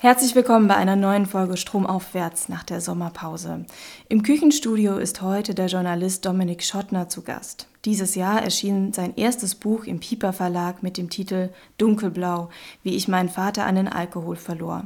Herzlich 0.00 0.34
willkommen 0.34 0.68
bei 0.68 0.76
einer 0.76 0.94
neuen 0.94 1.24
Folge 1.24 1.56
Stromaufwärts 1.56 2.50
nach 2.50 2.64
der 2.64 2.82
Sommerpause. 2.82 3.64
Im 4.10 4.22
Küchenstudio 4.22 4.98
ist 4.98 5.22
heute 5.22 5.54
der 5.54 5.68
Journalist 5.68 6.26
Dominik 6.26 6.62
Schottner 6.64 7.08
zu 7.08 7.22
Gast. 7.22 7.66
Dieses 7.86 8.14
Jahr 8.14 8.42
erschien 8.42 8.92
sein 8.92 9.16
erstes 9.16 9.54
Buch 9.54 9.84
im 9.84 9.98
Pieper 9.98 10.34
Verlag 10.34 10.82
mit 10.82 10.98
dem 10.98 11.08
Titel 11.08 11.48
Dunkelblau, 11.78 12.50
wie 12.82 12.94
ich 12.94 13.08
meinen 13.08 13.30
Vater 13.30 13.64
an 13.64 13.76
den 13.76 13.88
Alkohol 13.88 14.36
verlor. 14.36 14.84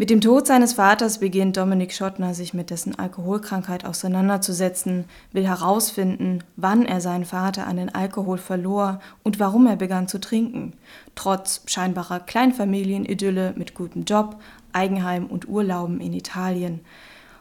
Mit 0.00 0.08
dem 0.08 0.22
Tod 0.22 0.46
seines 0.46 0.72
Vaters 0.72 1.18
beginnt 1.18 1.58
Dominik 1.58 1.92
Schottner 1.92 2.32
sich 2.32 2.54
mit 2.54 2.70
dessen 2.70 2.98
Alkoholkrankheit 2.98 3.84
auseinanderzusetzen, 3.84 5.04
will 5.32 5.46
herausfinden, 5.46 6.42
wann 6.56 6.86
er 6.86 7.02
seinen 7.02 7.26
Vater 7.26 7.66
an 7.66 7.76
den 7.76 7.94
Alkohol 7.94 8.38
verlor 8.38 9.00
und 9.24 9.38
warum 9.40 9.66
er 9.66 9.76
begann 9.76 10.08
zu 10.08 10.18
trinken, 10.18 10.72
trotz 11.14 11.64
scheinbarer 11.66 12.20
Kleinfamilienidylle 12.20 13.52
mit 13.58 13.74
gutem 13.74 14.04
Job, 14.04 14.40
Eigenheim 14.72 15.26
und 15.26 15.46
Urlauben 15.46 16.00
in 16.00 16.14
Italien. 16.14 16.80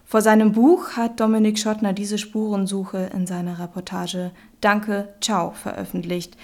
Vor 0.04 0.22
seinem 0.22 0.52
Buch 0.52 0.98
hat 0.98 1.22
Dominik 1.22 1.60
Schottner 1.60 1.94
diese 1.94 2.18
Spurensuche 2.18 3.10
in 3.16 3.26
seiner 3.26 3.60
Reportage 3.60 4.32
Danke, 4.60 5.08
Ciao 5.22 5.52
veröffentlicht, 5.52 6.36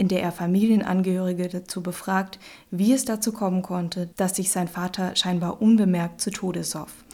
in 0.00 0.08
der 0.08 0.22
er 0.22 0.32
Familienangehörige 0.32 1.48
dazu 1.48 1.82
befragt, 1.82 2.38
wie 2.70 2.94
es 2.94 3.04
dazu 3.04 3.32
kommen 3.32 3.60
konnte, 3.60 4.08
dass 4.16 4.34
sich 4.34 4.50
sein 4.50 4.66
Vater 4.66 5.14
scheinbar 5.14 5.60
unbemerkt 5.60 6.22
zu 6.22 6.30
Tode 6.30 6.64
soff. 6.64 7.04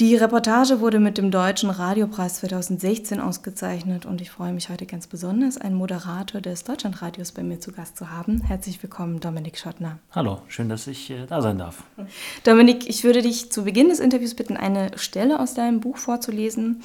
Die 0.00 0.16
Reportage 0.16 0.80
wurde 0.80 0.98
mit 0.98 1.18
dem 1.18 1.30
Deutschen 1.30 1.70
Radiopreis 1.70 2.36
2016 2.40 3.20
ausgezeichnet 3.20 4.06
und 4.06 4.20
ich 4.20 4.30
freue 4.30 4.52
mich 4.52 4.68
heute 4.68 4.86
ganz 4.86 5.06
besonders, 5.06 5.56
einen 5.56 5.74
Moderator 5.74 6.40
des 6.40 6.64
Deutschlandradios 6.64 7.32
bei 7.32 7.44
mir 7.44 7.60
zu 7.60 7.70
Gast 7.70 7.96
zu 7.96 8.10
haben. 8.10 8.42
Herzlich 8.42 8.82
willkommen, 8.82 9.18
Dominik 9.20 9.56
Schottner. 9.56 9.98
Hallo, 10.10 10.42
schön, 10.48 10.68
dass 10.68 10.88
ich 10.88 11.10
äh, 11.10 11.26
da 11.26 11.40
sein 11.42 11.58
darf. 11.58 11.84
Dominik, 12.42 12.88
ich 12.88 13.04
würde 13.04 13.22
dich 13.22 13.52
zu 13.52 13.62
Beginn 13.64 13.88
des 13.88 14.00
Interviews 14.00 14.34
bitten, 14.34 14.56
eine 14.56 14.98
Stelle 14.98 15.38
aus 15.38 15.54
deinem 15.54 15.80
Buch 15.80 15.96
vorzulesen. 15.96 16.82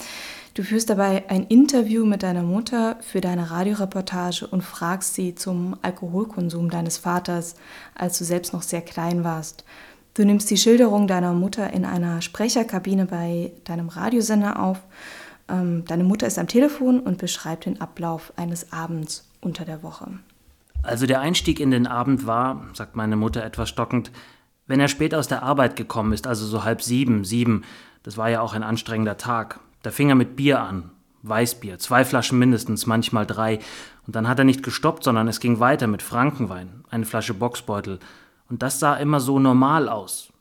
Du 0.54 0.64
führst 0.64 0.90
dabei 0.90 1.30
ein 1.30 1.46
Interview 1.46 2.06
mit 2.06 2.24
deiner 2.24 2.42
Mutter 2.44 2.98
für 3.02 3.22
deine 3.22 3.52
Radioreportage 3.52 4.48
und 4.48 4.64
fragst 4.64 5.14
sie 5.14 5.36
zum 5.36 5.78
Alkoholkonsum 5.82 6.70
deines 6.70 6.98
Vaters, 6.98 7.56
als 7.96 8.18
du 8.18 8.26
selbst 8.26 8.54
noch 8.54 8.64
sehr 8.64 8.82
klein 8.82 9.24
warst. 9.24 9.64
Du 10.16 10.26
nimmst 10.26 10.50
die 10.50 10.58
Schilderung 10.58 11.08
deiner 11.08 11.34
Mutter 11.34 11.72
in 11.72 11.86
einer 11.86 12.22
Sprecherkabine 12.22 13.06
bei 13.06 13.52
deinem 13.64 13.90
Radiosender 13.90 14.60
auf. 14.60 14.80
Ähm, 15.48 15.86
deine 15.86 16.04
Mutter 16.04 16.28
ist 16.28 16.40
am 16.40 16.48
Telefon 16.48 17.00
und 17.00 17.20
beschreibt 17.20 17.66
den 17.66 17.80
Ablauf 17.80 18.34
eines 18.36 18.74
Abends 18.74 19.30
unter 19.42 19.66
der 19.66 19.84
Woche. 19.84 20.08
Also 20.82 21.06
der 21.06 21.22
Einstieg 21.22 21.60
in 21.60 21.72
den 21.72 21.88
Abend 21.88 22.26
war, 22.26 22.66
sagt 22.74 22.96
meine 22.96 23.16
Mutter 23.16 23.44
etwas 23.46 23.70
stockend, 23.70 24.12
wenn 24.66 24.80
er 24.80 24.88
spät 24.88 25.14
aus 25.14 25.28
der 25.28 25.44
Arbeit 25.44 25.76
gekommen 25.76 26.12
ist, 26.14 26.28
also 26.28 26.46
so 26.46 26.64
halb 26.64 26.82
sieben, 26.82 27.24
sieben, 27.24 27.64
das 28.04 28.18
war 28.18 28.30
ja 28.30 28.42
auch 28.42 28.54
ein 28.54 28.64
anstrengender 28.64 29.18
Tag. 29.18 29.60
Da 29.84 29.92
fing 29.92 30.10
er 30.10 30.16
mit 30.16 30.36
Bier 30.36 30.62
an. 30.62 30.92
Weißbier, 31.22 31.80
zwei 31.80 32.06
Flaschen 32.06 32.40
mindestens, 32.40 32.86
manchmal 32.86 33.26
drei. 33.26 33.60
Und 34.08 34.16
dann 34.16 34.28
hat 34.28 34.40
er 34.40 34.46
nicht 34.46 34.64
gestoppt, 34.64 35.04
sondern 35.04 35.28
es 35.28 35.40
ging 35.40 35.60
weiter 35.60 35.88
mit 35.88 36.02
Frankenwein, 36.02 36.84
eine 36.90 37.06
Flasche 37.06 37.34
Boxbeutel. 37.34 38.00
Und 38.50 38.64
das 38.64 38.80
sah 38.80 38.96
immer 38.96 39.20
so 39.20 39.40
normal 39.40 39.90
aus. 39.90 40.32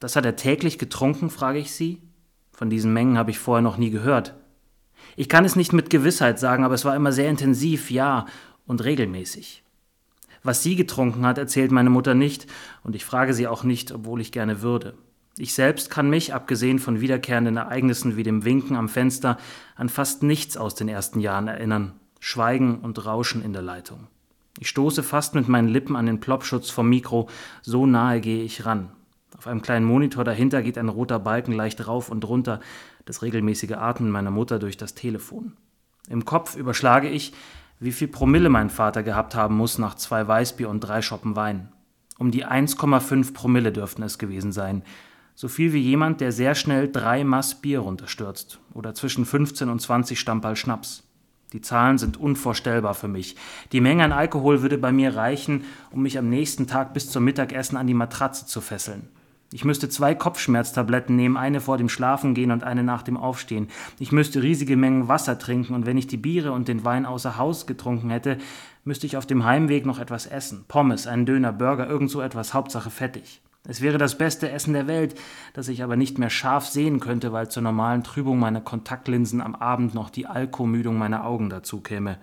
Das 0.00 0.16
hat 0.16 0.24
er 0.24 0.36
täglich 0.36 0.78
getrunken, 0.78 1.30
frage 1.30 1.58
ich 1.58 1.72
Sie? 1.72 2.02
Von 2.52 2.70
diesen 2.70 2.92
Mengen 2.92 3.18
habe 3.18 3.30
ich 3.30 3.38
vorher 3.38 3.62
noch 3.62 3.76
nie 3.76 3.90
gehört. 3.90 4.34
Ich 5.16 5.28
kann 5.28 5.44
es 5.44 5.56
nicht 5.56 5.72
mit 5.72 5.90
Gewissheit 5.90 6.38
sagen, 6.38 6.64
aber 6.64 6.74
es 6.74 6.84
war 6.84 6.94
immer 6.94 7.12
sehr 7.12 7.30
intensiv, 7.30 7.90
ja, 7.90 8.26
und 8.66 8.84
regelmäßig. 8.84 9.62
Was 10.42 10.62
sie 10.62 10.76
getrunken 10.76 11.26
hat, 11.26 11.38
erzählt 11.38 11.72
meine 11.72 11.90
Mutter 11.90 12.14
nicht, 12.14 12.46
und 12.84 12.94
ich 12.94 13.04
frage 13.04 13.34
sie 13.34 13.46
auch 13.46 13.64
nicht, 13.64 13.92
obwohl 13.92 14.20
ich 14.20 14.32
gerne 14.32 14.62
würde. 14.62 14.94
Ich 15.38 15.54
selbst 15.54 15.88
kann 15.88 16.10
mich, 16.10 16.34
abgesehen 16.34 16.80
von 16.80 17.00
wiederkehrenden 17.00 17.56
Ereignissen 17.56 18.16
wie 18.16 18.24
dem 18.24 18.44
Winken 18.44 18.76
am 18.76 18.88
Fenster, 18.88 19.38
an 19.76 19.88
fast 19.88 20.24
nichts 20.24 20.56
aus 20.56 20.74
den 20.74 20.88
ersten 20.88 21.20
Jahren 21.20 21.46
erinnern. 21.46 21.92
Schweigen 22.18 22.80
und 22.80 23.06
Rauschen 23.06 23.44
in 23.44 23.52
der 23.52 23.62
Leitung. 23.62 24.08
Ich 24.58 24.68
stoße 24.68 25.04
fast 25.04 25.36
mit 25.36 25.48
meinen 25.48 25.68
Lippen 25.68 25.94
an 25.94 26.06
den 26.06 26.18
Ploppschutz 26.18 26.70
vom 26.70 26.88
Mikro, 26.88 27.28
so 27.62 27.86
nahe 27.86 28.20
gehe 28.20 28.42
ich 28.42 28.66
ran. 28.66 28.90
Auf 29.36 29.46
einem 29.46 29.62
kleinen 29.62 29.86
Monitor 29.86 30.24
dahinter 30.24 30.62
geht 30.62 30.76
ein 30.76 30.88
roter 30.88 31.20
Balken 31.20 31.52
leicht 31.52 31.86
rauf 31.86 32.08
und 32.08 32.26
runter, 32.26 32.58
das 33.04 33.22
regelmäßige 33.22 33.72
Atmen 33.72 34.10
meiner 34.10 34.32
Mutter 34.32 34.58
durch 34.58 34.76
das 34.76 34.94
Telefon. 34.94 35.52
Im 36.08 36.24
Kopf 36.24 36.56
überschlage 36.56 37.08
ich, 37.08 37.32
wie 37.78 37.92
viel 37.92 38.08
Promille 38.08 38.48
mein 38.48 38.70
Vater 38.70 39.04
gehabt 39.04 39.36
haben 39.36 39.56
muss 39.56 39.78
nach 39.78 39.94
zwei 39.94 40.26
Weißbier 40.26 40.68
und 40.68 40.80
drei 40.80 41.00
Schoppen 41.02 41.36
Wein. 41.36 41.68
Um 42.18 42.32
die 42.32 42.44
1,5 42.44 43.32
Promille 43.32 43.70
dürften 43.70 44.02
es 44.02 44.18
gewesen 44.18 44.50
sein 44.50 44.82
so 45.38 45.46
viel 45.46 45.72
wie 45.72 45.78
jemand, 45.78 46.20
der 46.20 46.32
sehr 46.32 46.56
schnell 46.56 46.90
drei 46.90 47.22
Mass 47.22 47.54
Bier 47.54 47.78
runterstürzt 47.78 48.58
oder 48.74 48.92
zwischen 48.94 49.24
15 49.24 49.68
und 49.68 49.80
20 49.80 50.18
Stammball 50.18 50.56
Schnaps. 50.56 51.04
Die 51.52 51.60
Zahlen 51.60 51.96
sind 51.96 52.16
unvorstellbar 52.16 52.94
für 52.94 53.06
mich. 53.06 53.36
Die 53.70 53.80
Menge 53.80 54.02
an 54.02 54.10
Alkohol 54.10 54.62
würde 54.62 54.78
bei 54.78 54.90
mir 54.90 55.14
reichen, 55.14 55.62
um 55.92 56.02
mich 56.02 56.18
am 56.18 56.28
nächsten 56.28 56.66
Tag 56.66 56.92
bis 56.92 57.08
zum 57.12 57.22
Mittagessen 57.22 57.76
an 57.76 57.86
die 57.86 57.94
Matratze 57.94 58.46
zu 58.46 58.60
fesseln. 58.60 59.10
Ich 59.52 59.64
müsste 59.64 59.88
zwei 59.88 60.12
Kopfschmerztabletten 60.16 61.14
nehmen, 61.14 61.36
eine 61.36 61.60
vor 61.60 61.78
dem 61.78 61.88
Schlafengehen 61.88 62.50
und 62.50 62.64
eine 62.64 62.82
nach 62.82 63.04
dem 63.04 63.16
Aufstehen. 63.16 63.68
Ich 64.00 64.10
müsste 64.10 64.42
riesige 64.42 64.76
Mengen 64.76 65.06
Wasser 65.06 65.38
trinken 65.38 65.72
und 65.72 65.86
wenn 65.86 65.98
ich 65.98 66.08
die 66.08 66.16
Biere 66.16 66.50
und 66.50 66.66
den 66.66 66.84
Wein 66.84 67.06
außer 67.06 67.38
Haus 67.38 67.68
getrunken 67.68 68.10
hätte, 68.10 68.38
müsste 68.82 69.06
ich 69.06 69.16
auf 69.16 69.24
dem 69.24 69.44
Heimweg 69.44 69.86
noch 69.86 70.00
etwas 70.00 70.26
essen. 70.26 70.64
Pommes, 70.66 71.06
einen 71.06 71.26
Döner, 71.26 71.52
Burger, 71.52 71.88
irgend 71.88 72.10
so 72.10 72.20
etwas, 72.20 72.54
Hauptsache 72.54 72.90
fettig. 72.90 73.40
Es 73.70 73.82
wäre 73.82 73.98
das 73.98 74.16
beste 74.16 74.50
Essen 74.50 74.72
der 74.72 74.86
Welt, 74.86 75.14
das 75.52 75.68
ich 75.68 75.82
aber 75.82 75.94
nicht 75.94 76.16
mehr 76.16 76.30
scharf 76.30 76.66
sehen 76.66 77.00
könnte, 77.00 77.34
weil 77.34 77.50
zur 77.50 77.62
normalen 77.62 78.02
Trübung 78.02 78.38
meiner 78.38 78.62
Kontaktlinsen 78.62 79.42
am 79.42 79.54
Abend 79.54 79.92
noch 79.92 80.08
die 80.08 80.26
Alkomüdung 80.26 80.96
meiner 80.96 81.26
Augen 81.26 81.50
dazu 81.50 81.82
käme. 81.82 82.18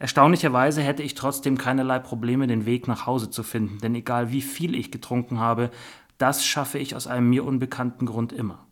Erstaunlicherweise 0.00 0.82
hätte 0.82 1.04
ich 1.04 1.14
trotzdem 1.14 1.56
keinerlei 1.56 2.00
Probleme, 2.00 2.48
den 2.48 2.66
Weg 2.66 2.88
nach 2.88 3.06
Hause 3.06 3.30
zu 3.30 3.44
finden, 3.44 3.78
denn 3.78 3.94
egal 3.94 4.32
wie 4.32 4.42
viel 4.42 4.74
ich 4.74 4.90
getrunken 4.90 5.38
habe, 5.38 5.70
das 6.18 6.44
schaffe 6.44 6.80
ich 6.80 6.96
aus 6.96 7.06
einem 7.06 7.30
mir 7.30 7.44
unbekannten 7.44 8.04
Grund 8.04 8.32
immer. 8.32 8.66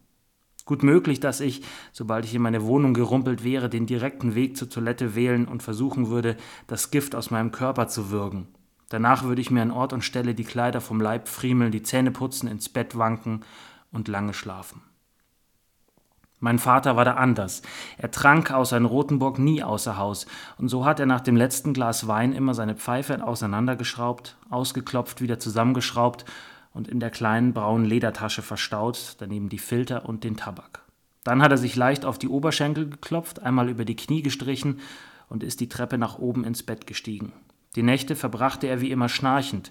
Gut 0.64 0.82
möglich, 0.82 1.20
dass 1.20 1.40
ich, 1.40 1.62
sobald 1.92 2.24
ich 2.24 2.34
in 2.34 2.42
meine 2.42 2.64
Wohnung 2.64 2.92
gerumpelt 2.92 3.44
wäre, 3.44 3.68
den 3.68 3.86
direkten 3.86 4.34
Weg 4.34 4.56
zur 4.56 4.68
Toilette 4.68 5.14
wählen 5.14 5.46
und 5.46 5.62
versuchen 5.62 6.08
würde, 6.08 6.36
das 6.66 6.90
Gift 6.90 7.14
aus 7.14 7.30
meinem 7.30 7.52
Körper 7.52 7.86
zu 7.86 8.10
würgen. 8.10 8.48
Danach 8.90 9.22
würde 9.22 9.40
ich 9.40 9.50
mir 9.50 9.62
an 9.62 9.70
Ort 9.70 9.92
und 9.92 10.04
Stelle 10.04 10.34
die 10.34 10.44
Kleider 10.44 10.80
vom 10.80 11.00
Leib 11.00 11.28
friemeln, 11.28 11.72
die 11.72 11.82
Zähne 11.82 12.10
putzen, 12.10 12.48
ins 12.48 12.68
Bett 12.68 12.98
wanken 12.98 13.40
und 13.92 14.08
lange 14.08 14.34
schlafen. 14.34 14.82
Mein 16.40 16.58
Vater 16.58 16.96
war 16.96 17.04
da 17.04 17.14
anders. 17.14 17.62
Er 17.98 18.10
trank 18.10 18.50
außer 18.50 18.76
in 18.76 18.86
Rothenburg 18.86 19.38
nie 19.38 19.62
außer 19.62 19.96
Haus, 19.96 20.26
und 20.58 20.68
so 20.68 20.84
hat 20.84 20.98
er 20.98 21.06
nach 21.06 21.20
dem 21.20 21.36
letzten 21.36 21.72
Glas 21.72 22.08
Wein 22.08 22.32
immer 22.32 22.52
seine 22.52 22.74
Pfeife 22.74 23.24
auseinandergeschraubt, 23.24 24.36
ausgeklopft, 24.48 25.20
wieder 25.20 25.38
zusammengeschraubt 25.38 26.24
und 26.72 26.88
in 26.88 26.98
der 26.98 27.10
kleinen 27.10 27.52
braunen 27.52 27.84
Ledertasche 27.84 28.42
verstaut, 28.42 29.16
daneben 29.18 29.50
die 29.50 29.58
Filter 29.58 30.08
und 30.08 30.24
den 30.24 30.36
Tabak. 30.36 30.82
Dann 31.22 31.42
hat 31.42 31.52
er 31.52 31.58
sich 31.58 31.76
leicht 31.76 32.04
auf 32.04 32.18
die 32.18 32.28
Oberschenkel 32.28 32.88
geklopft, 32.88 33.40
einmal 33.40 33.68
über 33.68 33.84
die 33.84 33.96
Knie 33.96 34.22
gestrichen 34.22 34.80
und 35.28 35.44
ist 35.44 35.60
die 35.60 35.68
Treppe 35.68 35.98
nach 35.98 36.18
oben 36.18 36.42
ins 36.42 36.62
Bett 36.62 36.86
gestiegen. 36.86 37.32
Die 37.76 37.82
Nächte 37.82 38.16
verbrachte 38.16 38.66
er 38.66 38.80
wie 38.80 38.90
immer 38.90 39.08
schnarchend. 39.08 39.70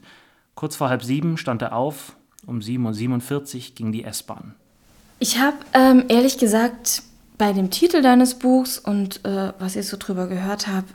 Kurz 0.56 0.76
vor 0.76 0.90
halb 0.90 1.04
sieben 1.04 1.38
stand 1.38 1.62
er 1.62 1.74
auf, 1.74 2.16
um 2.46 2.60
7.47 2.60 3.56
Uhr 3.56 3.76
ging 3.76 3.92
die 3.92 4.04
S-Bahn. 4.04 4.56
Ich 5.20 5.38
habe 5.38 5.58
ähm, 5.74 6.06
ehrlich 6.08 6.38
gesagt 6.38 7.04
bei 7.38 7.54
dem 7.54 7.72
Titel 7.72 8.02
deines 8.02 8.36
Buchs 8.36 8.78
und 8.78 9.26
äh, 9.26 9.54
was 9.60 9.76
ich 9.76 9.88
so 9.88 9.98
drüber 9.98 10.28
gehört 10.28 10.68
habe, 10.68 10.88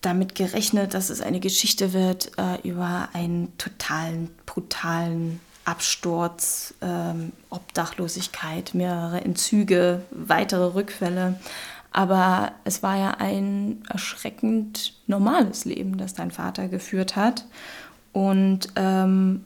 damit 0.00 0.34
gerechnet, 0.34 0.94
dass 0.94 1.10
es 1.10 1.20
eine 1.20 1.40
Geschichte 1.40 1.92
wird 1.92 2.32
äh, 2.36 2.68
über 2.68 3.08
einen 3.12 3.56
totalen, 3.58 4.30
brutalen 4.46 5.40
Absturz, 5.64 6.74
ähm, 6.82 7.32
Obdachlosigkeit, 7.50 8.74
mehrere 8.74 9.20
Entzüge, 9.20 10.02
weitere 10.10 10.74
Rückfälle. 10.74 11.38
Aber 11.92 12.52
es 12.64 12.82
war 12.82 12.96
ja 12.96 13.10
ein 13.18 13.82
erschreckend 13.88 14.94
normales 15.06 15.64
Leben, 15.64 15.98
das 15.98 16.14
dein 16.14 16.30
Vater 16.30 16.68
geführt 16.68 17.16
hat. 17.16 17.44
Und 18.12 18.68
ähm, 18.76 19.44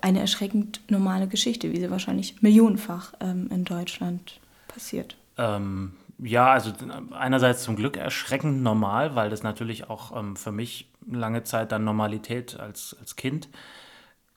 eine 0.00 0.20
erschreckend 0.20 0.80
normale 0.90 1.28
Geschichte, 1.28 1.72
wie 1.72 1.80
sie 1.80 1.90
wahrscheinlich 1.90 2.42
millionenfach 2.42 3.14
ähm, 3.20 3.48
in 3.50 3.64
Deutschland 3.64 4.40
passiert. 4.68 5.16
Ähm, 5.38 5.92
ja, 6.18 6.52
also 6.52 6.72
einerseits 7.12 7.62
zum 7.62 7.76
Glück 7.76 7.96
erschreckend 7.96 8.62
normal, 8.62 9.14
weil 9.14 9.30
das 9.30 9.42
natürlich 9.42 9.88
auch 9.88 10.16
ähm, 10.16 10.36
für 10.36 10.52
mich 10.52 10.90
lange 11.10 11.42
Zeit 11.44 11.72
dann 11.72 11.84
Normalität 11.84 12.58
als, 12.58 12.96
als 13.00 13.16
Kind 13.16 13.48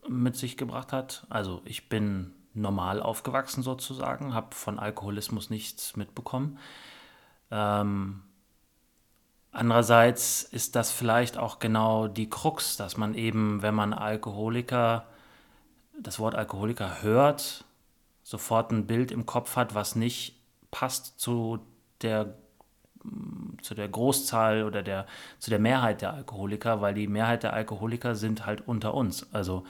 mit 0.08 0.36
sich 0.36 0.58
gebracht 0.58 0.94
hat. 0.94 1.26
Also 1.30 1.62
ich 1.66 1.90
bin 1.90 2.34
normal 2.54 3.02
aufgewachsen 3.02 3.62
sozusagen, 3.62 4.34
habe 4.34 4.56
von 4.56 4.80
Alkoholismus 4.80 5.50
nichts 5.50 5.96
mitbekommen. 5.96 6.58
Ähm, 7.52 8.22
andererseits 9.52 10.44
ist 10.44 10.76
das 10.76 10.92
vielleicht 10.92 11.38
auch 11.38 11.60
genau 11.60 12.08
die 12.08 12.30
Krux, 12.30 12.78
dass 12.78 12.98
man 12.98 13.14
eben, 13.14 13.62
wenn 13.62 13.76
man 13.76 13.94
Alkoholiker 13.94 15.06
das 16.00 16.20
Wort 16.20 16.36
Alkoholiker 16.36 17.02
hört, 17.02 17.66
sofort 18.24 18.72
ein 18.72 18.88
Bild 18.88 19.12
im 19.12 19.26
Kopf 19.26 19.56
hat, 19.56 19.74
was 19.74 19.96
nicht 19.96 20.36
passt 20.70 21.20
zu 21.20 21.60
der 22.02 22.36
zu 23.62 23.74
der 23.74 23.88
Großzahl 23.88 24.64
oder 24.64 24.84
der, 24.84 25.06
zu 25.40 25.50
der 25.50 25.60
Mehrheit 25.60 26.02
der 26.02 26.14
Alkoholiker, 26.14 26.82
weil 26.82 26.94
die 26.94 27.08
Mehrheit 27.08 27.44
der 27.44 27.54
Alkoholiker 27.54 28.16
sind 28.16 28.46
halt 28.46 28.68
unter 28.68 28.94
uns. 28.94 29.28
Also 29.34 29.64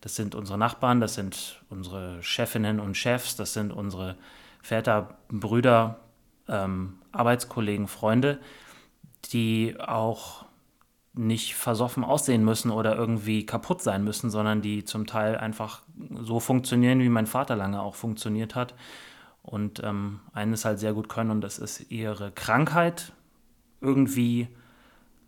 das 0.00 0.16
sind 0.16 0.34
unsere 0.34 0.58
Nachbarn, 0.58 1.00
das 1.00 1.14
sind 1.14 1.62
unsere 1.70 2.22
Chefinnen 2.22 2.80
und 2.80 2.96
Chefs, 2.96 3.36
das 3.36 3.52
sind 3.52 3.72
unsere 3.72 4.16
Väter, 4.60 5.16
Brüder, 5.28 6.00
ähm, 6.48 6.98
Arbeitskollegen, 7.14 7.88
Freunde, 7.88 8.38
die 9.32 9.76
auch 9.80 10.44
nicht 11.14 11.54
versoffen 11.54 12.02
aussehen 12.02 12.44
müssen 12.44 12.70
oder 12.70 12.96
irgendwie 12.96 13.46
kaputt 13.46 13.82
sein 13.82 14.02
müssen, 14.02 14.30
sondern 14.30 14.62
die 14.62 14.84
zum 14.84 15.06
Teil 15.06 15.36
einfach 15.36 15.82
so 16.20 16.40
funktionieren, 16.40 17.00
wie 17.00 17.08
mein 17.08 17.26
Vater 17.26 17.54
lange 17.54 17.80
auch 17.80 17.94
funktioniert 17.94 18.54
hat 18.54 18.74
und 19.42 19.80
ähm, 19.84 20.20
eines 20.32 20.64
halt 20.64 20.80
sehr 20.80 20.92
gut 20.92 21.08
können 21.08 21.30
und 21.30 21.40
das 21.40 21.58
ist 21.58 21.90
ihre 21.90 22.32
Krankheit 22.32 23.12
irgendwie 23.80 24.48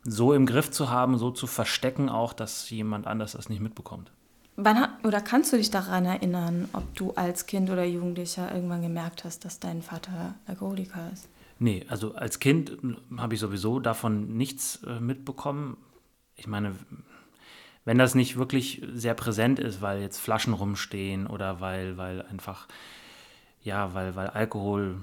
so 0.03 0.33
im 0.33 0.47
Griff 0.47 0.71
zu 0.71 0.91
haben, 0.91 1.19
so 1.19 1.31
zu 1.31 1.47
verstecken 1.47 2.09
auch, 2.09 2.33
dass 2.33 2.69
jemand 2.71 3.07
anders 3.07 3.33
das 3.33 3.49
nicht 3.49 3.61
mitbekommt. 3.61 4.11
Wann 4.57 4.89
oder 5.05 5.21
kannst 5.21 5.53
du 5.53 5.59
dich 5.59 5.71
daran 5.71 6.07
erinnern, 6.07 6.69
ob 6.73 6.95
du 6.95 7.13
als 7.13 7.47
Kind 7.47 7.69
oder 7.69 7.85
Jugendlicher 7.85 8.53
irgendwann 8.55 8.81
gemerkt 8.83 9.25
hast, 9.25 9.45
dass 9.45 9.61
dein 9.61 9.83
Vater 9.83 10.35
Alkoholiker 10.47 11.11
ist? 11.13 11.29
Nee, 11.59 11.85
also 11.89 12.15
als 12.15 12.39
Kind 12.39 12.77
habe 13.17 13.35
ich 13.35 13.41
sowieso 13.41 13.81
davon 13.81 14.37
nichts 14.37 14.83
äh, 14.85 15.01
mitbekommen. 15.01 15.77
Ich 16.35 16.47
meine, 16.47 16.75
wenn 17.85 17.99
das 17.99 18.15
nicht 18.15 18.37
wirklich 18.37 18.83
sehr 18.93 19.15
präsent 19.15 19.59
ist, 19.59 19.81
weil 19.81 20.01
jetzt 20.01 20.19
Flaschen 20.19 20.53
rumstehen 20.53 21.27
oder 21.27 21.61
weil, 21.61 21.97
weil 21.97 22.23
einfach 22.23 22.69
ja, 23.67 23.95
weil, 23.95 24.15
weil 24.15 24.29
Alkohol 24.29 25.03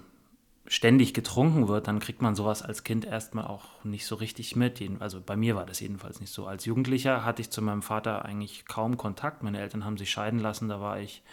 ständig 0.68 1.14
getrunken 1.14 1.68
wird, 1.68 1.90
dann 1.90 2.00
kriegt 2.00 2.22
man 2.22 2.34
sowas 2.34 2.62
als 2.62 2.86
Kind 2.86 3.04
erstmal 3.04 3.46
auch 3.46 3.84
nicht 3.84 4.06
so 4.06 4.16
richtig 4.16 4.56
mit. 4.56 4.82
Also 5.02 5.20
bei 5.20 5.36
mir 5.36 5.58
war 5.58 5.66
das 5.66 5.82
jedenfalls 5.82 6.22
nicht 6.22 6.32
so. 6.32 6.48
Als 6.48 6.64
Jugendlicher 6.64 7.26
hatte 7.26 7.42
ich 7.42 7.50
zu 7.50 7.62
meinem 7.62 7.82
Vater 7.82 8.24
eigentlich 8.24 8.66
kaum 8.66 8.96
Kontakt. 8.96 9.44
Meine 9.44 9.60
Eltern 9.60 9.84
haben 9.84 9.98
sich 9.98 10.12
scheiden 10.12 10.40
lassen, 10.40 10.70
da 10.70 10.80
war 10.80 11.02
ich 11.02 11.24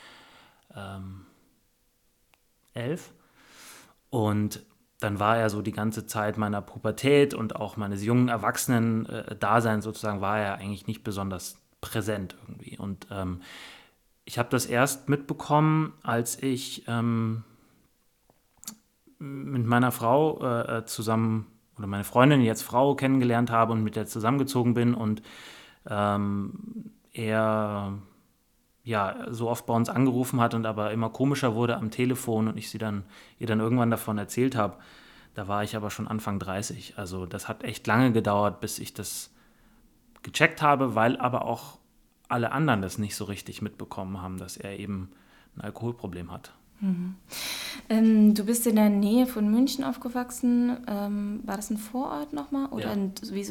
ähm, 0.75 1.25
elf. 2.75 3.13
Und 4.11 4.65
dann 5.00 5.19
war 5.19 5.38
er 5.38 5.50
so 5.50 5.62
die 5.62 5.73
ganze 5.73 6.06
Zeit 6.06 6.37
meiner 6.37 6.61
Pubertät 6.61 7.35
und 7.35 7.56
auch 7.56 7.76
meines 7.76 8.05
jungen 8.05 8.29
Erwachsenen-Daseins 8.29 9.85
sozusagen, 9.85 10.20
war 10.20 10.38
er 10.38 10.55
eigentlich 10.56 10.87
nicht 10.87 11.02
besonders 11.02 11.58
präsent 11.81 12.37
irgendwie. 12.47 12.79
Und 12.79 13.06
ähm, 13.11 13.41
ich 14.25 14.38
habe 14.38 14.50
das 14.50 14.67
erst 14.67 15.08
mitbekommen, 15.08 15.94
als 16.02 16.43
ich 16.43 16.85
ähm, 16.87 17.44
mit 19.19 19.67
meiner 19.67 19.91
Frau 19.91 20.41
äh, 20.43 20.79
äh, 20.79 20.85
zusammen 20.85 21.47
oder 21.79 21.87
meine 21.87 22.05
Freundin, 22.05 22.43
jetzt 22.43 22.62
Frau, 22.62 22.94
kennengelernt 22.94 23.50
habe 23.50 23.73
und 23.73 23.82
mit 23.82 23.97
der 23.97 24.06
zusammengezogen 24.06 24.75
bin 24.75 24.94
und 24.94 25.23
ähm, 25.88 26.93
er 27.12 27.99
ja 28.85 29.27
so 29.31 29.49
oft 29.49 29.67
bei 29.67 29.75
uns 29.75 29.88
angerufen 29.88 30.41
hat 30.41 30.55
und 30.55 30.67
aber 30.67 30.93
immer 30.93 31.11
komischer 31.11 31.55
wurde 31.55 31.77
am 31.77 31.91
Telefon 31.91 32.49
und 32.49 32.56
ich 32.56 32.71
sie 32.71 32.79
dann 32.79 33.05
ihr 33.38 33.47
dann 33.47 33.61
irgendwann 33.61 33.91
davon 33.91 34.19
erzählt 34.19 34.56
habe. 34.56 34.77
Da 35.35 35.49
war 35.49 35.62
ich 35.62 35.77
aber 35.77 35.91
schon 35.91 36.09
Anfang 36.09 36.38
30. 36.38 36.94
Also 36.97 37.27
das 37.27 37.49
hat 37.49 37.62
echt 37.62 37.87
lange 37.87 38.12
gedauert, 38.12 38.61
bis 38.61 38.79
ich 38.79 38.94
das 38.94 39.31
gecheckt 40.23 40.62
habe, 40.62 40.94
weil 40.94 41.17
aber 41.19 41.44
auch 41.44 41.79
alle 42.29 42.53
anderen 42.53 42.82
das 42.82 42.99
nicht 42.99 43.17
so 43.17 43.25
richtig 43.25 43.62
mitbekommen 43.62 44.21
haben, 44.23 44.38
dass 44.38 44.56
er 44.56 44.79
eben 44.79 45.11
ein 45.56 45.62
Alkoholproblem 45.62 46.33
hat. 46.33 46.53
Mhm. 46.81 47.15
Ähm, 47.88 48.35
du 48.35 48.44
bist 48.44 48.67
in 48.67 48.77
der 48.77 48.88
Nähe 48.88 49.27
von 49.27 49.50
München 49.50 49.85
aufgewachsen. 49.85 50.79
Ähm, 50.87 51.41
war 51.44 51.56
das 51.56 51.71
ein 51.71 51.77
Vorort 51.77 52.32
nochmal? 52.32 52.67
Oder 52.67 52.87
ja. 52.87 52.91
ein, 52.93 53.12
wie, 53.31 53.47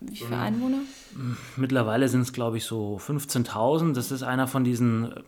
wie 0.00 0.16
viele 0.16 0.38
Einwohner? 0.38 0.78
Mittlerweile 1.56 2.08
sind 2.08 2.22
es, 2.22 2.32
glaube 2.32 2.56
ich, 2.56 2.64
so 2.64 2.98
15.000. 2.98 3.94
Das 3.94 4.10
ist 4.10 4.22
einer 4.22 4.48
von 4.48 4.64
diesen 4.64 5.12
äh, 5.12 5.20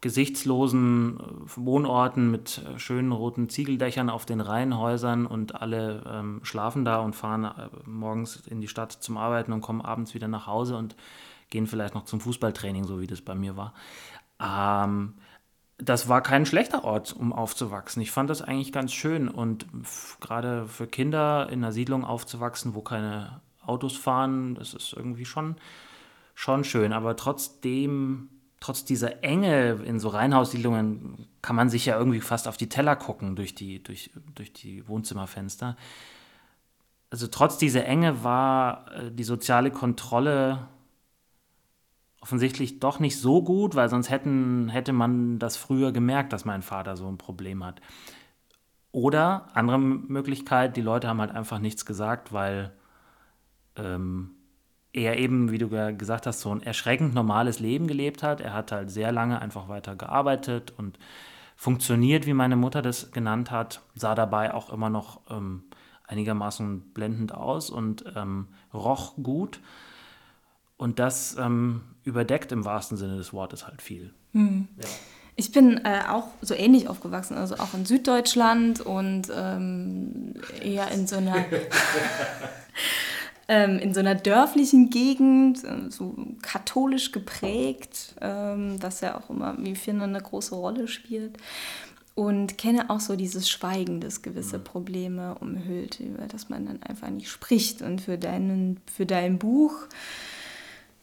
gesichtslosen 0.00 1.18
äh, 1.18 1.22
Wohnorten 1.56 2.30
mit 2.30 2.58
äh, 2.58 2.78
schönen 2.78 3.12
roten 3.12 3.48
Ziegeldächern 3.48 4.10
auf 4.10 4.26
den 4.26 4.40
Reihenhäusern 4.40 5.26
und 5.26 5.60
alle 5.60 6.02
ähm, 6.08 6.40
schlafen 6.42 6.84
da 6.84 6.98
und 6.98 7.16
fahren 7.16 7.44
äh, 7.44 7.68
morgens 7.86 8.36
in 8.46 8.60
die 8.60 8.68
Stadt 8.68 8.92
zum 8.92 9.16
Arbeiten 9.16 9.52
und 9.52 9.62
kommen 9.62 9.80
abends 9.80 10.14
wieder 10.14 10.28
nach 10.28 10.46
Hause 10.46 10.76
und 10.76 10.94
gehen 11.50 11.66
vielleicht 11.66 11.94
noch 11.94 12.04
zum 12.04 12.20
Fußballtraining, 12.20 12.84
so 12.84 13.00
wie 13.00 13.06
das 13.06 13.20
bei 13.20 13.34
mir 13.34 13.56
war. 13.56 13.72
Ähm, 14.40 15.14
das 15.78 16.08
war 16.08 16.22
kein 16.22 16.46
schlechter 16.46 16.84
Ort, 16.84 17.12
um 17.12 17.32
aufzuwachsen. 17.32 18.00
Ich 18.00 18.10
fand 18.10 18.30
das 18.30 18.40
eigentlich 18.40 18.72
ganz 18.72 18.92
schön 18.92 19.28
und 19.28 19.66
gerade 20.20 20.66
für 20.66 20.86
Kinder 20.86 21.48
in 21.50 21.62
einer 21.62 21.72
Siedlung 21.72 22.04
aufzuwachsen, 22.04 22.74
wo 22.74 22.80
keine 22.80 23.40
Autos 23.64 23.96
fahren, 23.96 24.54
das 24.54 24.72
ist 24.74 24.94
irgendwie 24.94 25.26
schon, 25.26 25.56
schon 26.34 26.64
schön. 26.64 26.92
Aber 26.92 27.16
trotzdem, 27.16 28.30
trotz 28.60 28.84
dieser 28.84 29.22
Enge 29.22 29.82
in 29.84 30.00
so 30.00 30.08
Reihenhaussiedlungen 30.08 31.26
kann 31.42 31.56
man 31.56 31.68
sich 31.68 31.84
ja 31.84 31.98
irgendwie 31.98 32.20
fast 32.20 32.48
auf 32.48 32.56
die 32.56 32.68
Teller 32.68 32.96
gucken 32.96 33.36
durch 33.36 33.54
die, 33.54 33.82
durch, 33.82 34.10
durch 34.34 34.52
die 34.52 34.88
Wohnzimmerfenster. 34.88 35.76
Also 37.10 37.26
trotz 37.26 37.58
dieser 37.58 37.84
Enge 37.84 38.24
war 38.24 38.90
äh, 38.92 39.12
die 39.12 39.24
soziale 39.24 39.70
Kontrolle 39.70 40.68
offensichtlich 42.26 42.80
doch 42.80 42.98
nicht 42.98 43.20
so 43.20 43.40
gut, 43.40 43.76
weil 43.76 43.88
sonst 43.88 44.10
hätten, 44.10 44.68
hätte 44.68 44.92
man 44.92 45.38
das 45.38 45.56
früher 45.56 45.92
gemerkt, 45.92 46.32
dass 46.32 46.44
mein 46.44 46.62
Vater 46.62 46.96
so 46.96 47.06
ein 47.06 47.18
Problem 47.18 47.64
hat. 47.64 47.80
Oder 48.90 49.46
andere 49.54 49.78
Möglichkeit, 49.78 50.76
die 50.76 50.80
Leute 50.80 51.06
haben 51.06 51.20
halt 51.20 51.30
einfach 51.30 51.60
nichts 51.60 51.86
gesagt, 51.86 52.32
weil 52.32 52.72
ähm, 53.76 54.32
er 54.92 55.20
eben, 55.20 55.52
wie 55.52 55.58
du 55.58 55.68
gesagt 55.68 56.26
hast, 56.26 56.40
so 56.40 56.50
ein 56.50 56.64
erschreckend 56.64 57.14
normales 57.14 57.60
Leben 57.60 57.86
gelebt 57.86 58.24
hat. 58.24 58.40
Er 58.40 58.54
hat 58.54 58.72
halt 58.72 58.90
sehr 58.90 59.12
lange 59.12 59.40
einfach 59.40 59.68
weiter 59.68 59.94
gearbeitet 59.94 60.74
und 60.76 60.98
funktioniert, 61.54 62.26
wie 62.26 62.34
meine 62.34 62.56
Mutter 62.56 62.82
das 62.82 63.12
genannt 63.12 63.52
hat, 63.52 63.82
sah 63.94 64.16
dabei 64.16 64.52
auch 64.52 64.72
immer 64.72 64.90
noch 64.90 65.20
ähm, 65.30 65.62
einigermaßen 66.08 66.92
blendend 66.92 67.32
aus 67.32 67.70
und 67.70 68.04
ähm, 68.16 68.48
roch 68.74 69.14
gut. 69.22 69.60
Und 70.76 70.98
das 70.98 71.36
ähm, 71.38 71.82
überdeckt 72.04 72.52
im 72.52 72.64
wahrsten 72.64 72.96
Sinne 72.96 73.16
des 73.16 73.32
Wortes 73.32 73.66
halt 73.66 73.82
viel. 73.82 74.12
Hm. 74.32 74.68
Ja. 74.80 74.88
Ich 75.38 75.52
bin 75.52 75.84
äh, 75.84 76.02
auch 76.08 76.28
so 76.40 76.54
ähnlich 76.54 76.88
aufgewachsen, 76.88 77.36
also 77.36 77.56
auch 77.56 77.74
in 77.74 77.84
Süddeutschland 77.84 78.80
und 78.80 79.30
ähm, 79.34 80.34
eher 80.62 80.90
in 80.92 81.06
so 81.06 81.16
einer 81.16 81.36
ähm, 83.48 83.78
in 83.78 83.94
so 83.94 84.00
einer 84.00 84.14
dörflichen 84.14 84.90
Gegend, 84.90 85.62
äh, 85.64 85.90
so 85.90 86.14
katholisch 86.42 87.12
geprägt, 87.12 88.14
ähm, 88.20 88.82
was 88.82 89.00
ja 89.00 89.18
auch 89.18 89.30
immer, 89.30 89.56
wie 89.58 89.72
ich 89.72 89.78
finde, 89.78 90.04
eine 90.04 90.20
große 90.20 90.54
Rolle 90.54 90.88
spielt. 90.88 91.36
Und 92.14 92.56
kenne 92.56 92.88
auch 92.88 93.00
so 93.00 93.14
dieses 93.14 93.50
Schweigen, 93.50 94.00
das 94.00 94.22
gewisse 94.22 94.58
Probleme 94.58 95.34
umhüllt, 95.38 96.00
über 96.00 96.26
das 96.26 96.48
man 96.48 96.64
dann 96.64 96.82
einfach 96.82 97.10
nicht 97.10 97.28
spricht. 97.28 97.82
Und 97.82 98.00
für, 98.00 98.16
deinen, 98.16 98.80
für 98.90 99.04
dein 99.04 99.38
Buch 99.38 99.74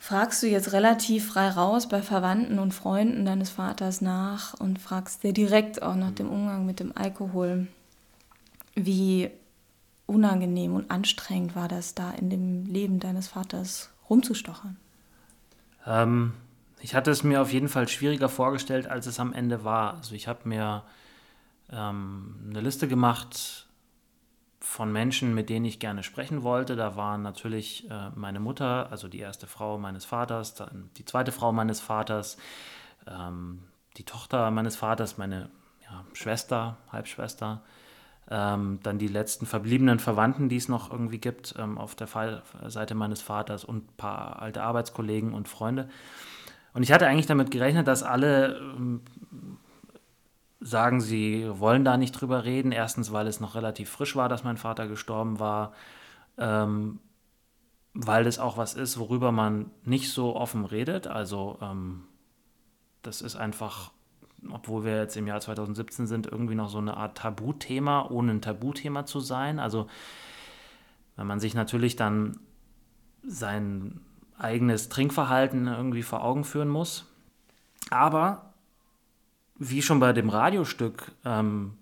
fragst 0.03 0.43
du 0.43 0.47
jetzt 0.47 0.73
relativ 0.73 1.29
frei 1.29 1.47
raus 1.47 1.87
bei 1.87 2.01
Verwandten 2.01 2.59
und 2.59 2.73
Freunden 2.73 3.23
deines 3.23 3.51
Vaters 3.51 4.01
nach 4.01 4.53
und 4.55 4.77
fragst 4.77 5.23
dir 5.23 5.31
direkt 5.31 5.81
auch 5.81 5.95
nach 5.95 6.11
dem 6.11 6.29
Umgang 6.29 6.65
mit 6.65 6.81
dem 6.81 6.91
Alkohol. 6.93 7.67
Wie 8.75 9.29
unangenehm 10.05 10.75
und 10.75 10.91
anstrengend 10.91 11.55
war 11.55 11.69
das 11.69 11.95
da 11.95 12.11
in 12.11 12.29
dem 12.29 12.65
Leben 12.65 12.99
deines 12.99 13.29
Vaters 13.29 13.91
rumzustochern? 14.09 14.75
Ähm, 15.87 16.33
ich 16.81 16.95
hatte 16.95 17.09
es 17.09 17.23
mir 17.23 17.41
auf 17.41 17.53
jeden 17.53 17.69
Fall 17.69 17.87
schwieriger 17.87 18.27
vorgestellt, 18.27 18.87
als 18.87 19.05
es 19.05 19.21
am 19.21 19.31
Ende 19.31 19.63
war. 19.63 19.93
Also 19.93 20.15
ich 20.15 20.27
habe 20.27 20.49
mir 20.49 20.83
ähm, 21.71 22.35
eine 22.49 22.59
Liste 22.59 22.89
gemacht 22.89 23.67
von 24.63 24.93
Menschen, 24.93 25.35
mit 25.35 25.49
denen 25.49 25.65
ich 25.65 25.79
gerne 25.79 26.03
sprechen 26.03 26.41
wollte. 26.41 26.77
Da 26.77 26.95
waren 26.95 27.21
natürlich 27.21 27.89
äh, 27.91 28.09
meine 28.15 28.39
Mutter, 28.39 28.89
also 28.89 29.09
die 29.09 29.19
erste 29.19 29.45
Frau 29.45 29.77
meines 29.77 30.05
Vaters, 30.05 30.55
dann 30.55 30.89
die 30.97 31.03
zweite 31.03 31.33
Frau 31.33 31.51
meines 31.51 31.81
Vaters, 31.81 32.37
ähm, 33.05 33.59
die 33.97 34.05
Tochter 34.05 34.49
meines 34.51 34.77
Vaters, 34.77 35.17
meine 35.17 35.49
ja, 35.83 36.05
Schwester, 36.13 36.77
Halbschwester, 36.91 37.61
ähm, 38.31 38.79
dann 38.83 38.99
die 38.99 39.09
letzten 39.09 39.45
verbliebenen 39.45 39.99
Verwandten, 39.99 40.47
die 40.47 40.57
es 40.57 40.69
noch 40.69 40.89
irgendwie 40.89 41.19
gibt 41.19 41.55
ähm, 41.59 41.77
auf 41.77 41.93
der 41.93 42.07
Seite 42.67 42.95
meines 42.95 43.21
Vaters 43.21 43.65
und 43.65 43.91
ein 43.91 43.97
paar 43.97 44.41
alte 44.41 44.63
Arbeitskollegen 44.63 45.33
und 45.33 45.49
Freunde. 45.49 45.89
Und 46.73 46.83
ich 46.83 46.91
hatte 46.93 47.05
eigentlich 47.05 47.27
damit 47.27 47.51
gerechnet, 47.51 47.85
dass 47.87 48.01
alle 48.01 48.55
ähm, 48.57 49.01
sagen, 50.63 51.01
sie 51.01 51.47
wollen 51.59 51.83
da 51.83 51.97
nicht 51.97 52.11
drüber 52.11 52.45
reden. 52.45 52.71
Erstens, 52.71 53.11
weil 53.11 53.27
es 53.27 53.39
noch 53.39 53.55
relativ 53.55 53.89
frisch 53.89 54.15
war, 54.15 54.29
dass 54.29 54.43
mein 54.43 54.57
Vater 54.57 54.87
gestorben 54.87 55.39
war. 55.39 55.73
Ähm, 56.37 56.99
weil 57.93 58.23
das 58.23 58.39
auch 58.39 58.57
was 58.57 58.73
ist, 58.73 58.97
worüber 58.97 59.31
man 59.31 59.69
nicht 59.83 60.11
so 60.11 60.35
offen 60.35 60.65
redet. 60.65 61.07
Also 61.07 61.59
ähm, 61.61 62.03
das 63.03 63.21
ist 63.21 63.35
einfach, 63.35 63.91
obwohl 64.49 64.83
wir 64.83 64.97
jetzt 64.97 65.15
im 65.15 65.27
Jahr 65.27 65.41
2017 65.41 66.07
sind, 66.07 66.25
irgendwie 66.25 66.55
noch 66.55 66.69
so 66.69 66.79
eine 66.79 66.97
Art 66.97 67.17
Tabuthema, 67.17 68.07
ohne 68.09 68.31
ein 68.31 68.41
Tabuthema 68.41 69.05
zu 69.05 69.19
sein. 69.19 69.59
Also 69.59 69.87
wenn 71.15 71.27
man 71.27 71.39
sich 71.39 71.53
natürlich 71.53 71.95
dann 71.95 72.39
sein 73.25 74.01
eigenes 74.37 74.89
Trinkverhalten 74.89 75.67
irgendwie 75.67 76.03
vor 76.03 76.23
Augen 76.23 76.43
führen 76.43 76.69
muss. 76.69 77.05
Aber 77.91 78.52
wie 79.55 79.81
schon 79.81 79.99
bei 79.99 80.13
dem 80.13 80.29
Radiostück, 80.29 81.11
ähm, 81.25 81.77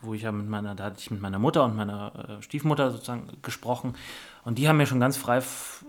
wo 0.00 0.14
ich 0.14 0.22
ja 0.22 0.32
mit 0.32 0.48
meiner, 0.48 0.74
da 0.74 0.84
hatte 0.84 1.00
ich 1.00 1.10
mit 1.10 1.20
meiner 1.20 1.38
Mutter 1.38 1.64
und 1.64 1.76
meiner 1.76 2.38
äh, 2.38 2.42
Stiefmutter 2.42 2.90
sozusagen 2.90 3.28
gesprochen 3.42 3.94
und 4.44 4.58
die 4.58 4.68
haben 4.68 4.76
mir 4.76 4.86
schon 4.86 5.00
ganz 5.00 5.16
frei 5.16 5.42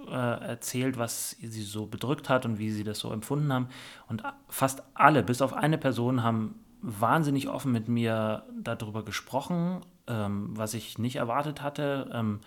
äh, 0.07 0.11
erzählt, 0.11 0.97
was 0.97 1.31
sie 1.31 1.63
so 1.63 1.85
bedrückt 1.85 2.29
hat 2.29 2.45
und 2.45 2.57
wie 2.57 2.71
sie 2.71 2.83
das 2.83 2.99
so 2.99 3.11
empfunden 3.11 3.51
haben. 3.51 3.67
Und 4.07 4.23
fast 4.47 4.83
alle, 4.93 5.23
bis 5.23 5.41
auf 5.41 5.53
eine 5.53 5.77
Person, 5.77 6.23
haben 6.23 6.55
wahnsinnig 6.81 7.49
offen 7.49 7.71
mit 7.71 7.89
mir 7.89 8.43
darüber 8.61 9.03
gesprochen, 9.03 9.81
ähm, 10.07 10.51
was 10.55 10.73
ich 10.73 10.97
nicht 10.97 11.17
erwartet 11.17 11.61
hatte, 11.61 12.09
ähm, 12.13 12.39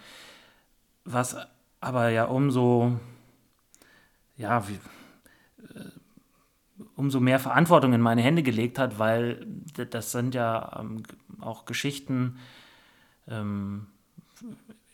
was 1.04 1.36
aber 1.80 2.08
ja 2.08 2.24
umso, 2.24 2.98
ja, 4.36 4.66
wie, 4.68 4.74
äh, 5.74 5.90
umso 6.96 7.20
mehr 7.20 7.38
Verantwortung 7.38 7.92
in 7.92 8.00
meine 8.00 8.22
Hände 8.22 8.42
gelegt 8.42 8.78
hat, 8.78 8.98
weil 8.98 9.46
das 9.90 10.12
sind 10.12 10.34
ja 10.34 10.78
ähm, 10.80 11.02
auch 11.40 11.64
Geschichten 11.64 12.38
ähm, 13.28 13.86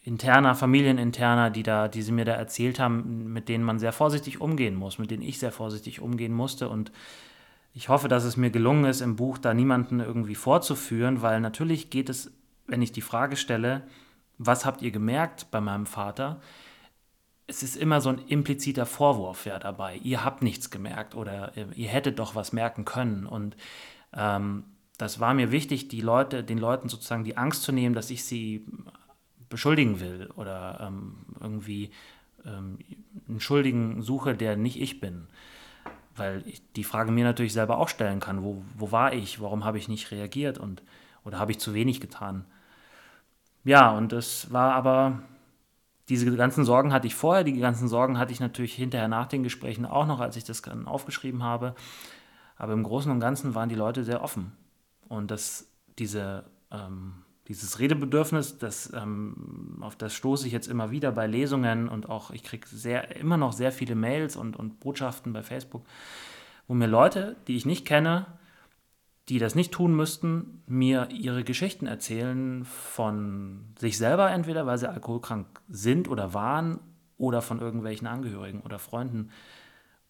interner, 0.05 0.55
familieninterner, 0.55 1.51
die 1.51 1.63
da, 1.63 1.89
die 1.89 2.03
sie 2.03 2.13
mir 2.13 2.25
da 2.25 2.33
erzählt 2.33 2.79
haben, 2.79 3.33
mit 3.33 3.49
denen 3.49 3.65
man 3.65 3.79
sehr 3.79 3.93
vorsichtig 3.93 4.41
umgehen 4.41 4.75
muss, 4.75 4.99
mit 4.99 5.11
denen 5.11 5.23
ich 5.23 5.39
sehr 5.39 5.53
vorsichtig 5.53 6.01
umgehen 6.01 6.33
musste. 6.33 6.69
Und 6.69 6.93
ich 7.73 7.89
hoffe, 7.89 8.09
dass 8.09 8.25
es 8.25 8.37
mir 8.37 8.51
gelungen 8.51 8.85
ist, 8.85 9.01
im 9.01 9.17
Buch 9.17 9.39
da 9.39 9.55
niemanden 9.55 10.01
irgendwie 10.01 10.35
vorzuführen, 10.35 11.23
weil 11.23 11.41
natürlich 11.41 11.91
geht 11.91 12.11
es, 12.11 12.33
wenn 12.67 12.83
ich 12.83 12.93
die 12.93 13.01
Frage 13.01 13.37
stelle, 13.37 13.83
was 14.37 14.67
habt 14.67 14.83
ihr 14.83 14.91
gemerkt 14.91 15.51
bei 15.51 15.61
meinem 15.61 15.87
Vater, 15.87 16.41
es 17.47 17.63
ist 17.63 17.77
immer 17.77 18.01
so 18.01 18.11
ein 18.11 18.19
impliziter 18.27 18.87
Vorwurf 18.87 19.47
ja 19.47 19.59
dabei. 19.59 19.97
Ihr 19.97 20.25
habt 20.25 20.43
nichts 20.43 20.71
gemerkt 20.71 21.15
oder 21.15 21.57
äh, 21.57 21.67
ihr 21.75 21.89
hättet 21.89 22.19
doch 22.19 22.35
was 22.35 22.53
merken 22.53 22.85
können. 22.85 23.27
Und 23.27 23.57
ähm, 24.15 24.65
das 24.97 25.21
war 25.21 25.35
mir 25.35 25.51
wichtig, 25.51 25.89
die 25.89 26.01
Leute, 26.01 26.43
den 26.43 26.59
Leuten 26.59 26.89
sozusagen 26.89 27.25
die 27.25 27.37
Angst 27.37 27.63
zu 27.63 27.73
nehmen, 27.73 27.95
dass 27.95 28.11
ich 28.11 28.25
sie 28.25 28.65
beschuldigen 29.49 30.01
will 30.01 30.31
oder 30.37 30.81
ähm, 30.81 31.17
irgendwie 31.41 31.91
ähm, 32.47 32.79
einen 33.29 33.41
Schuldigen 33.41 34.03
suche, 34.03 34.35
der 34.35 34.57
nicht 34.57 34.81
ich 34.81 35.01
bin. 35.01 35.27
Weil 36.17 36.43
ich 36.47 36.63
die 36.73 36.85
Frage 36.85 37.11
mir 37.11 37.25
natürlich 37.25 37.53
selber 37.53 37.79
auch 37.79 37.89
stellen 37.89 38.21
kann, 38.21 38.43
wo, 38.43 38.63
wo 38.77 38.93
war 38.93 39.13
ich, 39.13 39.41
warum 39.41 39.65
habe 39.65 39.79
ich 39.79 39.89
nicht 39.89 40.11
reagiert 40.13 40.59
und 40.59 40.83
oder 41.25 41.39
habe 41.39 41.53
ich 41.53 41.59
zu 41.59 41.75
wenig 41.75 42.01
getan. 42.01 42.45
Ja, 43.65 43.91
und 43.97 44.13
es 44.13 44.53
war 44.53 44.75
aber 44.75 45.23
diese 46.09 46.35
ganzen 46.37 46.65
Sorgen 46.65 46.93
hatte 46.93 47.07
ich 47.07 47.15
vorher, 47.15 47.45
die 47.45 47.59
ganzen 47.59 47.89
Sorgen 47.89 48.19
hatte 48.19 48.33
ich 48.33 48.41
natürlich 48.41 48.75
hinterher 48.75 49.09
nach 49.09 49.27
den 49.27 49.43
Gesprächen 49.43 49.87
auch 49.87 50.07
noch, 50.07 50.21
als 50.21 50.37
ich 50.37 50.45
das 50.45 50.63
aufgeschrieben 50.87 51.43
habe. 51.43 51.75
Aber 52.57 52.73
im 52.73 52.83
Großen 52.83 53.11
und 53.11 53.21
Ganzen 53.21 53.55
waren 53.55 53.69
die 53.69 53.75
Leute 53.75 54.05
sehr 54.05 54.23
offen. 54.23 54.53
Und 55.09 55.31
das, 55.31 55.67
diese, 55.99 56.45
ähm, 56.71 57.15
dieses 57.49 57.79
Redebedürfnis, 57.79 58.59
das, 58.59 58.93
ähm, 58.95 59.79
auf 59.81 59.97
das 59.97 60.15
stoße 60.15 60.47
ich 60.47 60.53
jetzt 60.53 60.69
immer 60.69 60.91
wieder 60.91 61.11
bei 61.13 61.27
Lesungen 61.27 61.89
und 61.89 62.09
auch, 62.09 62.31
ich 62.31 62.43
kriege 62.43 62.67
sehr, 62.69 63.17
immer 63.17 63.37
noch 63.37 63.53
sehr 63.53 63.73
viele 63.73 63.95
Mails 63.95 64.37
und, 64.37 64.57
und 64.57 64.81
Botschaften 64.81 65.33
bei 65.33 65.43
Facebook, 65.43 65.85
wo 66.69 66.75
mir 66.75 66.87
Leute, 66.87 67.37
die 67.47 67.57
ich 67.57 67.67
nicht 67.67 67.87
kenne, 67.87 68.27
die 69.29 69.39
das 69.39 69.55
nicht 69.55 69.73
tun 69.73 69.97
müssten, 69.97 70.63
mir 70.67 71.09
ihre 71.11 71.45
Geschichten 71.45 71.87
erzählen 71.87 72.65
von 72.65 73.73
sich 73.79 73.97
selber 73.97 74.31
entweder, 74.31 74.67
weil 74.67 74.79
sie 74.79 74.89
alkoholkrank 74.89 75.47
sind 75.69 76.09
oder 76.09 76.35
waren 76.35 76.79
oder 77.17 77.41
von 77.41 77.61
irgendwelchen 77.61 78.07
Angehörigen 78.07 78.61
oder 78.61 78.79
Freunden. 78.79 79.31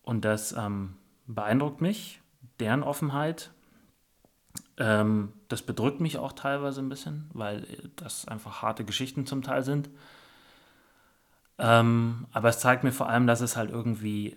Und 0.03 0.25
das 0.25 0.53
ähm, 0.53 0.97
beeindruckt 1.27 1.81
mich, 1.81 2.21
deren 2.59 2.83
Offenheit. 2.83 3.53
Ähm, 4.77 5.33
das 5.49 5.63
bedrückt 5.63 6.01
mich 6.01 6.19
auch 6.19 6.33
teilweise 6.33 6.81
ein 6.81 6.89
bisschen, 6.89 7.31
weil 7.33 7.67
das 7.97 8.27
einfach 8.27 8.63
harte 8.63 8.85
Geschichten 8.85 9.27
zum 9.27 9.43
Teil 9.43 9.63
sind. 9.63 9.91
Ähm, 11.59 12.27
aber 12.33 12.49
es 12.49 12.59
zeigt 12.59 12.83
mir 12.83 12.91
vor 12.91 13.09
allem, 13.09 13.29
dass 13.29 13.41
es 13.41 13.57
halt 13.57 13.71
irgendwie 13.71 14.37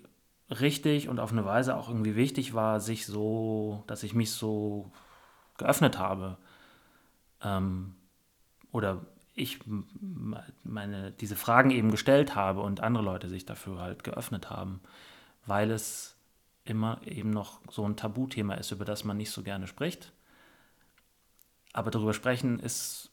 richtig 0.49 1.09
und 1.09 1.19
auf 1.19 1.31
eine 1.31 1.45
Weise 1.45 1.75
auch 1.75 1.89
irgendwie 1.89 2.15
wichtig 2.15 2.53
war, 2.53 2.79
sich 2.79 3.05
so, 3.05 3.83
dass 3.87 4.03
ich 4.03 4.13
mich 4.13 4.31
so 4.31 4.91
geöffnet 5.57 5.97
habe. 5.97 6.37
Ähm, 7.43 7.95
oder 8.71 9.05
ich 9.33 9.59
meine, 10.63 11.11
diese 11.11 11.35
Fragen 11.35 11.71
eben 11.71 11.91
gestellt 11.91 12.35
habe 12.35 12.61
und 12.61 12.81
andere 12.81 13.03
Leute 13.03 13.29
sich 13.29 13.45
dafür 13.45 13.79
halt 13.79 14.03
geöffnet 14.03 14.49
haben, 14.49 14.81
weil 15.45 15.69
es 15.71 16.15
immer 16.65 16.99
eben 17.05 17.29
noch 17.29 17.59
so 17.69 17.87
ein 17.87 17.95
Tabuthema 17.95 18.55
ist, 18.55 18.71
über 18.71 18.85
das 18.85 19.03
man 19.03 19.17
nicht 19.17 19.31
so 19.31 19.43
gerne 19.43 19.67
spricht. 19.67 20.11
Aber 21.73 21.91
darüber 21.91 22.13
sprechen 22.13 22.59
ist 22.59 23.11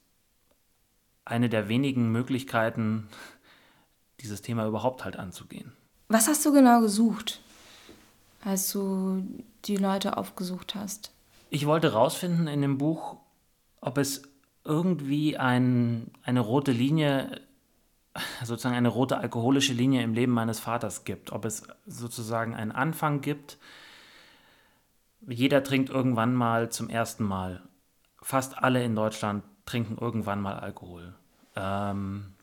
eine 1.25 1.49
der 1.49 1.69
wenigen 1.69 2.11
Möglichkeiten, 2.11 3.07
dieses 4.19 4.41
Thema 4.41 4.65
überhaupt 4.65 5.03
halt 5.03 5.17
anzugehen. 5.17 5.73
Was 6.07 6.27
hast 6.27 6.45
du 6.45 6.53
genau 6.53 6.81
gesucht, 6.81 7.41
als 8.43 8.71
du 8.71 9.23
die 9.65 9.77
Leute 9.77 10.17
aufgesucht 10.17 10.75
hast? 10.75 11.11
Ich 11.49 11.65
wollte 11.65 11.91
herausfinden 11.91 12.47
in 12.47 12.61
dem 12.61 12.77
Buch, 12.77 13.17
ob 13.81 13.97
es 13.97 14.23
irgendwie 14.63 15.37
ein, 15.37 16.11
eine 16.23 16.41
rote 16.41 16.71
Linie, 16.71 17.41
sozusagen 18.43 18.75
eine 18.75 18.89
rote 18.89 19.17
alkoholische 19.17 19.73
Linie 19.73 20.03
im 20.03 20.13
Leben 20.13 20.31
meines 20.31 20.59
Vaters 20.59 21.05
gibt. 21.05 21.31
Ob 21.31 21.45
es 21.45 21.63
sozusagen 21.85 22.53
einen 22.53 22.71
Anfang 22.71 23.21
gibt. 23.21 23.57
Jeder 25.27 25.63
trinkt 25.63 25.89
irgendwann 25.89 26.35
mal 26.35 26.69
zum 26.69 26.89
ersten 26.89 27.23
Mal. 27.23 27.63
Fast 28.21 28.57
alle 28.59 28.83
in 28.83 28.95
Deutschland 28.95 29.43
trinken 29.65 29.97
irgendwann 29.99 30.41
mal 30.41 30.59
Alkohol. 30.59 31.15
Ähm, 31.55 32.33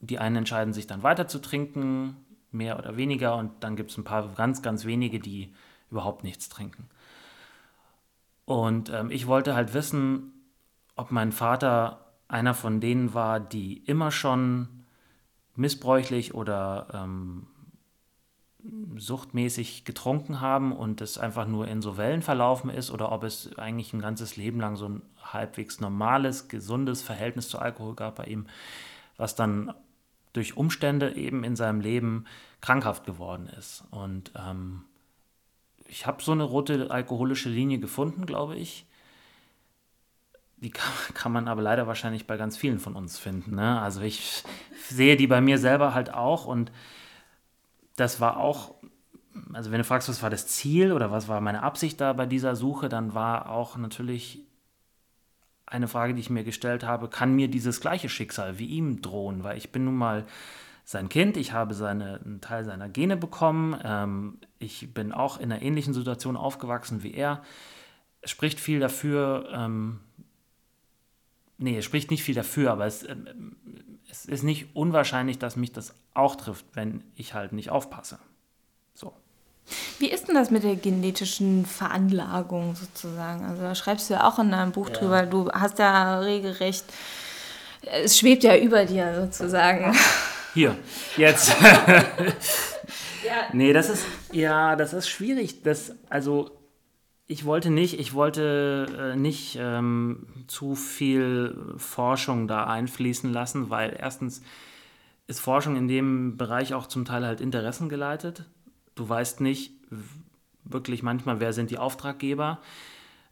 die 0.00 0.18
einen 0.18 0.36
entscheiden 0.36 0.72
sich 0.72 0.86
dann 0.86 1.02
weiter 1.02 1.28
zu 1.28 1.38
trinken, 1.38 2.25
mehr 2.56 2.78
oder 2.78 2.96
weniger 2.96 3.36
und 3.36 3.52
dann 3.60 3.76
gibt 3.76 3.90
es 3.90 3.98
ein 3.98 4.04
paar 4.04 4.28
ganz, 4.34 4.62
ganz 4.62 4.84
wenige, 4.84 5.20
die 5.20 5.52
überhaupt 5.90 6.24
nichts 6.24 6.48
trinken. 6.48 6.88
Und 8.44 8.90
ähm, 8.90 9.10
ich 9.10 9.26
wollte 9.26 9.54
halt 9.54 9.74
wissen, 9.74 10.32
ob 10.94 11.10
mein 11.10 11.32
Vater 11.32 12.06
einer 12.28 12.54
von 12.54 12.80
denen 12.80 13.14
war, 13.14 13.40
die 13.40 13.78
immer 13.78 14.10
schon 14.10 14.68
missbräuchlich 15.54 16.34
oder 16.34 16.88
ähm, 16.92 17.46
suchtmäßig 18.96 19.84
getrunken 19.84 20.40
haben 20.40 20.72
und 20.72 21.00
es 21.00 21.18
einfach 21.18 21.46
nur 21.46 21.68
in 21.68 21.82
so 21.82 21.96
Wellen 21.96 22.22
verlaufen 22.22 22.70
ist 22.70 22.90
oder 22.90 23.12
ob 23.12 23.22
es 23.22 23.56
eigentlich 23.58 23.92
ein 23.92 24.00
ganzes 24.00 24.36
Leben 24.36 24.60
lang 24.60 24.76
so 24.76 24.88
ein 24.88 25.02
halbwegs 25.22 25.80
normales, 25.80 26.48
gesundes 26.48 27.02
Verhältnis 27.02 27.48
zu 27.48 27.58
Alkohol 27.58 27.94
gab 27.94 28.16
bei 28.16 28.24
ihm, 28.24 28.46
was 29.16 29.34
dann 29.34 29.72
durch 30.36 30.56
Umstände 30.56 31.14
eben 31.16 31.44
in 31.44 31.56
seinem 31.56 31.80
Leben 31.80 32.26
krankhaft 32.60 33.04
geworden 33.04 33.48
ist. 33.58 33.84
Und 33.90 34.32
ähm, 34.36 34.84
ich 35.88 36.06
habe 36.06 36.22
so 36.22 36.32
eine 36.32 36.44
rote 36.44 36.90
alkoholische 36.90 37.48
Linie 37.48 37.78
gefunden, 37.78 38.26
glaube 38.26 38.56
ich. 38.56 38.86
Die 40.58 40.70
kann, 40.70 40.92
kann, 41.14 41.32
man 41.32 41.48
aber 41.48 41.62
leider 41.62 41.86
wahrscheinlich 41.86 42.26
bei 42.26 42.36
ganz 42.36 42.56
vielen 42.56 42.78
von 42.78 42.94
uns 42.94 43.18
finden. 43.18 43.54
Ne? 43.54 43.80
Also 43.80 44.02
ich 44.02 44.44
sehe 44.88 45.16
die 45.16 45.26
bei 45.26 45.40
mir 45.40 45.58
selber 45.58 45.94
halt 45.94 46.12
auch 46.12 46.46
und 46.46 46.70
das 47.96 48.20
war 48.20 48.36
auch, 48.36 48.74
also 49.54 49.70
wenn 49.70 49.78
du 49.78 49.84
fragst, 49.84 50.08
was 50.08 50.22
war 50.22 50.28
das 50.28 50.46
Ziel 50.46 50.92
oder 50.92 51.10
was 51.10 51.28
war 51.28 51.40
meine 51.40 51.62
Absicht 51.62 52.00
da 52.00 52.12
bei 52.12 52.26
dieser 52.26 52.56
Suche, 52.56 52.90
dann 52.90 53.14
war 53.14 53.50
auch 53.50 53.78
natürlich 53.78 54.45
eine 55.66 55.88
Frage, 55.88 56.14
die 56.14 56.20
ich 56.20 56.30
mir 56.30 56.44
gestellt 56.44 56.84
habe, 56.84 57.08
kann 57.08 57.34
mir 57.34 57.48
dieses 57.48 57.80
gleiche 57.80 58.08
Schicksal 58.08 58.58
wie 58.58 58.66
ihm 58.66 59.02
drohen? 59.02 59.44
Weil 59.44 59.58
ich 59.58 59.72
bin 59.72 59.84
nun 59.84 59.96
mal 59.96 60.26
sein 60.84 61.08
Kind, 61.08 61.36
ich 61.36 61.52
habe 61.52 61.74
seine, 61.74 62.20
einen 62.24 62.40
Teil 62.40 62.64
seiner 62.64 62.88
Gene 62.88 63.16
bekommen, 63.16 63.78
ähm, 63.84 64.38
ich 64.60 64.94
bin 64.94 65.12
auch 65.12 65.38
in 65.38 65.50
einer 65.50 65.60
ähnlichen 65.60 65.92
Situation 65.92 66.36
aufgewachsen 66.36 67.02
wie 67.02 67.12
er. 67.12 67.42
Es 68.20 68.30
spricht 68.30 68.60
viel 68.60 68.78
dafür, 68.78 69.48
ähm, 69.52 69.98
nee, 71.58 71.76
es 71.76 71.84
spricht 71.84 72.12
nicht 72.12 72.22
viel 72.22 72.36
dafür, 72.36 72.70
aber 72.70 72.86
es, 72.86 73.02
ähm, 73.08 73.56
es 74.08 74.26
ist 74.26 74.44
nicht 74.44 74.76
unwahrscheinlich, 74.76 75.38
dass 75.40 75.56
mich 75.56 75.72
das 75.72 75.94
auch 76.14 76.36
trifft, 76.36 76.64
wenn 76.74 77.02
ich 77.16 77.34
halt 77.34 77.52
nicht 77.52 77.70
aufpasse. 77.70 78.20
So. 78.94 79.12
Wie 79.98 80.10
ist 80.10 80.28
denn 80.28 80.34
das 80.34 80.50
mit 80.50 80.62
der 80.62 80.76
genetischen 80.76 81.66
Veranlagung 81.66 82.76
sozusagen? 82.76 83.44
Also 83.44 83.62
da 83.62 83.74
schreibst 83.74 84.08
du 84.10 84.14
ja 84.14 84.28
auch 84.28 84.38
in 84.38 84.50
deinem 84.50 84.72
Buch 84.72 84.88
ja. 84.90 84.94
drüber, 84.94 85.26
du 85.26 85.50
hast 85.50 85.78
ja 85.78 86.20
regelrecht, 86.20 86.84
es 87.82 88.18
schwebt 88.18 88.44
ja 88.44 88.56
über 88.56 88.84
dir 88.84 89.14
sozusagen. 89.22 89.94
Hier, 90.54 90.76
jetzt. 91.16 91.54
ja. 93.24 93.48
Nee, 93.52 93.72
das 93.72 93.90
ist, 93.90 94.04
Ja, 94.32 94.76
das 94.76 94.92
ist 94.92 95.08
schwierig. 95.08 95.62
Das, 95.62 95.92
also 96.08 96.50
ich 97.26 97.44
wollte 97.44 97.70
nicht, 97.70 97.98
ich 97.98 98.14
wollte 98.14 99.12
äh, 99.14 99.16
nicht 99.16 99.58
ähm, 99.60 100.26
zu 100.46 100.74
viel 100.74 101.56
Forschung 101.76 102.48
da 102.48 102.64
einfließen 102.64 103.32
lassen, 103.32 103.70
weil 103.70 103.96
erstens 103.98 104.42
ist 105.26 105.40
Forschung 105.40 105.76
in 105.76 105.88
dem 105.88 106.36
Bereich 106.36 106.74
auch 106.74 106.86
zum 106.86 107.04
Teil 107.04 107.26
halt 107.26 107.40
interessengeleitet. 107.40 108.44
Du 108.96 109.08
weißt 109.08 109.40
nicht 109.40 109.72
wirklich 110.64 111.04
manchmal, 111.04 111.38
wer 111.38 111.52
sind 111.52 111.70
die 111.70 111.78
Auftraggeber. 111.78 112.58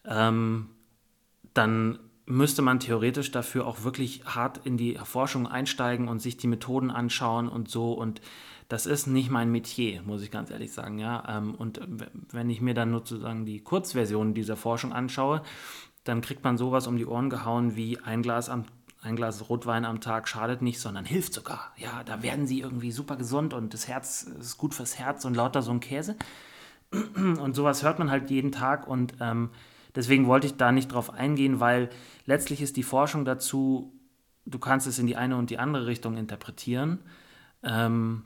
Ähm, 0.05 0.69
dann 1.53 1.99
müsste 2.27 2.63
man 2.63 2.81
theoretisch 2.81 3.31
dafür 3.31 3.67
auch 3.67 3.83
wirklich 3.83 4.25
hart 4.25 4.65
in 4.65 4.77
die 4.77 4.95
Forschung 5.03 5.47
einsteigen 5.47 6.09
und 6.09 6.21
sich 6.21 6.37
die 6.37 6.47
Methoden 6.47 6.91
anschauen 6.91 7.49
und 7.49 7.69
so. 7.69 7.93
Und 7.93 8.21
das 8.69 8.87
ist 8.87 9.07
nicht 9.07 9.31
mein 9.31 9.51
Metier, 9.51 10.03
muss 10.03 10.23
ich 10.23 10.31
ganz 10.31 10.51
ehrlich 10.51 10.73
sagen. 10.73 10.99
Ja? 10.99 11.25
Ähm, 11.29 11.55
und 11.55 11.81
wenn 12.31 12.51
ich 12.51 12.61
mir 12.61 12.75
dann 12.75 12.93
sozusagen 12.93 13.45
die 13.45 13.61
Kurzversion 13.61 14.35
dieser 14.35 14.57
Forschung 14.57 14.93
anschaue, 14.93 15.43
dann 16.05 16.21
kriegt 16.21 16.45
man 16.45 16.57
sowas 16.59 16.87
um 16.87 16.97
die 16.97 17.07
Ohren 17.07 17.31
gehauen 17.31 17.77
wie 17.77 17.99
ein 17.99 18.23
Glas 18.23 18.49
am 18.49 18.65
ein 19.05 19.17
Glas 19.17 19.49
Rotwein 19.51 19.85
am 19.85 20.01
Tag 20.01 20.29
schadet 20.29 20.63
nicht, 20.63 20.81
sondern 20.81 21.05
hilft 21.05 21.35
sogar. 21.35 21.73
Ja, 21.77 22.03
da 22.05 22.23
werden 22.23 22.47
sie 22.47 22.61
irgendwie 22.61 22.91
super 22.91 23.17
gesund 23.17 23.53
und 23.53 23.75
das 23.75 23.87
Herz 23.87 24.23
ist 24.23 24.57
gut 24.57 24.75
fürs 24.75 24.99
Herz 24.99 25.27
und 25.27 25.35
lauter 25.35 25.61
so 25.61 25.73
ein 25.73 25.81
Käse. 25.81 26.17
Und 27.15 27.55
sowas 27.55 27.83
hört 27.83 27.99
man 27.99 28.09
halt 28.09 28.31
jeden 28.31 28.53
Tag 28.53 28.87
und 28.87 29.15
ähm, 29.19 29.51
deswegen 29.97 30.29
wollte 30.29 30.47
ich 30.47 30.57
da 30.57 30.71
nicht 30.71 30.93
drauf 30.93 31.13
eingehen, 31.13 31.59
weil 31.59 31.91
letztlich 32.25 32.63
ist 32.63 32.77
die 32.77 32.85
Forschung 32.85 33.25
dazu, 33.25 33.93
du 34.47 34.61
kannst 34.61 34.87
es 34.87 35.01
in 35.01 35.09
die 35.09 35.17
eine 35.17 35.37
und 35.37 35.51
die 35.51 35.59
andere 35.59 35.87
Richtung 35.87 36.17
interpretieren. 36.17 37.01
Ähm, 37.65 38.23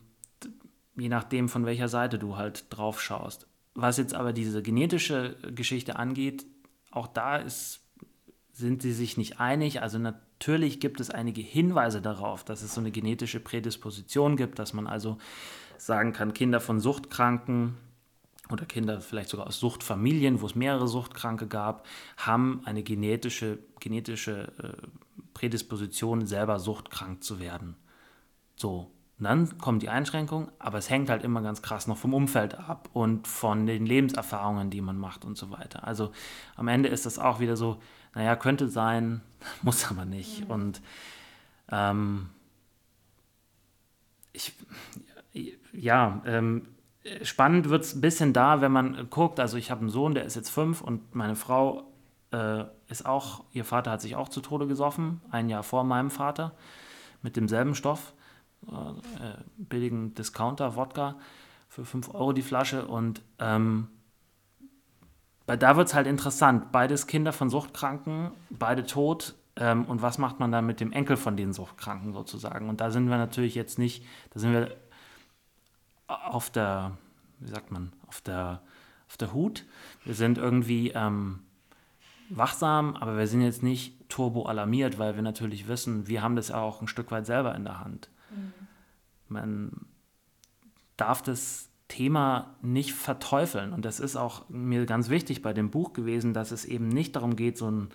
je 0.96 1.08
nachdem, 1.08 1.48
von 1.48 1.64
welcher 1.64 1.88
Seite 1.88 2.18
du 2.18 2.36
halt 2.36 2.66
drauf 2.68 3.00
schaust. 3.00 3.46
Was 3.74 3.96
jetzt 3.96 4.12
aber 4.12 4.34
diese 4.34 4.60
genetische 4.62 5.36
Geschichte 5.54 5.96
angeht, 5.96 6.44
auch 6.90 7.06
da 7.06 7.36
ist, 7.36 7.80
sind 8.52 8.82
sie 8.82 8.92
sich 8.92 9.16
nicht 9.16 9.40
einig. 9.40 9.80
Also 9.80 9.98
natürlich 9.98 10.27
gibt 10.40 11.00
es 11.00 11.10
einige 11.10 11.40
Hinweise 11.40 12.00
darauf, 12.00 12.44
dass 12.44 12.62
es 12.62 12.74
so 12.74 12.80
eine 12.80 12.90
genetische 12.90 13.40
Prädisposition 13.40 14.36
gibt, 14.36 14.58
dass 14.58 14.72
man 14.72 14.86
also 14.86 15.18
sagen 15.76 16.12
kann, 16.12 16.34
Kinder 16.34 16.60
von 16.60 16.80
Suchtkranken 16.80 17.76
oder 18.50 18.64
Kinder 18.64 19.00
vielleicht 19.00 19.28
sogar 19.30 19.46
aus 19.46 19.60
Suchtfamilien, 19.60 20.40
wo 20.40 20.46
es 20.46 20.54
mehrere 20.54 20.88
Suchtkranke 20.88 21.46
gab, 21.46 21.86
haben 22.16 22.62
eine 22.64 22.82
genetische, 22.82 23.58
genetische 23.80 24.52
äh, 24.62 24.86
Prädisposition, 25.34 26.26
selber 26.26 26.58
suchtkrank 26.58 27.22
zu 27.22 27.38
werden. 27.38 27.76
So, 28.56 28.90
und 29.18 29.24
dann 29.24 29.58
kommt 29.58 29.82
die 29.82 29.88
Einschränkung, 29.88 30.48
aber 30.60 30.78
es 30.78 30.90
hängt 30.90 31.10
halt 31.10 31.24
immer 31.24 31.42
ganz 31.42 31.60
krass 31.60 31.88
noch 31.88 31.96
vom 31.96 32.14
Umfeld 32.14 32.56
ab 32.56 32.88
und 32.92 33.26
von 33.26 33.66
den 33.66 33.84
Lebenserfahrungen, 33.84 34.70
die 34.70 34.80
man 34.80 34.96
macht 34.96 35.24
und 35.24 35.36
so 35.36 35.50
weiter. 35.50 35.84
Also 35.86 36.12
am 36.54 36.68
Ende 36.68 36.88
ist 36.88 37.04
das 37.04 37.18
auch 37.18 37.40
wieder 37.40 37.56
so, 37.56 37.80
naja, 38.14 38.36
könnte 38.36 38.68
sein, 38.68 39.20
muss 39.62 39.90
aber 39.90 40.04
nicht. 40.04 40.44
Mhm. 40.44 40.50
Und 40.50 40.82
ähm, 41.70 42.30
ich, 44.32 44.52
ja, 45.72 46.22
ähm, 46.24 46.68
spannend 47.22 47.70
wird 47.70 47.82
es 47.82 47.96
ein 47.96 48.00
bisschen 48.00 48.32
da, 48.32 48.60
wenn 48.60 48.70
man 48.70 49.10
guckt, 49.10 49.40
also 49.40 49.56
ich 49.56 49.72
habe 49.72 49.80
einen 49.80 49.90
Sohn, 49.90 50.14
der 50.14 50.26
ist 50.26 50.36
jetzt 50.36 50.50
fünf 50.50 50.80
und 50.80 51.12
meine 51.16 51.34
Frau 51.34 51.82
äh, 52.30 52.64
ist 52.88 53.04
auch, 53.04 53.42
ihr 53.52 53.64
Vater 53.64 53.90
hat 53.90 54.00
sich 54.00 54.14
auch 54.14 54.28
zu 54.28 54.40
Tode 54.40 54.68
gesoffen, 54.68 55.22
ein 55.32 55.48
Jahr 55.48 55.64
vor 55.64 55.82
meinem 55.82 56.12
Vater, 56.12 56.52
mit 57.20 57.34
demselben 57.34 57.74
Stoff 57.74 58.12
äh, 58.66 59.42
billigen 59.56 60.14
Discounter-Wodka 60.14 61.16
für 61.68 61.84
5 61.84 62.14
Euro 62.14 62.32
die 62.32 62.42
Flasche. 62.42 62.86
Und 62.86 63.22
ähm, 63.38 63.88
da 65.46 65.76
wird 65.76 65.88
es 65.88 65.94
halt 65.94 66.06
interessant. 66.06 66.72
Beides 66.72 67.06
Kinder 67.06 67.32
von 67.32 67.50
Suchtkranken, 67.50 68.30
beide 68.50 68.84
tot. 68.84 69.34
Ähm, 69.56 69.84
und 69.86 70.02
was 70.02 70.18
macht 70.18 70.40
man 70.40 70.52
dann 70.52 70.66
mit 70.66 70.80
dem 70.80 70.92
Enkel 70.92 71.16
von 71.16 71.36
den 71.36 71.52
Suchtkranken 71.52 72.12
sozusagen? 72.12 72.68
Und 72.68 72.80
da 72.80 72.90
sind 72.90 73.08
wir 73.08 73.16
natürlich 73.16 73.54
jetzt 73.54 73.78
nicht, 73.78 74.04
da 74.30 74.40
sind 74.40 74.52
wir 74.52 74.76
auf 76.06 76.50
der, 76.50 76.92
wie 77.40 77.48
sagt 77.48 77.70
man, 77.70 77.92
auf 78.06 78.20
der, 78.20 78.60
auf 79.08 79.16
der 79.16 79.32
Hut. 79.32 79.64
Wir 80.04 80.14
sind 80.14 80.38
irgendwie 80.38 80.90
ähm, 80.90 81.40
wachsam, 82.30 82.96
aber 82.96 83.16
wir 83.16 83.26
sind 83.26 83.40
jetzt 83.40 83.62
nicht 83.62 84.08
turbo 84.08 84.44
alarmiert, 84.44 84.98
weil 84.98 85.14
wir 85.14 85.22
natürlich 85.22 85.68
wissen, 85.68 86.06
wir 86.08 86.22
haben 86.22 86.36
das 86.36 86.48
ja 86.48 86.60
auch 86.60 86.80
ein 86.80 86.88
Stück 86.88 87.10
weit 87.10 87.26
selber 87.26 87.54
in 87.54 87.64
der 87.64 87.80
Hand. 87.80 88.08
Mhm. 88.30 88.52
Man 89.28 89.72
darf 90.96 91.22
das 91.22 91.68
Thema 91.88 92.54
nicht 92.60 92.92
verteufeln. 92.92 93.72
Und 93.72 93.84
das 93.84 93.98
ist 93.98 94.16
auch 94.16 94.48
mir 94.48 94.84
ganz 94.86 95.08
wichtig 95.08 95.42
bei 95.42 95.52
dem 95.52 95.70
Buch 95.70 95.94
gewesen, 95.94 96.34
dass 96.34 96.50
es 96.50 96.64
eben 96.64 96.88
nicht 96.88 97.16
darum 97.16 97.34
geht, 97.34 97.56
so 97.56 97.70
ein, 97.70 97.88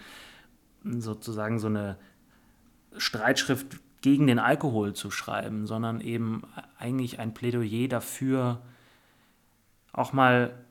sozusagen 0.83 1.59
so 1.59 1.67
eine 1.67 1.97
Streitschrift 2.97 3.79
gegen 4.01 4.27
den 4.27 4.39
Alkohol 4.39 4.93
zu 4.93 5.11
schreiben, 5.11 5.65
sondern 5.65 6.01
eben 6.01 6.43
eigentlich 6.77 7.19
ein 7.19 7.33
Plädoyer 7.33 7.87
dafür, 7.87 8.61
auch 9.93 10.11
mal 10.11 10.62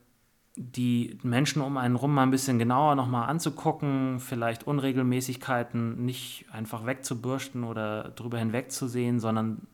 die 0.56 1.18
Menschen 1.22 1.62
um 1.62 1.76
einen 1.78 1.96
rum 1.96 2.14
mal 2.14 2.24
ein 2.24 2.30
bisschen 2.30 2.58
genauer 2.58 2.94
nochmal 2.94 3.28
anzugucken, 3.28 4.20
vielleicht 4.20 4.66
Unregelmäßigkeiten 4.66 6.04
nicht 6.04 6.46
einfach 6.52 6.84
wegzubürsten 6.84 7.64
oder 7.64 8.10
drüber 8.10 8.38
hinwegzusehen, 8.38 9.18
sondern 9.18 9.66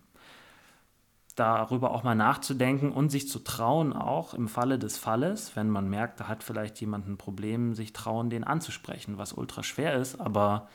darüber 1.35 1.93
auch 1.93 2.03
mal 2.03 2.15
nachzudenken 2.15 2.93
und 2.93 3.11
sich 3.11 3.29
zu 3.29 3.39
trauen, 3.41 3.93
auch 3.93 4.35
im 4.35 4.49
Falle 4.49 4.79
des 4.79 4.99
Falles, 4.99 5.55
wenn 5.55 5.71
man 5.71 5.89
merkt, 5.89 6.21
da 6.21 6.29
hat 6.29 6.43
vielleicht 6.43 6.81
jemand 6.81 7.09
ein 7.09 7.17
Problem, 7.17 7.75
sich 7.75 7.93
trauen, 7.93 8.31
den 8.31 8.45
anzusprechen, 8.45 9.19
was 9.19 9.33
ultra 9.33 9.63
schwer 9.63 9.95
ist, 9.95 10.21
aber 10.21 10.69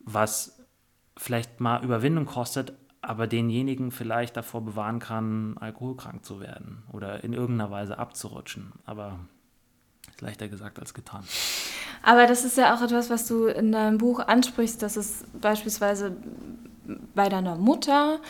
was 0.00 0.62
vielleicht 1.16 1.60
mal 1.60 1.84
Überwindung 1.84 2.26
kostet, 2.26 2.72
aber 3.02 3.26
denjenigen 3.26 3.90
vielleicht 3.90 4.36
davor 4.36 4.64
bewahren 4.64 5.00
kann, 5.00 5.56
alkoholkrank 5.58 6.24
zu 6.24 6.40
werden 6.40 6.84
oder 6.92 7.22
in 7.24 7.32
irgendeiner 7.32 7.70
Weise 7.70 7.98
abzurutschen. 7.98 8.72
Aber 8.86 9.18
ist 10.08 10.20
leichter 10.20 10.48
gesagt 10.48 10.78
als 10.78 10.94
getan. 10.94 11.24
Aber 12.02 12.26
das 12.26 12.44
ist 12.44 12.56
ja 12.56 12.74
auch 12.74 12.82
etwas, 12.82 13.10
was 13.10 13.26
du 13.26 13.46
in 13.46 13.72
deinem 13.72 13.98
Buch 13.98 14.20
ansprichst, 14.20 14.82
dass 14.82 14.96
es 14.96 15.24
beispielsweise 15.40 16.16
bei 17.14 17.28
deiner 17.28 17.56
Mutter 17.56 18.20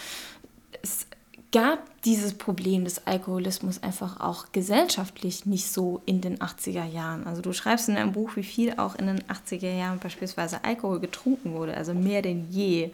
gab 1.53 1.81
dieses 2.05 2.35
Problem 2.35 2.85
des 2.85 3.07
Alkoholismus 3.07 3.83
einfach 3.83 4.21
auch 4.21 4.47
gesellschaftlich 4.51 5.47
nicht 5.47 5.71
so 5.71 6.03
in 6.07 6.21
den 6.21 6.39
80er 6.39 6.85
Jahren. 6.85 7.27
Also 7.27 7.43
du 7.43 7.53
schreibst 7.53 7.89
in 7.89 7.95
deinem 7.95 8.13
Buch, 8.13 8.33
wie 8.35 8.43
viel 8.43 8.75
auch 8.79 8.97
in 8.97 9.07
den 9.07 9.21
80er 9.23 9.73
Jahren 9.73 9.99
beispielsweise 9.99 10.65
Alkohol 10.65 10.99
getrunken 10.99 11.53
wurde, 11.53 11.77
also 11.77 11.95
mehr 11.95 12.23
denn 12.23 12.49
je. 12.51 12.91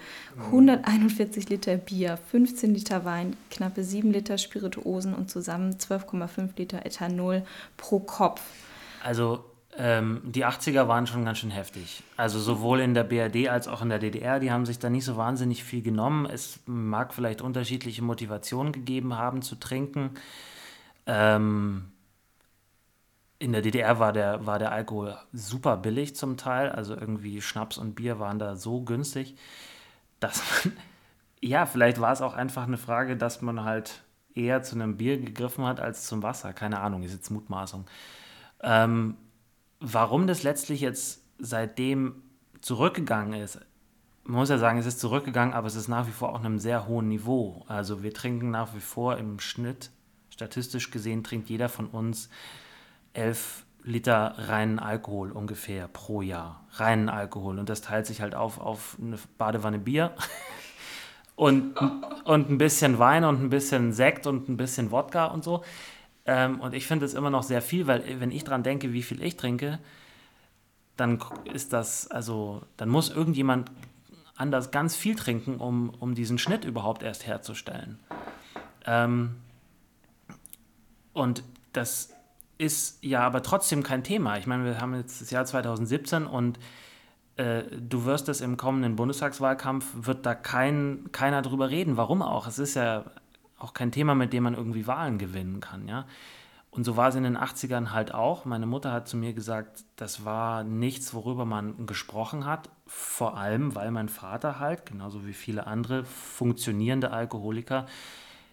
141 0.47 1.49
Liter 1.49 1.77
Bier, 1.77 2.18
15 2.31 2.75
Liter 2.75 3.05
Wein, 3.05 3.37
knappe 3.51 3.83
7 3.83 4.12
Liter 4.12 4.37
Spirituosen 4.37 5.14
und 5.14 5.31
zusammen 5.31 5.75
12,5 5.75 6.51
Liter 6.57 6.85
Ethanol 6.85 7.44
pro 7.77 8.01
Kopf. 8.01 8.42
Also 9.03 9.44
ähm, 9.81 10.21
die 10.25 10.45
80er 10.45 10.88
waren 10.88 11.07
schon 11.07 11.25
ganz 11.25 11.38
schön 11.38 11.53
heftig. 11.53 12.03
Also 12.17 12.41
sowohl 12.41 12.81
in 12.81 12.95
der 12.95 13.05
BRD 13.05 13.49
als 13.49 13.69
auch 13.69 13.81
in 13.81 13.88
der 13.88 14.01
DDR, 14.01 14.41
die 14.41 14.51
haben 14.51 14.67
sich 14.67 14.81
da 14.81 14.91
nicht 14.91 15.05
so 15.05 15.17
wahnsinnig 15.17 15.62
viel 15.62 15.83
genommen. 15.83 16.27
Es 16.27 16.59
mag 16.67 17.14
vielleicht 17.14 17.43
unterschiedliche 17.43 18.03
Motivationen 18.03 18.73
gegeben 18.73 19.17
haben 19.17 19.41
zu 19.41 19.55
trinken. 19.55 20.11
Ähm, 21.07 21.93
in 23.38 23.53
der 23.53 23.62
DDR 23.62 24.01
war 24.01 24.12
der, 24.12 24.47
war 24.47 24.59
der 24.59 24.73
Alkohol 24.73 25.17
super 25.33 25.77
billig 25.77 26.17
zum 26.17 26.37
Teil. 26.37 26.71
Also 26.71 26.97
irgendwie 26.97 27.41
Schnaps 27.41 27.79
und 27.79 27.95
Bier 27.95 28.19
waren 28.19 28.41
da 28.41 28.57
so 28.57 28.81
günstig, 28.81 29.37
dass 30.19 30.43
man, 30.64 30.77
ja, 31.41 31.67
vielleicht 31.67 32.01
war 32.01 32.12
es 32.12 32.21
auch 32.21 32.35
einfach 32.35 32.64
eine 32.64 32.79
Frage, 32.79 33.17
dass 33.17 33.43
man 33.43 33.62
halt 33.62 34.03
eher 34.35 34.64
zu 34.64 34.75
einem 34.75 34.97
Bier 34.97 35.19
gegriffen 35.21 35.64
hat 35.64 35.79
als 35.79 36.05
zum 36.09 36.25
Wasser. 36.25 36.53
Keine 36.53 36.81
Ahnung, 36.81 37.05
ist 37.05 37.12
jetzt 37.12 37.31
Mutmaßung. 37.31 37.87
Ähm, 38.61 39.17
warum 39.81 40.27
das 40.27 40.43
letztlich 40.43 40.81
jetzt 40.81 41.23
seitdem 41.38 42.23
zurückgegangen 42.61 43.41
ist, 43.41 43.61
man 44.25 44.41
muss 44.41 44.51
ja 44.51 44.59
sagen, 44.59 44.79
es 44.79 44.87
ist 44.87 45.01
zurückgegangen, 45.01 45.55
aber 45.55 45.67
es 45.67 45.75
ist 45.75 45.88
nach 45.88 46.07
wie 46.07 46.12
vor 46.12 46.35
auf 46.35 46.41
einem 46.41 46.59
sehr 46.59 46.87
hohen 46.87 47.09
Niveau. 47.09 47.64
Also 47.67 48.03
wir 48.03 48.12
trinken 48.12 48.51
nach 48.51 48.75
wie 48.75 48.81
vor 48.81 49.17
im 49.17 49.41
Schnitt, 49.41 49.91
statistisch 50.29 50.91
gesehen, 50.91 51.25
trinkt 51.25 51.49
jeder 51.49 51.71
von 51.71 51.87
uns 51.87 52.29
elf 53.14 53.64
Liter 53.85 54.35
reinen 54.37 54.79
Alkohol 54.79 55.33
ungefähr 55.33 55.88
pro 55.88 56.21
Jahr. 56.21 56.67
Reinen 56.73 57.09
Alkohol. 57.09 57.59
Und 57.59 57.71
das 57.71 57.81
teilt 57.81 58.07
sich 58.07 58.21
halt 58.21 58.35
auf 58.35 58.61
auf 58.61 58.99
eine 59.01 59.17
Badewanne 59.38 59.79
Bier 59.79 60.14
und, 61.37 61.75
und 62.25 62.51
ein 62.51 62.59
bisschen 62.59 62.99
Wein 62.99 63.25
und 63.25 63.43
ein 63.43 63.49
bisschen 63.49 63.93
Sekt 63.95 64.27
und 64.27 64.49
ein 64.51 64.59
bisschen 64.59 64.91
Wodka 64.91 65.27
und 65.27 65.43
so. 65.43 65.64
Ähm, 66.29 66.61
und 66.61 66.75
ich 66.75 66.87
finde 66.87 67.07
es 67.07 67.14
immer 67.14 67.31
noch 67.31 67.43
sehr 67.43 67.62
viel, 67.62 67.87
weil 67.88 68.03
äh, 68.03 68.21
wenn 68.21 68.31
ich 68.31 68.45
dran 68.45 68.62
denke, 68.62 68.93
wie 68.93 69.03
viel 69.03 69.23
ich 69.23 69.37
trinke, 69.37 69.81
dann 70.97 71.19
ist 71.53 71.73
das, 71.73 72.09
also, 72.11 72.62
dann 72.77 72.91
muss 72.91 73.11
irgendjemand 73.11 73.73
anders 74.37 74.71
ganz 74.71 74.95
viel 74.95 75.17
trinken, 75.17 75.57
um, 75.57 75.91
um 75.99 76.14
diesen 76.14 76.38
Schnitt 76.38 76.64
überhaupt 76.64 77.03
erst 77.03 77.27
herzustellen. 77.27 77.99
Ähm, 78.87 79.37
Und 81.14 81.43
das 81.73 82.14
ist 82.59 83.03
ja 83.03 83.21
aber 83.23 83.43
trotzdem 83.43 83.83
kein 83.83 84.05
Thema. 84.05 84.38
Ich 84.38 84.47
meine, 84.47 84.64
wir 84.64 84.81
haben 84.81 84.95
jetzt 84.95 85.21
das 85.21 85.31
Jahr 85.31 85.45
2017 85.47 86.27
und 86.27 86.59
äh, 87.37 87.64
du 87.81 88.05
wirst 88.05 88.29
es 88.29 88.41
im 88.41 88.57
kommenden 88.57 88.97
Bundestagswahlkampf, 88.97 89.87
wird 89.95 90.27
da 90.27 90.35
kein, 90.35 91.09
keiner 91.11 91.43
drüber 91.43 91.71
reden. 91.71 91.97
Warum 91.97 92.23
auch? 92.23 92.47
Es 92.47 92.59
ist 92.59 92.75
ja 92.75 93.05
auch 93.59 93.75
kein 93.75 93.92
Thema, 93.92 94.14
mit 94.14 94.33
dem 94.33 94.44
man 94.44 94.55
irgendwie 94.55 94.87
Wahlen 94.87 95.18
gewinnen 95.18 95.61
kann, 95.61 95.88
ja. 95.88 96.07
Und 96.71 96.85
so 96.85 96.97
war 96.97 97.09
es 97.09 97.14
in 97.14 97.23
den 97.23 97.38
80ern 97.38 97.92
halt 97.92 98.12
auch. 98.12 98.44
Meine 98.44 98.66
Mutter 98.66 98.92
hat 98.92 99.09
zu 99.09 99.16
mir 99.16 99.33
gesagt, 99.33 99.85
das 99.97 100.25
war 100.25 100.64
nichts, 100.64 101.14
worüber 101.14 101.44
man 101.47 101.87
gesprochen 101.87 102.44
hat. 102.44 102.68
Vor 102.87 103.37
allem, 103.37 103.75
weil 103.75 103.90
mein 103.90 104.09
Vater 104.09 104.61
halt, 104.61 104.85
genauso 104.85 105.27
wie 105.27 105.33
viele 105.33 105.66
andere 105.66 106.05
funktionierende 106.05 107.11
Alkoholiker, 107.11 107.87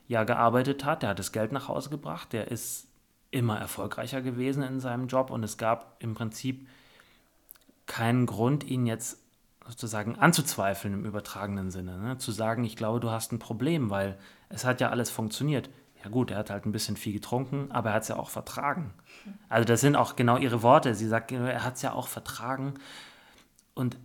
ja 0.08 0.24
gearbeitet 0.24 0.86
hat. 0.86 1.04
Der 1.04 1.10
hat 1.10 1.20
das 1.20 1.34
Geld 1.34 1.52
nach 1.52 1.68
Hause 1.68 1.90
gebracht. 1.90 2.32
Der 2.32 2.50
ist 2.50 2.88
immer 3.32 3.60
erfolgreicher 3.60 4.22
gewesen 4.22 4.64
in 4.64 4.80
seinem 4.80 5.08
Job. 5.08 5.30
Und 5.30 5.44
es 5.44 5.58
gab 5.58 5.98
im 6.00 6.16
Prinzip 6.16 6.68
keinen 7.86 8.26
Grund, 8.26 8.64
ihn 8.64 8.86
jetzt 8.86 9.20
sozusagen 9.68 10.16
anzuzweifeln 10.16 10.94
im 10.94 11.06
übertragenen 11.06 11.70
Sinne. 11.70 11.98
Ne? 11.98 12.18
Zu 12.18 12.32
sagen, 12.32 12.64
ich 12.64 12.78
glaube, 12.78 13.00
du 13.02 13.12
hast 13.12 13.34
ein 13.34 13.40
Problem, 13.40 13.90
weil 13.90 14.18
es 14.56 14.64
hat 14.64 14.80
ja 14.82 14.90
alles 14.90 15.10
funktioniert. 15.10 15.70
Ja 16.02 16.10
gut, 16.10 16.32
er 16.32 16.38
hat 16.38 16.50
halt 16.50 16.66
ein 16.66 16.72
bisschen 16.72 16.98
viel 16.98 17.14
getrunken, 17.14 17.72
aber 17.72 17.90
er 17.90 17.96
hat 17.96 18.04
es 18.04 18.08
ja 18.08 18.16
auch 18.16 18.30
vertragen. 18.30 18.94
Also 19.50 19.66
das 19.66 19.82
sind 19.82 19.96
auch 19.96 20.16
genau 20.16 20.38
ihre 20.38 20.64
Worte. 20.64 20.96
Sie 20.96 21.08
sagt, 21.08 21.32
er 21.32 21.64
hat 21.64 21.76
es 21.76 21.82
ja 21.82 21.94
auch 21.94 22.08
vertragen. 22.08 22.76
Und 23.74 23.98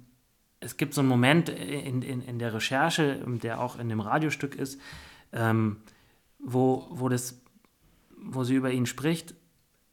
es 0.59 0.77
gibt 0.77 0.95
so 0.95 1.03
einen 1.03 1.09
Moment 1.09 1.49
in, 1.49 2.03
in, 2.03 2.23
in 2.23 2.39
der 2.39 2.53
Recherche, 2.53 3.25
der 3.43 3.61
auch 3.61 3.79
in 3.79 3.89
dem 3.89 4.01
Radiostück 4.01 4.57
ist, 4.57 4.81
ähm, 5.33 5.77
wo, 6.39 6.89
wo, 6.91 7.09
das, 7.09 7.41
wo 8.17 8.43
sie 8.43 8.55
über 8.55 8.71
ihn 8.73 8.87
spricht. 8.87 9.35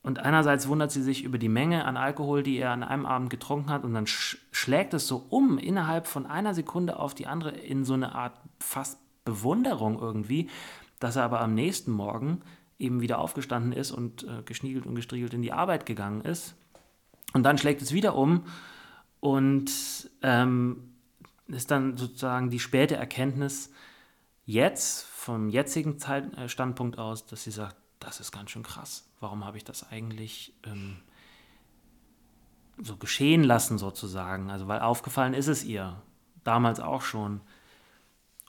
Und 0.01 0.19
einerseits 0.19 0.67
wundert 0.67 0.91
sie 0.91 1.03
sich 1.03 1.23
über 1.23 1.37
die 1.37 1.49
Menge 1.49 1.85
an 1.85 1.97
Alkohol, 1.97 2.41
die 2.41 2.57
er 2.57 2.71
an 2.71 2.83
einem 2.83 3.05
Abend 3.05 3.29
getrunken 3.29 3.69
hat, 3.69 3.83
und 3.83 3.93
dann 3.93 4.07
sch 4.07 4.37
schlägt 4.51 4.93
es 4.93 5.07
so 5.07 5.25
um 5.29 5.57
innerhalb 5.57 6.07
von 6.07 6.25
einer 6.25 6.53
Sekunde 6.53 6.97
auf 6.97 7.13
die 7.13 7.27
andere 7.27 7.51
in 7.51 7.83
so 7.83 7.93
eine 7.93 8.15
Art 8.15 8.39
fast 8.59 8.97
Bewunderung 9.31 9.99
irgendwie 9.99 10.49
dass 10.99 11.15
er 11.15 11.23
aber 11.23 11.41
am 11.41 11.53
nächsten 11.53 11.91
Morgen 11.91 12.41
eben 12.79 13.01
wieder 13.01 13.19
aufgestanden 13.19 13.71
ist 13.71 13.91
und 13.91 14.23
äh, 14.23 14.43
geschniegelt 14.43 14.85
und 14.85 14.95
gestriegelt 14.95 15.33
in 15.33 15.41
die 15.41 15.53
Arbeit 15.53 15.85
gegangen 15.85 16.21
ist. 16.21 16.55
Und 17.33 17.43
dann 17.43 17.57
schlägt 17.57 17.81
es 17.81 17.91
wieder 17.91 18.15
um 18.15 18.45
und 19.19 19.71
ähm, 20.21 20.93
ist 21.47 21.71
dann 21.71 21.97
sozusagen 21.97 22.49
die 22.49 22.59
späte 22.59 22.95
Erkenntnis 22.95 23.71
jetzt, 24.45 25.05
vom 25.05 25.49
jetzigen 25.49 25.97
Zeit, 25.97 26.35
äh, 26.37 26.49
Standpunkt 26.49 26.99
aus, 26.99 27.25
dass 27.25 27.43
sie 27.43 27.51
sagt, 27.51 27.75
das 27.99 28.19
ist 28.19 28.31
ganz 28.31 28.51
schön 28.51 28.63
krass. 28.63 29.09
Warum 29.19 29.43
habe 29.43 29.57
ich 29.57 29.63
das 29.63 29.89
eigentlich 29.91 30.53
ähm, 30.63 30.97
so 32.81 32.95
geschehen 32.95 33.43
lassen 33.43 33.77
sozusagen? 33.77 34.51
Also 34.51 34.67
weil 34.67 34.79
aufgefallen 34.79 35.33
ist 35.33 35.47
es 35.47 35.63
ihr, 35.63 36.01
damals 36.43 36.79
auch 36.79 37.01
schon. 37.01 37.41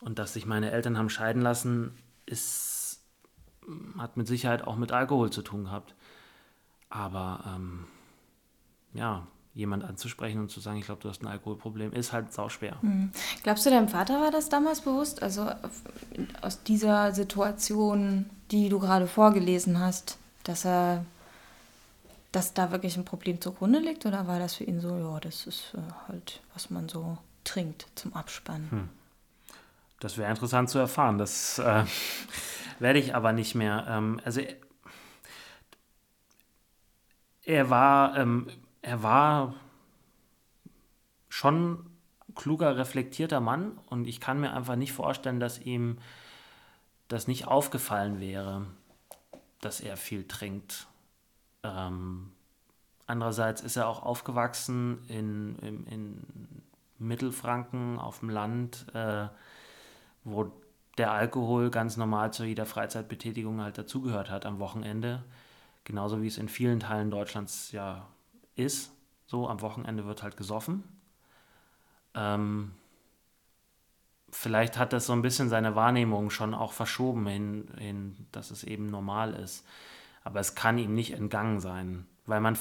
Und 0.01 0.19
dass 0.19 0.33
sich 0.33 0.47
meine 0.47 0.71
Eltern 0.71 0.97
haben 0.97 1.11
scheiden 1.11 1.43
lassen, 1.43 1.97
ist, 2.27 3.01
hat 3.99 4.17
mit 4.17 4.27
Sicherheit 4.27 4.67
auch 4.67 4.77
mit 4.77 4.93
Alkohol 4.93 5.31
zu 5.31 5.43
tun 5.43 5.65
gehabt. 5.65 5.95
Aber 6.89 7.45
ähm, 7.47 7.85
ja, 8.95 9.27
jemand 9.55 9.85
anzusprechen 9.85 10.41
und 10.41 10.51
zu 10.51 10.61
sagen, 10.61 10.79
ich 10.79 10.85
glaube, 10.85 11.03
du 11.03 11.09
hast 11.09 11.23
ein 11.23 11.27
Alkoholproblem, 11.27 11.93
ist 11.93 12.13
halt 12.13 12.33
sauschwer. 12.33 12.77
Mhm. 12.81 13.11
Glaubst 13.43 13.67
du, 13.67 13.71
deinem 13.71 13.89
Vater 13.89 14.21
war 14.21 14.31
das 14.31 14.49
damals 14.49 14.81
bewusst? 14.83 15.23
Also 15.23 15.51
aus 16.41 16.63
dieser 16.63 17.13
Situation, 17.13 18.31
die 18.53 18.69
du 18.69 18.79
gerade 18.79 19.09
vorgelesen 19.09 19.81
hast, 19.81 20.17
dass 20.45 20.65
er, 20.65 21.05
dass 22.31 22.55
da 22.55 22.71
wirklich 22.71 22.97
ein 22.97 23.05
Problem 23.05 23.41
zugrunde 23.41 23.81
liegt? 23.81 24.07
Oder 24.07 24.29
war 24.29 24.39
das 24.39 24.55
für 24.55 24.65
ihn 24.65 24.81
so, 24.81 24.97
ja, 24.97 25.19
das 25.19 25.47
ist 25.49 25.75
äh, 25.75 25.81
halt, 26.07 26.41
was 26.55 26.71
man 26.71 26.89
so 26.89 27.19
trinkt 27.43 27.87
zum 27.97 28.15
Abspannen? 28.15 28.71
Hm. 28.71 28.89
Das 30.01 30.17
wäre 30.17 30.31
interessant 30.31 30.71
zu 30.71 30.79
erfahren. 30.79 31.19
Das 31.19 31.59
äh, 31.59 31.85
werde 32.79 32.99
ich 32.99 33.15
aber 33.15 33.33
nicht 33.33 33.55
mehr. 33.55 33.87
Ähm, 33.89 34.21
also 34.25 34.41
er 37.45 37.71
war, 37.71 38.17
ähm, 38.17 38.49
er 38.83 39.03
war 39.03 39.55
schon 41.29 41.87
kluger, 42.35 42.77
reflektierter 42.77 43.41
Mann 43.41 43.79
und 43.87 44.07
ich 44.07 44.21
kann 44.21 44.41
mir 44.41 44.53
einfach 44.53 44.77
nicht 44.77 44.93
vorstellen, 44.93 45.41
dass 45.41 45.59
ihm 45.59 45.99
das 47.09 47.27
nicht 47.27 47.47
aufgefallen 47.47 48.21
wäre, 48.21 48.67
dass 49.61 49.81
er 49.81 49.97
viel 49.97 50.29
trinkt. 50.29 50.87
Ähm, 51.63 52.31
andererseits 53.07 53.63
ist 53.63 53.77
er 53.77 53.89
auch 53.89 54.03
aufgewachsen 54.03 55.05
in, 55.09 55.57
in, 55.57 55.87
in 55.87 56.63
Mittelfranken 56.99 57.99
auf 57.99 58.21
dem 58.21 58.31
Land. 58.31 58.87
Äh, 58.95 59.29
wo 60.31 60.53
der 60.99 61.13
Alkohol 61.13 61.71
ganz 61.71 61.97
normal 61.97 62.33
zu 62.33 62.45
jeder 62.45 62.67
Freizeitbetätigung 62.67 63.61
halt 63.61 63.79
dazugehört 63.79 64.31
hat 64.31 64.47
am 64.47 64.59
Wochenende. 64.59 65.23
Genauso 65.85 66.23
wie 66.23 66.27
es 66.27 66.39
in 66.39 66.49
vielen 66.49 66.81
Teilen 66.81 67.11
Deutschlands 67.11 67.73
ja 67.73 68.07
ist. 68.57 68.93
So, 69.27 69.49
am 69.49 69.61
Wochenende 69.61 70.07
wird 70.07 70.23
halt 70.23 70.37
gesoffen. 70.37 70.83
Ähm, 72.15 72.73
vielleicht 74.31 74.79
hat 74.79 74.93
das 74.93 75.07
so 75.07 75.13
ein 75.13 75.23
bisschen 75.23 75.49
seine 75.49 75.77
Wahrnehmung 75.77 76.31
schon 76.31 76.55
auch 76.55 76.73
verschoben 76.73 77.27
hin, 77.27 77.69
hin, 77.79 78.27
dass 78.33 78.51
es 78.51 78.65
eben 78.65 78.91
normal 78.91 79.35
ist. 79.35 79.65
Aber 80.25 80.41
es 80.41 80.55
kann 80.55 80.79
ihm 80.79 80.95
nicht 80.95 81.13
entgangen 81.13 81.61
sein, 81.61 82.07
weil 82.27 82.41
man. 82.41 82.59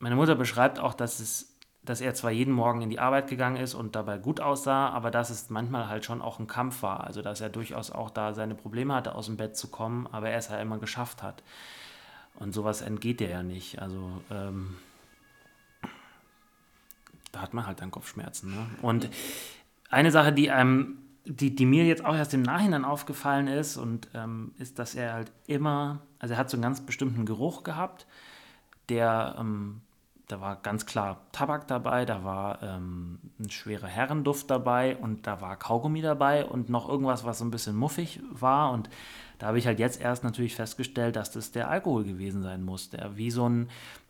Meine 0.00 0.16
Mutter 0.16 0.34
beschreibt 0.34 0.78
auch, 0.78 0.92
dass 0.92 1.20
es 1.20 1.53
dass 1.84 2.00
er 2.00 2.14
zwar 2.14 2.30
jeden 2.30 2.54
Morgen 2.54 2.82
in 2.82 2.90
die 2.90 2.98
Arbeit 2.98 3.28
gegangen 3.28 3.56
ist 3.56 3.74
und 3.74 3.94
dabei 3.94 4.18
gut 4.18 4.40
aussah, 4.40 4.88
aber 4.90 5.10
dass 5.10 5.30
es 5.30 5.50
manchmal 5.50 5.88
halt 5.88 6.04
schon 6.04 6.22
auch 6.22 6.38
ein 6.38 6.46
Kampf 6.46 6.82
war. 6.82 7.04
Also 7.04 7.20
dass 7.20 7.40
er 7.40 7.50
durchaus 7.50 7.90
auch 7.90 8.10
da 8.10 8.32
seine 8.32 8.54
Probleme 8.54 8.94
hatte, 8.94 9.14
aus 9.14 9.26
dem 9.26 9.36
Bett 9.36 9.56
zu 9.56 9.68
kommen, 9.68 10.06
aber 10.10 10.30
er 10.30 10.38
es 10.38 10.50
halt 10.50 10.62
immer 10.62 10.78
geschafft 10.78 11.22
hat. 11.22 11.42
Und 12.36 12.52
sowas 12.52 12.80
entgeht 12.80 13.20
dir 13.20 13.28
ja 13.28 13.42
nicht. 13.42 13.80
Also 13.80 14.22
ähm, 14.30 14.76
da 17.32 17.42
hat 17.42 17.52
man 17.52 17.66
halt 17.66 17.80
dann 17.80 17.90
Kopfschmerzen. 17.90 18.54
Ne? 18.54 18.66
Und 18.80 19.10
eine 19.90 20.10
Sache, 20.10 20.32
die 20.32 20.50
einem, 20.50 20.98
die, 21.24 21.54
die 21.54 21.66
mir 21.66 21.84
jetzt 21.84 22.04
auch 22.04 22.14
erst 22.14 22.34
im 22.34 22.42
Nachhinein 22.42 22.84
aufgefallen 22.84 23.46
ist, 23.46 23.76
und 23.76 24.08
ähm, 24.14 24.52
ist, 24.58 24.78
dass 24.78 24.94
er 24.94 25.12
halt 25.12 25.32
immer, 25.46 26.02
also 26.18 26.34
er 26.34 26.38
hat 26.38 26.50
so 26.50 26.56
einen 26.56 26.62
ganz 26.62 26.80
bestimmten 26.80 27.26
Geruch 27.26 27.62
gehabt, 27.62 28.06
der 28.88 29.36
ähm, 29.38 29.80
da 30.28 30.40
war 30.40 30.56
ganz 30.56 30.86
klar 30.86 31.20
Tabak 31.32 31.68
dabei, 31.68 32.06
da 32.06 32.24
war 32.24 32.62
ähm, 32.62 33.18
ein 33.38 33.50
schwerer 33.50 33.86
Herrenduft 33.86 34.50
dabei 34.50 34.96
und 34.96 35.26
da 35.26 35.40
war 35.40 35.56
Kaugummi 35.56 36.00
dabei 36.00 36.46
und 36.46 36.70
noch 36.70 36.88
irgendwas, 36.88 37.24
was 37.24 37.38
so 37.38 37.44
ein 37.44 37.50
bisschen 37.50 37.76
muffig 37.76 38.20
war. 38.30 38.72
Und 38.72 38.88
da 39.38 39.48
habe 39.48 39.58
ich 39.58 39.66
halt 39.66 39.78
jetzt 39.78 40.00
erst 40.00 40.24
natürlich 40.24 40.54
festgestellt, 40.54 41.16
dass 41.16 41.30
das 41.30 41.52
der 41.52 41.68
Alkohol 41.68 42.04
gewesen 42.04 42.42
sein 42.42 42.62
muss. 42.62 42.88
Der 42.88 43.16
wie 43.18 43.30
so 43.30 43.46
ein, 43.46 43.68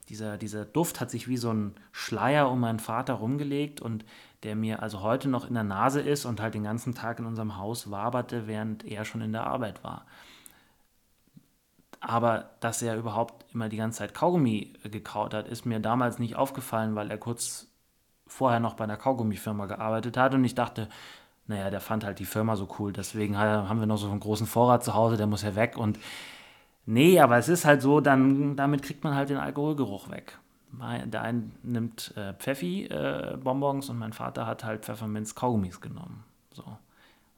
dieser, 0.09 0.39
dieser 0.39 0.65
Duft 0.65 1.01
hat 1.01 1.11
sich 1.11 1.27
wie 1.27 1.37
so 1.37 1.53
ein 1.53 1.75
Schleier 1.91 2.49
um 2.49 2.61
meinen 2.61 2.79
Vater 2.79 3.15
rumgelegt 3.15 3.81
und 3.81 4.05
der 4.45 4.55
mir 4.55 4.83
also 4.83 5.01
heute 5.01 5.29
noch 5.29 5.49
in 5.49 5.55
der 5.55 5.65
Nase 5.65 6.01
ist 6.01 6.27
und 6.27 6.41
halt 6.41 6.55
den 6.55 6.65
ganzen 6.65 6.95
Tag 6.95 7.19
in 7.19 7.27
unserem 7.27 7.57
Haus 7.57 7.91
waberte, 7.91 8.47
während 8.47 8.85
er 8.85 9.05
schon 9.05 9.23
in 9.23 9.33
der 9.33 9.47
Arbeit 9.47 9.83
war. 9.83 10.07
Aber 12.07 12.51
dass 12.61 12.83
er 12.83 12.97
überhaupt 12.97 13.47
immer 13.55 13.71
die 13.71 13.79
ganze 13.79 13.99
Zeit 13.99 14.13
Kaugummi 14.13 14.75
gekaut 14.85 15.33
hat, 15.33 15.49
ist 15.49 15.65
mir 15.65 15.81
damals 15.81 16.19
nicht 16.19 16.37
aufgefallen, 16.37 16.95
weil 16.95 17.11
er 17.11 17.17
kurz 17.17 17.69
vorher 18.27 18.61
noch 18.61 18.75
bei 18.75 18.85
einer 18.85 18.99
Kaugummifirma 18.99 19.65
gearbeitet 19.67 20.19
hat 20.19 20.35
und 20.35 20.45
ich 20.45 20.55
dachte, 20.55 20.89
naja, 21.47 21.71
der 21.71 21.81
fand 21.81 22.05
halt 22.05 22.19
die 22.19 22.27
Firma 22.27 22.57
so 22.57 22.69
cool, 22.79 22.93
deswegen 22.93 23.39
haben 23.39 23.81
wir 23.81 23.87
noch 23.87 23.97
so 23.97 24.11
einen 24.11 24.21
großen 24.21 24.47
Vorrat 24.47 24.85
zu 24.85 24.95
Hause, 24.95 25.17
der 25.17 25.27
muss 25.27 25.43
ja 25.43 25.55
weg 25.55 25.79
und 25.79 25.99
nee, 26.85 27.19
aber 27.21 27.39
es 27.39 27.49
ist 27.49 27.65
halt 27.65 27.81
so, 27.81 28.01
dann 28.01 28.55
damit 28.57 28.83
kriegt 28.83 29.03
man 29.03 29.15
halt 29.15 29.31
den 29.31 29.39
Alkoholgeruch 29.39 30.11
weg. 30.11 30.39
Der 31.07 31.23
eine 31.23 31.51
nimmt 31.63 32.15
äh, 32.17 32.35
Pfeffi-Bonbons 32.35 33.89
äh, 33.89 33.91
und 33.93 33.99
mein 33.99 34.13
Vater 34.13 34.47
hat 34.47 34.65
halt 34.65 34.85
Pfefferminz-Kaugummis 34.85 35.81
genommen. 35.81 36.25
So. 36.53 36.65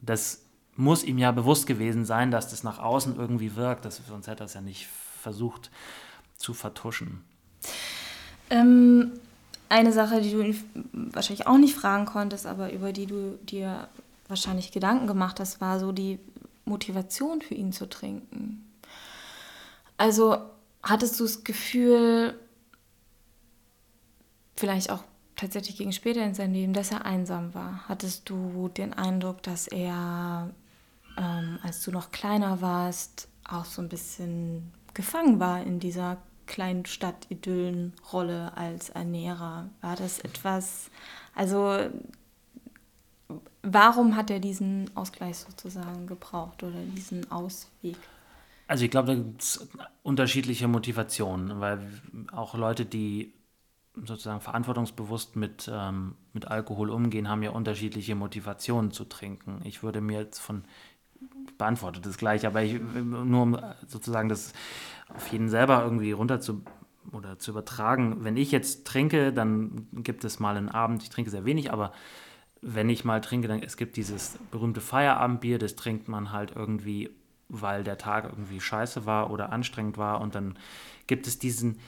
Das 0.01 0.46
muss 0.77 1.03
ihm 1.03 1.19
ja 1.19 1.33
bewusst 1.33 1.67
gewesen 1.67 2.05
sein, 2.05 2.31
dass 2.31 2.51
das 2.51 2.63
nach 2.63 2.79
außen 2.79 3.17
irgendwie 3.17 3.57
wirkt, 3.57 3.85
das, 3.85 4.01
sonst 4.07 4.27
hätte 4.27 4.45
er 4.45 4.47
es 4.47 4.55
ja 4.55 4.61
nicht 4.61 4.87
versucht 5.21 5.71
zu 6.37 6.55
vertuschen. 6.55 7.25
Ähm, 8.51 9.13
eine 9.69 9.93
Sache, 9.93 10.21
die 10.21 10.31
du 10.31 10.55
wahrscheinlich 11.13 11.47
auch 11.47 11.59
nicht 11.59 11.75
fragen 11.75 12.07
konntest, 12.07 12.47
aber 12.47 12.73
über 12.73 12.93
die 12.93 13.07
du 13.07 13.39
dir 13.43 13.89
wahrscheinlich 14.29 14.73
Gedanken 14.73 15.07
gemacht 15.07 15.41
hast, 15.41 15.61
war 15.61 15.81
so 15.81 15.93
die 15.93 16.19
Motivation 16.65 17.41
für 17.41 17.55
ihn 17.55 17.73
zu 17.73 17.89
trinken. 17.89 18.65
Also 19.97 20.39
hattest 20.83 21.19
du 21.19 21.25
das 21.25 21.45
Gefühl, 21.45 22.39
vielleicht 24.57 24.91
auch 24.91 25.05
tatsächlich 25.37 25.77
gegen 25.77 25.93
später 25.93 26.25
in 26.25 26.35
seinem 26.35 26.55
Leben, 26.55 26.73
dass 26.73 26.91
er 26.91 27.05
einsam 27.05 27.55
war? 27.55 27.85
Hattest 27.89 28.29
du 28.29 28.69
den 28.69 28.93
Eindruck, 28.93 29.43
dass 29.43 29.69
er 29.69 30.51
ähm, 31.17 31.59
als 31.63 31.83
du 31.83 31.91
noch 31.91 32.11
kleiner 32.11 32.61
warst, 32.61 33.29
auch 33.49 33.65
so 33.65 33.83
ein 33.83 33.89
bisschen 33.89 34.73
gefangen 34.95 35.41
war 35.41 35.63
in 35.63 35.79
dieser 35.79 36.19
kleinen 36.47 36.87
Stadt-Idyllen-Rolle 36.87 38.57
als 38.57 38.91
Ernährer. 38.91 39.69
War 39.81 39.97
das 39.97 40.21
etwas, 40.21 40.91
also 41.35 41.79
warum 43.63 44.17
hat 44.17 44.31
er 44.31 44.41
diesen 44.41 44.91
Ausgleich 44.97 45.39
sozusagen 45.39 46.07
gebraucht 46.07 46.63
oder 46.63 46.81
diesen 46.95 47.31
Ausweg? 47.31 47.97
Also 48.69 48.85
ich 48.85 48.91
glaube, 48.91 49.09
da 49.09 49.15
gibt 49.15 49.43
es 49.43 49.69
unterschiedliche 50.03 50.67
Motivationen, 50.67 51.61
weil 51.61 51.81
auch 52.33 52.55
Leute, 52.55 52.85
die 52.85 53.33
sozusagen 53.95 54.41
verantwortungsbewusst 54.41 55.37
mit, 55.37 55.71
ähm, 55.73 56.17
mit 56.33 56.49
Alkohol 56.49 56.91
umgehen, 56.91 57.29
haben 57.29 57.43
ja 57.43 57.51
unterschiedliche 57.51 58.15
Motivationen 58.15 58.91
zu 58.91 59.05
trinken. 59.05 59.61
Ich 59.65 59.83
würde 59.83 60.01
mir 60.01 60.21
jetzt 60.21 60.39
von, 60.39 60.65
beantwortet 61.59 62.07
das 62.07 62.19
gleich, 62.19 62.47
aber 62.47 62.63
ich, 62.63 62.81
nur 62.81 63.43
um 63.43 63.59
sozusagen 63.87 64.29
das 64.29 64.53
auf 65.09 65.29
jeden 65.29 65.49
selber 65.49 65.83
irgendwie 65.83 66.13
runter 66.13 66.41
zu 66.41 66.63
oder 67.13 67.39
zu 67.39 67.53
übertragen. 67.53 68.25
Wenn 68.25 68.37
ich 68.37 68.51
jetzt 68.51 68.87
trinke, 68.87 69.33
dann 69.33 69.87
gibt 69.93 70.25
es 70.25 70.41
mal 70.41 70.57
einen 70.57 70.69
Abend, 70.69 71.03
ich 71.03 71.11
trinke 71.11 71.31
sehr 71.31 71.45
wenig, 71.45 71.73
aber 71.73 71.93
wenn 72.63 72.91
ich 72.91 73.05
mal 73.05 73.21
trinke, 73.21 73.49
dann 73.49 73.63
es 73.63 73.77
gibt 73.77 73.97
dieses 73.97 74.39
berühmte 74.51 74.81
Feierabendbier, 74.81 75.59
das 75.59 75.77
trinkt 75.77 76.09
man 76.09 76.33
halt 76.33 76.53
irgendwie, 76.57 77.11
weil 77.49 77.85
der 77.85 77.99
Tag 77.99 78.25
irgendwie 78.25 78.61
scheiße 78.61 79.07
war 79.07 79.31
oder 79.31 79.53
anstrengend 79.53 79.99
war 79.99 80.21
und 80.21 80.35
dann 80.35 80.59
gibt 81.07 81.27
es 81.27 81.39
diesen, 81.39 81.79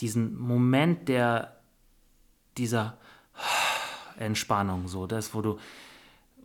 diesen 0.00 0.36
Moment 0.36 1.08
der 1.08 1.56
dieser 2.56 2.96
Entspannung, 4.18 4.88
so 4.88 5.06
das, 5.06 5.34
wo 5.34 5.42
du, 5.42 5.58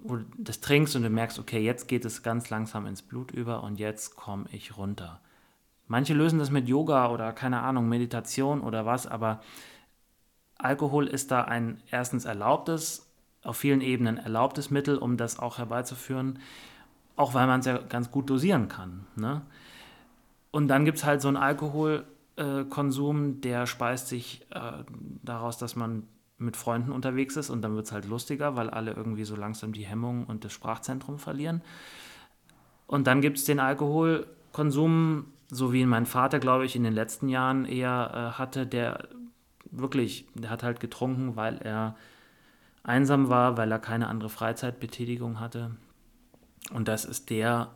wo 0.04 0.18
du 0.18 0.26
das 0.38 0.62
trinkst 0.62 0.96
und 0.96 1.04
du 1.04 1.10
merkst, 1.10 1.40
okay, 1.40 1.60
jetzt 1.60 1.88
geht 1.88 2.06
es 2.06 2.24
ganz 2.24 2.50
langsam 2.50 2.86
ins 2.86 3.02
Blut 3.02 3.32
über 3.32 3.64
und 3.64 3.80
jetzt 3.80 4.16
komme 4.16 4.46
ich 4.52 4.78
runter. 4.78 5.20
Manche 5.88 6.14
lösen 6.14 6.40
das 6.40 6.52
mit 6.52 6.68
Yoga 6.68 7.10
oder 7.10 7.34
keine 7.34 7.62
Ahnung, 7.62 7.90
Meditation 7.90 8.62
oder 8.62 8.86
was, 8.86 9.08
aber 9.08 9.42
Alkohol 10.58 11.08
ist 11.08 11.32
da 11.32 11.44
ein 11.44 11.82
erstens 11.90 12.26
erlaubtes, 12.26 13.08
auf 13.44 13.58
vielen 13.58 13.82
Ebenen 13.82 14.18
erlaubtes 14.18 14.70
Mittel, 14.70 14.98
um 14.98 15.18
das 15.18 15.40
auch 15.40 15.58
herbeizuführen, 15.58 16.40
auch 17.16 17.34
weil 17.34 17.48
man 17.48 17.62
es 17.62 17.66
ja 17.66 17.78
ganz 17.78 18.12
gut 18.12 18.30
dosieren 18.30 18.68
kann. 18.68 19.08
Ne? 19.16 19.42
Und 20.52 20.68
dann 20.68 20.86
gibt 20.86 21.00
es 21.00 21.06
halt 21.06 21.22
so 21.22 21.28
einen 21.28 21.38
Alkoholkonsum, 21.38 23.42
der 23.42 23.66
speist 23.66 24.08
sich 24.08 24.46
äh, 24.52 24.84
daraus, 25.24 25.58
dass 25.58 25.76
man 25.76 26.04
mit 26.42 26.58
Freunden 26.58 26.92
unterwegs 26.92 27.38
ist 27.38 27.50
und 27.50 27.62
dann 27.62 27.76
wird 27.76 27.86
es 27.86 27.92
halt 27.92 28.06
lustiger, 28.06 28.56
weil 28.56 28.70
alle 28.70 28.92
irgendwie 28.92 29.24
so 29.24 29.36
langsam 29.36 29.74
die 29.74 29.86
Hemmung 29.86 30.26
und 30.26 30.44
das 30.44 30.54
Sprachzentrum 30.54 31.20
verlieren. 31.20 31.62
Und 32.88 33.08
dann 33.08 33.22
gibt 33.22 33.38
es 33.38 33.46
den 33.46 33.60
Alkoholkonsum, 33.60 35.28
so 35.50 35.72
wie 35.72 35.86
mein 35.86 36.06
Vater, 36.06 36.40
glaube 36.40 36.66
ich, 36.66 36.76
in 36.76 36.84
den 36.84 36.94
letzten 36.94 37.30
Jahren 37.30 37.66
eher 37.66 38.12
äh, 38.14 38.38
hatte, 38.38 38.66
der 38.68 39.08
wirklich, 39.72 40.28
der 40.34 40.50
hat 40.50 40.64
halt 40.64 40.80
getrunken, 40.80 41.36
weil 41.36 41.58
er 41.58 41.96
einsam 42.84 43.30
war, 43.30 43.58
weil 43.58 43.72
er 43.72 43.80
keine 43.80 44.08
andere 44.08 44.30
Freizeitbetätigung 44.30 45.40
hatte. 45.40 45.72
Und 46.74 46.88
das 46.88 47.06
ist 47.06 47.30
der, 47.30 47.72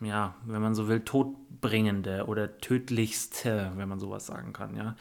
ja, 0.00 0.34
wenn 0.44 0.62
man 0.62 0.74
so 0.74 0.88
will, 0.88 1.00
todbringende 1.00 2.26
oder 2.26 2.58
tödlichste, 2.58 3.72
wenn 3.76 3.88
man 3.88 4.00
sowas 4.00 4.26
sagen 4.26 4.52
kann, 4.52 4.76
ja. 4.76 4.96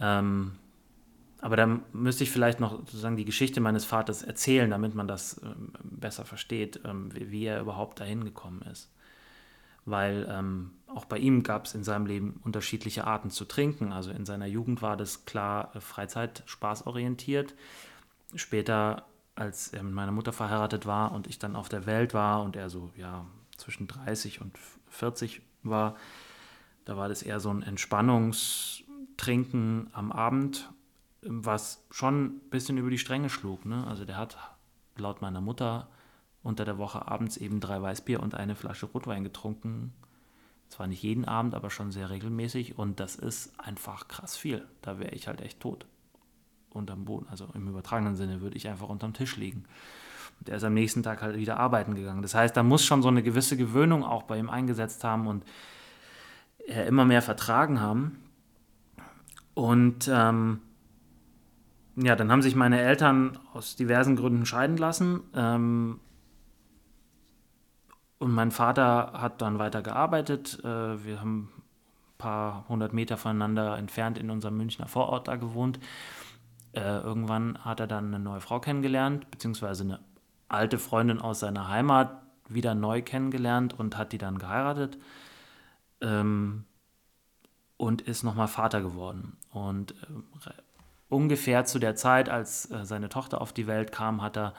Ähm, 0.00 0.52
aber 1.40 1.56
da 1.56 1.66
müsste 1.92 2.24
ich 2.24 2.30
vielleicht 2.30 2.60
noch 2.60 2.72
sozusagen 2.72 3.16
die 3.16 3.24
Geschichte 3.24 3.60
meines 3.60 3.84
Vaters 3.84 4.22
erzählen, 4.22 4.70
damit 4.70 4.94
man 4.94 5.06
das 5.06 5.40
ähm, 5.42 5.72
besser 5.82 6.24
versteht, 6.24 6.80
ähm, 6.84 7.14
wie, 7.14 7.30
wie, 7.30 7.44
er 7.44 7.60
überhaupt 7.60 8.00
dahin 8.00 8.24
gekommen 8.24 8.62
ist. 8.62 8.90
Weil 9.84 10.26
ähm, 10.30 10.72
auch 10.88 11.04
bei 11.04 11.18
ihm 11.18 11.42
gab 11.42 11.66
es 11.66 11.74
in 11.74 11.84
seinem 11.84 12.06
Leben 12.06 12.40
unterschiedliche 12.42 13.06
Arten 13.06 13.30
zu 13.30 13.44
trinken. 13.44 13.92
Also 13.92 14.10
in 14.10 14.26
seiner 14.26 14.46
Jugend 14.46 14.82
war 14.82 14.96
das 14.96 15.24
klar 15.24 15.70
äh, 15.76 15.80
Freizeit, 15.80 16.42
spaßorientiert. 16.46 17.54
Später, 18.34 19.04
als 19.34 19.68
er 19.68 19.82
mit 19.82 19.94
meiner 19.94 20.12
Mutter 20.12 20.32
verheiratet 20.32 20.86
war 20.86 21.12
und 21.12 21.26
ich 21.26 21.38
dann 21.38 21.54
auf 21.54 21.68
der 21.68 21.86
Welt 21.86 22.14
war 22.14 22.42
und 22.42 22.56
er 22.56 22.70
so 22.70 22.90
ja 22.96 23.26
zwischen 23.56 23.86
30 23.86 24.40
und 24.40 24.58
40 24.88 25.42
war, 25.62 25.96
da 26.86 26.96
war 26.96 27.08
das 27.08 27.22
eher 27.22 27.40
so 27.40 27.50
ein 27.50 27.62
Entspannungs- 27.62 28.85
Trinken 29.16 29.88
am 29.92 30.12
Abend, 30.12 30.70
was 31.22 31.84
schon 31.90 32.24
ein 32.24 32.40
bisschen 32.50 32.78
über 32.78 32.90
die 32.90 32.98
Stränge 32.98 33.30
schlug. 33.30 33.64
Ne? 33.64 33.86
Also 33.86 34.04
der 34.04 34.16
hat 34.16 34.36
laut 34.96 35.22
meiner 35.22 35.40
Mutter 35.40 35.88
unter 36.42 36.64
der 36.64 36.78
Woche 36.78 37.08
abends 37.08 37.36
eben 37.36 37.60
drei 37.60 37.82
Weißbier 37.82 38.20
und 38.20 38.34
eine 38.34 38.54
Flasche 38.54 38.86
Rotwein 38.86 39.24
getrunken. 39.24 39.92
Zwar 40.68 40.86
nicht 40.86 41.02
jeden 41.02 41.24
Abend, 41.24 41.54
aber 41.54 41.70
schon 41.70 41.90
sehr 41.92 42.10
regelmäßig. 42.10 42.78
Und 42.78 43.00
das 43.00 43.16
ist 43.16 43.58
einfach 43.58 44.08
krass 44.08 44.36
viel. 44.36 44.66
Da 44.82 44.98
wäre 44.98 45.12
ich 45.12 45.28
halt 45.28 45.40
echt 45.40 45.60
tot. 45.60 45.86
Unterm 46.70 47.04
Boden. 47.04 47.26
Also 47.30 47.48
im 47.54 47.68
übertragenen 47.68 48.16
Sinne 48.16 48.40
würde 48.40 48.56
ich 48.56 48.68
einfach 48.68 48.88
unterm 48.88 49.12
Tisch 49.12 49.36
liegen. 49.36 49.64
Und 50.38 50.48
er 50.48 50.56
ist 50.56 50.64
am 50.64 50.74
nächsten 50.74 51.02
Tag 51.02 51.22
halt 51.22 51.36
wieder 51.36 51.58
arbeiten 51.58 51.94
gegangen. 51.94 52.22
Das 52.22 52.34
heißt, 52.34 52.56
da 52.56 52.62
muss 52.62 52.84
schon 52.84 53.02
so 53.02 53.08
eine 53.08 53.22
gewisse 53.22 53.56
Gewöhnung 53.56 54.04
auch 54.04 54.24
bei 54.24 54.38
ihm 54.38 54.50
eingesetzt 54.50 55.02
haben 55.02 55.26
und 55.26 55.44
er 56.66 56.86
immer 56.86 57.04
mehr 57.04 57.22
vertragen 57.22 57.80
haben. 57.80 58.18
Und 59.56 60.06
ähm, 60.12 60.60
ja, 61.96 62.14
dann 62.14 62.30
haben 62.30 62.42
sich 62.42 62.54
meine 62.54 62.78
Eltern 62.78 63.38
aus 63.54 63.74
diversen 63.74 64.14
Gründen 64.14 64.44
scheiden 64.44 64.76
lassen. 64.76 65.22
Ähm, 65.34 65.98
und 68.18 68.32
mein 68.32 68.50
Vater 68.50 69.14
hat 69.14 69.40
dann 69.40 69.58
weiter 69.58 69.80
gearbeitet. 69.80 70.62
Äh, 70.62 71.02
wir 71.06 71.20
haben 71.20 71.48
ein 71.56 72.18
paar 72.18 72.68
hundert 72.68 72.92
Meter 72.92 73.16
voneinander 73.16 73.78
entfernt 73.78 74.18
in 74.18 74.28
unserem 74.28 74.58
Münchner 74.58 74.88
Vorort 74.88 75.26
da 75.26 75.36
gewohnt. 75.36 75.80
Äh, 76.74 76.98
irgendwann 76.98 77.56
hat 77.64 77.80
er 77.80 77.86
dann 77.86 78.08
eine 78.08 78.22
neue 78.22 78.42
Frau 78.42 78.60
kennengelernt, 78.60 79.30
beziehungsweise 79.30 79.84
eine 79.84 80.00
alte 80.48 80.78
Freundin 80.78 81.18
aus 81.18 81.40
seiner 81.40 81.68
Heimat 81.68 82.20
wieder 82.46 82.74
neu 82.74 83.00
kennengelernt 83.00 83.72
und 83.72 83.96
hat 83.96 84.12
die 84.12 84.18
dann 84.18 84.36
geheiratet. 84.36 84.98
Ähm, 86.02 86.66
und 87.76 88.02
ist 88.02 88.22
nochmal 88.22 88.48
Vater 88.48 88.80
geworden. 88.80 89.36
Und 89.50 89.92
äh, 89.92 90.50
ungefähr 91.08 91.64
zu 91.64 91.78
der 91.78 91.94
Zeit, 91.94 92.28
als 92.28 92.70
äh, 92.70 92.84
seine 92.84 93.08
Tochter 93.08 93.40
auf 93.40 93.52
die 93.52 93.66
Welt 93.66 93.92
kam, 93.92 94.22
hat 94.22 94.36
er 94.36 94.54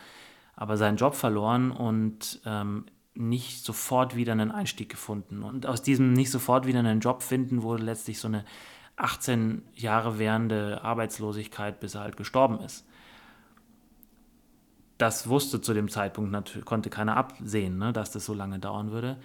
aber 0.56 0.78
seinen 0.78 0.98
Job 0.98 1.16
verloren 1.16 1.72
und 1.72 2.42
ähm, 2.46 2.86
nicht 3.14 3.64
sofort 3.66 4.16
wieder 4.16 4.32
einen 4.32 4.52
Einstieg 4.52 4.90
gefunden. 4.90 5.44
Und 5.44 5.66
aus 5.66 5.82
diesem 5.82 6.14
nicht 6.14 6.32
sofort 6.32 6.66
wieder 6.66 6.80
einen 6.80 7.00
Job 7.00 7.24
finden 7.24 7.64
wurde 7.64 7.84
letztlich 7.84 8.20
so 8.20 8.28
eine 8.28 8.46
18 8.96 9.64
Jahre 9.76 10.20
währende 10.20 10.84
Arbeitslosigkeit, 10.84 11.80
bis 11.80 11.96
er 11.96 12.02
halt 12.02 12.18
gestorben 12.18 12.60
ist. 12.60 12.86
Das 14.98 15.30
wusste 15.30 15.62
zu 15.62 15.74
dem 15.76 15.90
Zeitpunkt, 15.90 16.66
konnte 16.66 16.90
keiner 16.90 17.18
absehen, 17.18 17.78
ne, 17.78 17.94
dass 17.94 18.12
das 18.12 18.26
so 18.26 18.34
lange 18.34 18.58
dauern 18.58 18.92
würde. 18.92 19.18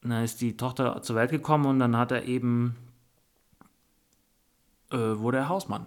dann 0.00 0.24
ist 0.24 0.40
die 0.40 0.56
Tochter 0.56 1.02
zur 1.02 1.16
Welt 1.16 1.30
gekommen 1.30 1.66
und 1.66 1.78
dann 1.78 1.98
hat 1.98 2.12
er 2.12 2.24
eben 2.24 2.76
äh, 4.90 4.96
wurde 4.96 5.38
er 5.38 5.48
Hausmann. 5.48 5.86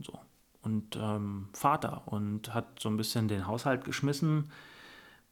So. 0.00 0.18
Und 0.62 0.96
ähm, 0.96 1.48
Vater 1.52 2.02
und 2.06 2.54
hat 2.54 2.80
so 2.80 2.88
ein 2.88 2.96
bisschen 2.96 3.28
den 3.28 3.46
Haushalt 3.46 3.84
geschmissen 3.84 4.50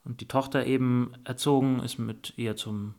und 0.04 0.20
die 0.20 0.28
Tochter 0.28 0.66
eben 0.66 1.12
erzogen, 1.24 1.80
ist 1.80 1.98
mit 1.98 2.34
ihr 2.36 2.56
zum, 2.56 2.94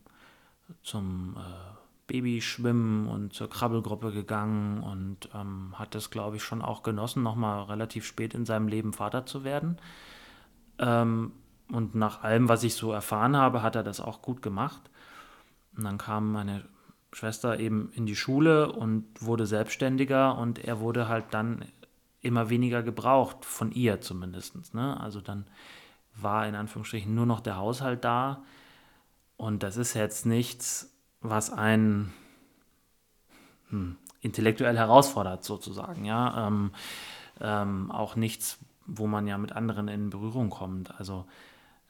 zum 0.82 1.36
äh, 1.38 1.78
Babyschwimmen 2.06 3.06
und 3.06 3.32
zur 3.32 3.48
Krabbelgruppe 3.48 4.12
gegangen 4.12 4.82
und 4.82 5.28
ähm, 5.34 5.74
hat 5.78 5.94
das, 5.94 6.10
glaube 6.10 6.36
ich, 6.36 6.42
schon 6.42 6.62
auch 6.62 6.82
genossen, 6.82 7.22
nochmal 7.22 7.64
relativ 7.64 8.04
spät 8.04 8.34
in 8.34 8.44
seinem 8.44 8.68
Leben 8.68 8.92
Vater 8.92 9.26
zu 9.26 9.44
werden. 9.44 9.78
Ähm, 10.78 11.32
und 11.70 11.94
nach 11.94 12.22
allem, 12.22 12.48
was 12.48 12.62
ich 12.62 12.74
so 12.74 12.92
erfahren 12.92 13.36
habe, 13.36 13.62
hat 13.62 13.76
er 13.76 13.82
das 13.82 14.00
auch 14.00 14.22
gut 14.22 14.42
gemacht. 14.42 14.80
Und 15.76 15.84
dann 15.84 15.98
kam 15.98 16.32
meine 16.32 16.64
Schwester 17.12 17.58
eben 17.58 17.90
in 17.94 18.06
die 18.06 18.16
Schule 18.16 18.72
und 18.72 19.04
wurde 19.20 19.46
selbstständiger 19.46 20.36
und 20.36 20.58
er 20.58 20.80
wurde 20.80 21.08
halt 21.08 21.26
dann 21.30 21.64
immer 22.20 22.50
weniger 22.50 22.82
gebraucht, 22.82 23.44
von 23.44 23.72
ihr 23.72 24.00
zumindest. 24.00 24.74
Ne? 24.74 24.98
Also 25.00 25.20
dann 25.20 25.46
war 26.14 26.46
in 26.46 26.54
Anführungsstrichen 26.54 27.14
nur 27.14 27.26
noch 27.26 27.40
der 27.40 27.56
Haushalt 27.56 28.04
da 28.04 28.42
und 29.36 29.62
das 29.62 29.76
ist 29.76 29.94
jetzt 29.94 30.26
nichts, 30.26 30.92
was 31.20 31.50
einen 31.50 32.12
hm, 33.70 33.96
intellektuell 34.20 34.76
herausfordert 34.76 35.44
sozusagen. 35.44 36.04
Ja? 36.04 36.48
Ähm, 36.48 36.72
ähm, 37.40 37.90
auch 37.90 38.16
nichts, 38.16 38.58
wo 38.86 39.06
man 39.06 39.26
ja 39.26 39.38
mit 39.38 39.52
anderen 39.52 39.88
in 39.88 40.10
Berührung 40.10 40.50
kommt. 40.50 40.98
Also 40.98 41.26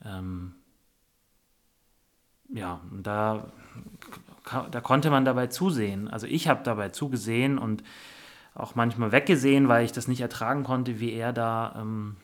ähm, 0.05 0.55
ja, 2.49 2.81
da 2.91 3.51
da 4.71 4.81
konnte 4.81 5.11
man 5.11 5.25
dabei 5.25 5.49
zusehen. 5.49 6.09
Also 6.09 6.27
ich 6.27 6.49
habe 6.49 6.63
dabei 6.63 6.89
zugesehen 6.89 7.59
und 7.59 7.83
auch 8.55 8.75
manchmal 8.75 9.13
weggesehen, 9.13 9.69
weil 9.69 9.85
ich 9.85 9.93
das 9.93 10.09
nicht 10.09 10.21
ertragen 10.21 10.65
konnte, 10.65 11.01
wie 11.01 11.13
er 11.13 11.33
da 11.33 11.77
ähm, 11.79 12.17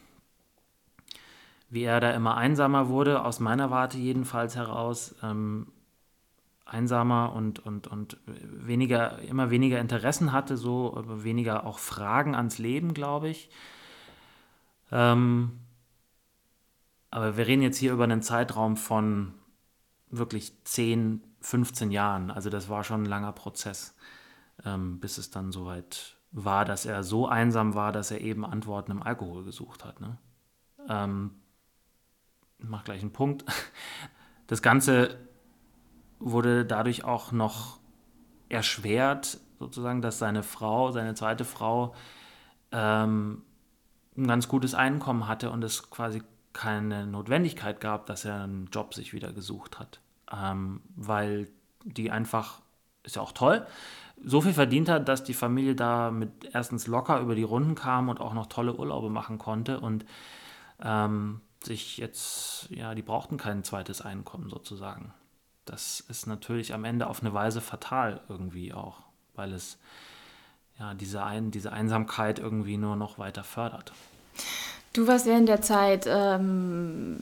wie 1.69 1.83
er 1.83 2.01
da 2.01 2.13
immer 2.13 2.37
einsamer 2.37 2.89
wurde, 2.89 3.25
aus 3.25 3.41
meiner 3.41 3.71
Warte 3.71 3.99
jedenfalls 3.99 4.57
heraus. 4.57 5.15
Ähm, 5.23 5.67
einsamer 6.67 7.33
und, 7.35 7.59
und, 7.65 7.87
und 7.89 8.17
weniger, 8.27 9.19
immer 9.21 9.51
weniger 9.51 9.81
Interessen 9.81 10.33
hatte, 10.33 10.57
so 10.57 11.03
weniger 11.07 11.67
auch 11.67 11.79
Fragen 11.79 12.35
ans 12.35 12.59
Leben, 12.59 12.95
glaube 12.95 13.29
ich. 13.29 13.51
Ähm, 14.91 15.53
aber 17.11 17.37
wir 17.37 17.47
reden 17.47 17.63
jetzt 17.63 17.79
hier 17.79 17.93
über 17.93 18.05
einen 18.05 18.23
Zeitraum 18.23 18.77
von 18.77 19.35
wirklich 20.11 20.53
10, 20.65 21.23
15 21.41 21.91
Jahren. 21.91 22.31
Also 22.31 22.51
das 22.51 22.69
war 22.69 22.85
schon 22.85 23.03
ein 23.03 23.07
langer 23.07 23.33
Prozess, 23.33 23.95
ähm, 24.65 25.01
bis 25.01 25.19
es 25.19 25.31
dann 25.31 25.53
soweit 25.53 26.17
war, 26.33 26.65
dass 26.65 26.85
er 26.85 27.05
so 27.05 27.29
einsam 27.29 27.75
war, 27.75 27.93
dass 27.93 28.11
er 28.11 28.21
eben 28.21 28.45
Antworten 28.45 28.91
im 28.91 29.03
Alkohol 29.03 29.45
gesucht 29.45 29.85
hat. 29.85 30.01
Ne? 30.01 30.19
Ähm, 30.89 31.31
mach 32.59 32.85
gleich 32.85 33.03
einen 33.03 33.13
Punkt. 33.13 33.45
Das 34.47 34.61
Ganze 34.61 35.19
wurde 36.19 36.67
dadurch 36.67 37.03
auch 37.03 37.33
noch 37.33 37.79
erschwert, 38.51 39.41
sozusagen, 39.59 40.03
dass 40.03 40.19
seine 40.19 40.43
Frau, 40.43 40.93
seine 40.93 41.15
zweite 41.15 41.47
Frau, 41.47 41.95
ähm, 42.71 43.43
ein 44.17 44.27
ganz 44.27 44.47
gutes 44.49 44.75
Einkommen 44.75 45.27
hatte 45.27 45.51
und 45.51 45.65
es 45.65 45.89
quasi 45.89 46.23
keine 46.55 47.07
Notwendigkeit 47.07 47.81
gab, 47.81 48.07
dass 48.07 48.25
er 48.25 48.43
einen 48.43 48.69
Job 48.73 48.95
sich 48.95 49.13
wieder 49.13 49.33
gesucht 49.33 49.79
hat. 49.79 50.01
Ähm, 50.33 50.81
weil 50.97 51.49
die 51.85 52.11
einfach, 52.11 52.63
ist 53.03 53.17
ja 53.17 53.23
auch 53.23 53.33
toll, 53.33 53.67
so 54.25 54.41
viel 54.41 54.55
verdient 54.55 54.89
hat, 54.89 55.09
dass 55.09 55.25
die 55.25 55.35
Familie 55.35 55.75
da 55.75 56.11
mit 56.11 56.31
erstens 56.55 56.87
locker 56.87 57.21
über 57.21 57.35
die 57.35 57.43
Runden 57.43 57.75
kam 57.75 58.09
und 58.09 58.21
auch 58.21 58.33
noch 58.33 58.47
tolle 58.47 58.75
Urlaube 58.75 59.11
machen 59.11 59.37
konnte 59.37 59.81
und 59.81 60.07
ähm, 60.83 61.43
sich 61.63 61.99
jetzt, 61.99 62.71
ja, 62.71 62.95
die 62.95 63.03
brauchten 63.03 63.37
kein 63.37 63.65
zweites 63.65 64.01
Einkommen 64.01 64.49
sozusagen 64.49 65.13
das 65.65 66.01
ist 66.01 66.27
natürlich 66.27 66.75
am 66.75 66.85
Ende 66.85 67.07
auf 67.07 67.21
eine 67.21 67.33
Weise 67.33 67.61
fatal 67.61 68.21
irgendwie 68.29 68.73
auch, 68.73 68.99
weil 69.35 69.53
es 69.53 69.79
ja 70.79 70.95
diese, 70.95 71.25
Ein 71.25 71.51
diese 71.51 71.73
Einsamkeit 71.73 72.39
irgendwie 72.39 72.77
nur 72.77 72.97
noch 72.97 73.19
weiter 73.19 73.45
fördert. 73.45 73.93
Du 74.95 75.09
warst 75.09 75.27
während 75.27 75.49
der 75.49 75.61
Zeit 75.61 76.07
ähm, 76.09 77.17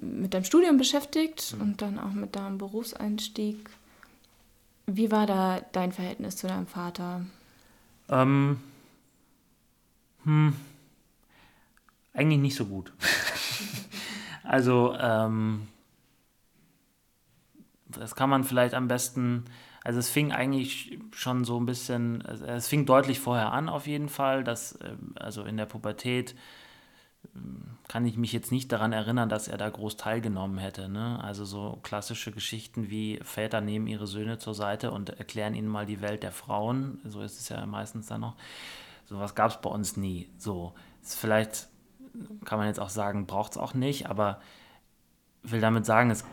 mit 0.00 0.32
deinem 0.32 0.44
Studium 0.44 0.78
beschäftigt 0.78 1.54
mhm. 1.54 1.60
und 1.60 1.82
dann 1.82 1.98
auch 1.98 2.12
mit 2.12 2.34
deinem 2.34 2.56
Berufseinstieg. 2.56 3.68
Wie 4.86 5.12
war 5.12 5.26
da 5.26 5.60
dein 5.72 5.92
Verhältnis 5.92 6.36
zu 6.36 6.46
deinem 6.46 6.66
Vater? 6.66 7.26
Ähm, 8.08 8.58
hm, 10.24 10.56
eigentlich 12.14 12.40
nicht 12.40 12.56
so 12.56 12.64
gut. 12.64 12.94
also 14.42 14.96
ähm, 14.98 15.68
das 17.88 18.14
kann 18.14 18.30
man 18.30 18.44
vielleicht 18.44 18.72
am 18.72 18.88
besten, 18.88 19.44
also 19.84 19.98
es 19.98 20.08
fing 20.08 20.32
eigentlich 20.32 20.98
schon 21.12 21.44
so 21.44 21.60
ein 21.60 21.66
bisschen, 21.66 22.22
es 22.22 22.68
fing 22.68 22.86
deutlich 22.86 23.20
vorher 23.20 23.52
an 23.52 23.68
auf 23.68 23.86
jeden 23.86 24.08
Fall, 24.08 24.44
dass, 24.44 24.78
ähm, 24.82 25.12
also 25.16 25.44
in 25.44 25.58
der 25.58 25.66
Pubertät 25.66 26.34
kann 27.88 28.04
ich 28.04 28.16
mich 28.16 28.32
jetzt 28.32 28.52
nicht 28.52 28.70
daran 28.70 28.92
erinnern, 28.92 29.28
dass 29.28 29.48
er 29.48 29.56
da 29.56 29.68
groß 29.68 29.96
teilgenommen 29.96 30.58
hätte. 30.58 30.88
Ne? 30.88 31.22
Also 31.22 31.44
so 31.44 31.78
klassische 31.82 32.32
Geschichten 32.32 32.90
wie 32.90 33.18
Väter 33.22 33.60
nehmen 33.60 33.86
ihre 33.86 34.06
Söhne 34.06 34.38
zur 34.38 34.54
Seite 34.54 34.90
und 34.90 35.10
erklären 35.10 35.54
ihnen 35.54 35.68
mal 35.68 35.86
die 35.86 36.02
Welt 36.02 36.22
der 36.22 36.32
Frauen, 36.32 37.00
so 37.04 37.22
ist 37.22 37.40
es 37.40 37.48
ja 37.48 37.64
meistens 37.66 38.06
dann 38.06 38.20
noch. 38.20 38.36
Sowas 39.06 39.34
gab 39.34 39.50
es 39.50 39.60
bei 39.60 39.70
uns 39.70 39.96
nie. 39.96 40.28
So, 40.36 40.74
ist 41.02 41.18
vielleicht 41.18 41.68
kann 42.44 42.58
man 42.58 42.66
jetzt 42.68 42.80
auch 42.80 42.90
sagen, 42.90 43.26
braucht 43.26 43.52
es 43.52 43.58
auch 43.58 43.74
nicht, 43.74 44.06
aber 44.08 44.40
will 45.42 45.60
damit 45.60 45.86
sagen, 45.86 46.10
es 46.10 46.24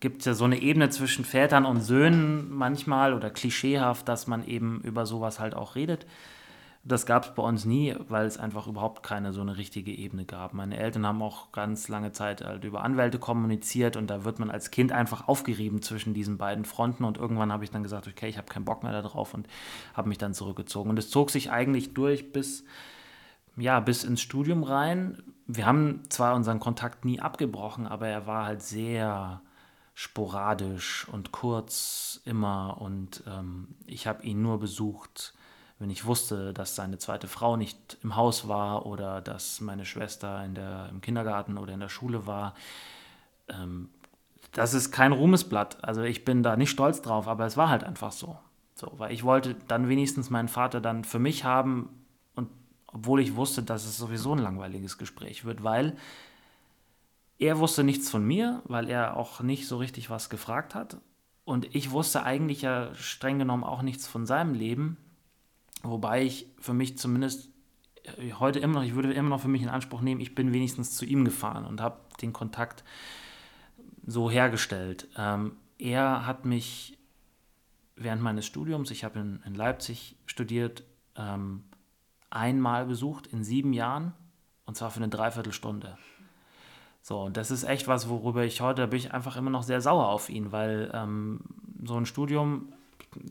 gibt 0.00 0.24
ja 0.24 0.34
so 0.34 0.44
eine 0.44 0.60
Ebene 0.60 0.90
zwischen 0.90 1.24
Vätern 1.24 1.64
und 1.64 1.80
Söhnen 1.80 2.50
manchmal 2.50 3.14
oder 3.14 3.30
klischeehaft, 3.30 4.08
dass 4.08 4.26
man 4.26 4.46
eben 4.46 4.80
über 4.82 5.06
sowas 5.06 5.38
halt 5.38 5.54
auch 5.54 5.74
redet. 5.74 6.06
Das 6.88 7.04
gab 7.04 7.24
es 7.24 7.34
bei 7.34 7.42
uns 7.42 7.64
nie, 7.64 7.96
weil 8.08 8.26
es 8.26 8.38
einfach 8.38 8.68
überhaupt 8.68 9.02
keine 9.02 9.32
so 9.32 9.40
eine 9.40 9.56
richtige 9.56 9.90
Ebene 9.90 10.24
gab. 10.24 10.54
Meine 10.54 10.76
Eltern 10.76 11.04
haben 11.04 11.20
auch 11.20 11.50
ganz 11.50 11.88
lange 11.88 12.12
Zeit 12.12 12.42
halt 12.42 12.62
über 12.62 12.82
Anwälte 12.84 13.18
kommuniziert 13.18 13.96
und 13.96 14.06
da 14.06 14.22
wird 14.22 14.38
man 14.38 14.52
als 14.52 14.70
Kind 14.70 14.92
einfach 14.92 15.26
aufgerieben 15.26 15.82
zwischen 15.82 16.14
diesen 16.14 16.38
beiden 16.38 16.64
Fronten 16.64 17.02
und 17.02 17.18
irgendwann 17.18 17.52
habe 17.52 17.64
ich 17.64 17.72
dann 17.72 17.82
gesagt, 17.82 18.06
okay, 18.06 18.28
ich 18.28 18.38
habe 18.38 18.46
keinen 18.46 18.64
Bock 18.64 18.84
mehr 18.84 18.92
darauf 18.92 19.34
und 19.34 19.48
habe 19.94 20.08
mich 20.08 20.18
dann 20.18 20.32
zurückgezogen. 20.32 20.90
Und 20.90 20.98
es 21.00 21.10
zog 21.10 21.30
sich 21.30 21.50
eigentlich 21.50 21.92
durch 21.92 22.32
bis, 22.32 22.62
ja, 23.56 23.80
bis 23.80 24.04
ins 24.04 24.20
Studium 24.20 24.62
rein. 24.62 25.20
Wir 25.48 25.66
haben 25.66 26.02
zwar 26.08 26.36
unseren 26.36 26.60
Kontakt 26.60 27.04
nie 27.04 27.18
abgebrochen, 27.18 27.88
aber 27.88 28.06
er 28.06 28.28
war 28.28 28.46
halt 28.46 28.62
sehr 28.62 29.40
sporadisch 29.94 31.08
und 31.10 31.32
kurz 31.32 32.20
immer 32.26 32.80
und 32.80 33.24
ähm, 33.26 33.68
ich 33.86 34.06
habe 34.06 34.22
ihn 34.22 34.40
nur 34.40 34.60
besucht, 34.60 35.34
wenn 35.78 35.90
ich 35.90 36.06
wusste, 36.06 36.54
dass 36.54 36.74
seine 36.74 36.98
zweite 36.98 37.28
Frau 37.28 37.56
nicht 37.56 37.98
im 38.02 38.16
Haus 38.16 38.48
war 38.48 38.86
oder 38.86 39.20
dass 39.20 39.60
meine 39.60 39.84
Schwester 39.84 40.42
in 40.44 40.54
der, 40.54 40.88
im 40.90 41.00
Kindergarten 41.00 41.58
oder 41.58 41.74
in 41.74 41.80
der 41.80 41.90
Schule 41.90 42.26
war. 42.26 42.54
Ähm, 43.48 43.90
das 44.52 44.72
ist 44.72 44.90
kein 44.90 45.12
Ruhmesblatt. 45.12 45.84
Also 45.84 46.02
ich 46.02 46.24
bin 46.24 46.42
da 46.42 46.56
nicht 46.56 46.70
stolz 46.70 47.02
drauf, 47.02 47.28
aber 47.28 47.44
es 47.44 47.58
war 47.58 47.68
halt 47.68 47.84
einfach 47.84 48.12
so. 48.12 48.38
so. 48.74 48.92
Weil 48.96 49.12
ich 49.12 49.22
wollte 49.22 49.54
dann 49.68 49.88
wenigstens 49.88 50.30
meinen 50.30 50.48
Vater 50.48 50.80
dann 50.80 51.04
für 51.04 51.18
mich 51.18 51.44
haben 51.44 51.90
und 52.34 52.48
obwohl 52.86 53.20
ich 53.20 53.36
wusste, 53.36 53.62
dass 53.62 53.84
es 53.84 53.98
sowieso 53.98 54.32
ein 54.32 54.38
langweiliges 54.38 54.96
Gespräch 54.96 55.44
wird, 55.44 55.62
weil 55.62 55.96
er 57.38 57.58
wusste 57.58 57.84
nichts 57.84 58.08
von 58.08 58.24
mir, 58.24 58.62
weil 58.64 58.88
er 58.88 59.16
auch 59.16 59.40
nicht 59.40 59.68
so 59.68 59.76
richtig 59.76 60.08
was 60.08 60.30
gefragt 60.30 60.74
hat. 60.74 60.96
Und 61.44 61.74
ich 61.74 61.90
wusste 61.90 62.22
eigentlich 62.22 62.62
ja 62.62 62.94
streng 62.94 63.38
genommen 63.38 63.62
auch 63.62 63.82
nichts 63.82 64.06
von 64.06 64.24
seinem 64.24 64.54
Leben. 64.54 64.96
Wobei 65.82 66.24
ich 66.24 66.46
für 66.58 66.74
mich 66.74 66.98
zumindest 66.98 67.50
äh, 68.04 68.32
heute 68.32 68.58
immer 68.58 68.74
noch, 68.74 68.82
ich 68.82 68.94
würde 68.94 69.12
immer 69.12 69.30
noch 69.30 69.40
für 69.40 69.48
mich 69.48 69.62
in 69.62 69.68
Anspruch 69.68 70.00
nehmen, 70.00 70.20
ich 70.20 70.34
bin 70.34 70.52
wenigstens 70.52 70.96
zu 70.96 71.04
ihm 71.04 71.24
gefahren 71.24 71.64
und 71.64 71.80
habe 71.80 72.00
den 72.22 72.32
Kontakt 72.32 72.84
so 74.06 74.30
hergestellt. 74.30 75.08
Ähm, 75.16 75.56
er 75.78 76.26
hat 76.26 76.44
mich 76.44 76.98
während 77.96 78.22
meines 78.22 78.46
Studiums, 78.46 78.90
ich 78.90 79.04
habe 79.04 79.18
in, 79.18 79.42
in, 79.44 79.54
Leipzig 79.54 80.16
studiert, 80.26 80.84
ähm, 81.16 81.64
einmal 82.30 82.86
besucht 82.86 83.26
in 83.28 83.42
sieben 83.42 83.72
Jahren 83.72 84.12
und 84.64 84.76
zwar 84.76 84.90
für 84.90 84.98
eine 84.98 85.08
Dreiviertelstunde. 85.08 85.96
So, 87.02 87.22
und 87.22 87.36
das 87.36 87.50
ist 87.50 87.64
echt 87.64 87.86
was, 87.88 88.08
worüber 88.08 88.44
ich 88.44 88.60
heute, 88.60 88.82
da 88.82 88.86
bin 88.86 88.98
ich 88.98 89.14
einfach 89.14 89.36
immer 89.36 89.50
noch 89.50 89.62
sehr 89.62 89.80
sauer 89.80 90.08
auf 90.08 90.28
ihn, 90.28 90.52
weil 90.52 90.90
ähm, 90.92 91.40
so 91.84 91.96
ein 91.96 92.06
Studium 92.06 92.72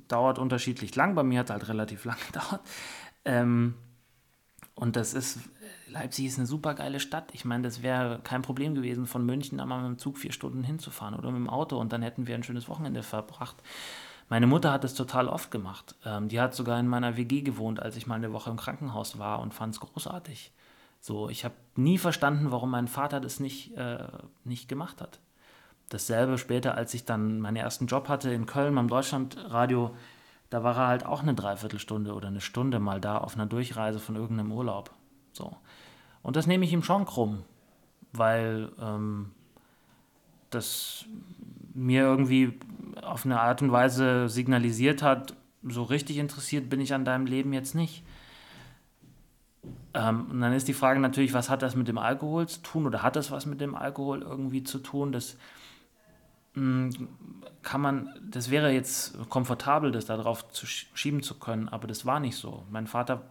dauert 0.08 0.39
unterschiedlich 0.39 0.95
lang. 0.95 1.15
Bei 1.15 1.24
mir 1.24 1.39
hat 1.39 1.48
es 1.48 1.52
halt 1.52 1.67
relativ 1.67 2.06
lang 2.06 2.17
gedauert. 2.28 2.62
Ähm, 3.26 3.76
und 4.76 4.98
das 4.98 5.13
ist, 5.13 5.39
Leipzig 5.88 6.26
ist 6.26 6.38
eine 6.38 6.48
super 6.48 6.74
geile 6.74 7.00
Stadt. 7.00 7.30
Ich 7.34 7.45
meine, 7.45 7.63
das 7.63 7.82
wäre 7.82 8.19
kein 8.24 8.41
Problem 8.41 8.76
gewesen, 8.76 9.06
von 9.06 9.26
München 9.26 9.60
einmal 9.60 9.82
mit 9.82 9.88
dem 9.88 9.98
Zug 9.98 10.17
vier 10.17 10.34
Stunden 10.34 10.63
hinzufahren 10.63 11.15
oder 11.15 11.32
mit 11.32 11.39
dem 11.39 11.50
Auto 11.50 11.80
und 11.80 11.93
dann 11.93 12.02
hätten 12.02 12.28
wir 12.28 12.36
ein 12.36 12.43
schönes 12.43 12.67
Wochenende 12.67 13.02
verbracht. 13.02 13.56
Meine 14.28 14.48
Mutter 14.48 14.71
hat 14.71 14.84
es 14.84 14.95
total 14.95 15.30
oft 15.30 15.52
gemacht. 15.52 15.95
Ähm, 16.04 16.28
die 16.28 16.41
hat 16.41 16.54
sogar 16.54 16.80
in 16.80 16.88
meiner 16.88 17.15
WG 17.15 17.41
gewohnt, 17.41 17.82
als 17.82 17.95
ich 17.95 18.08
mal 18.08 18.15
eine 18.15 18.34
Woche 18.34 18.50
im 18.50 18.58
Krankenhaus 18.58 19.17
war 19.19 19.39
und 19.39 19.54
fand 19.54 19.76
es 19.76 19.80
großartig. 19.80 20.52
So, 21.00 21.30
ich 21.30 21.45
habe 21.45 21.54
nie 21.76 21.98
verstanden, 21.98 22.52
warum 22.52 22.71
mein 22.71 22.88
Vater 22.88 23.19
das 23.19 23.39
nicht, 23.39 23.78
äh, 23.78 24.08
nicht 24.43 24.67
gemacht 24.67 25.02
hat. 25.02 25.19
Dasselbe 25.89 26.38
später, 26.38 26.76
als 26.76 26.93
ich 26.93 27.06
dann 27.06 27.39
meinen 27.39 27.58
ersten 27.58 27.88
Job 27.88 28.10
hatte 28.10 28.32
in 28.32 28.45
Köln 28.45 28.74
beim 28.74 28.88
Deutschlandradio, 28.88 29.95
da 30.50 30.63
war 30.63 30.78
er 30.78 30.88
halt 30.88 31.06
auch 31.06 31.21
eine 31.21 31.34
Dreiviertelstunde 31.34 32.13
oder 32.13 32.28
eine 32.28 32.41
Stunde 32.41 32.80
mal 32.80 32.99
da 32.99 33.18
auf 33.18 33.36
einer 33.36 33.45
Durchreise 33.45 33.99
von 33.99 34.16
irgendeinem 34.16 34.51
Urlaub. 34.51 34.91
So. 35.32 35.55
Und 36.22 36.36
das 36.36 36.47
nehme 36.47 36.66
ich 36.66 36.74
ihm 36.74 36.84
schon 36.84 37.05
krumm, 37.05 37.43
weil 38.14 38.72
ähm, 38.80 39.32
das 40.49 41.05
mir 41.74 42.01
irgendwie 42.01 42.57
auf 43.01 43.26
eine 43.26 43.41
Art 43.41 43.62
und 43.62 43.72
Weise 43.72 44.30
signalisiert 44.30 45.03
hat, 45.03 45.36
so 45.62 45.84
richtig 45.84 46.18
interessiert 46.18 46.70
bin 46.70 46.80
ich 46.80 46.93
an 46.93 47.05
deinem 47.05 47.26
Leben 47.26 47.53
jetzt 47.53 47.76
nicht. 47.76 48.03
Ähm, 49.93 50.28
und 50.30 50.41
dann 50.41 50.53
ist 50.53 50.68
die 50.68 50.74
Frage 50.74 50.99
natürlich, 50.99 51.34
was 51.34 51.49
hat 51.49 51.62
das 51.62 51.76
mit 51.76 51.88
dem 51.88 51.97
Alkohol 51.97 52.47
zu 52.47 52.62
tun 52.62 52.86
oder 52.86 53.03
hat 53.03 53.16
das 53.16 53.32
was 53.32 53.45
mit 53.45 53.62
dem 53.62 53.76
Alkohol 53.76 54.22
irgendwie 54.22 54.64
zu 54.64 54.80
tun? 54.80 55.12
Das 55.12 55.38
kann 56.56 57.82
man, 57.82 58.10
das 58.22 58.49
wäre 58.49 58.72
jetzt 58.72 59.18
komfortabel, 59.30 59.91
das 59.91 60.06
darauf 60.06 60.47
zu 60.49 60.66
schieben 60.66 61.22
zu 61.22 61.38
können, 61.39 61.68
aber 61.68 61.88
das 61.88 62.06
war 62.06 62.20
nicht 62.20 62.38
so. 62.38 62.64
Mein 62.70 62.88
Vater 62.88 63.24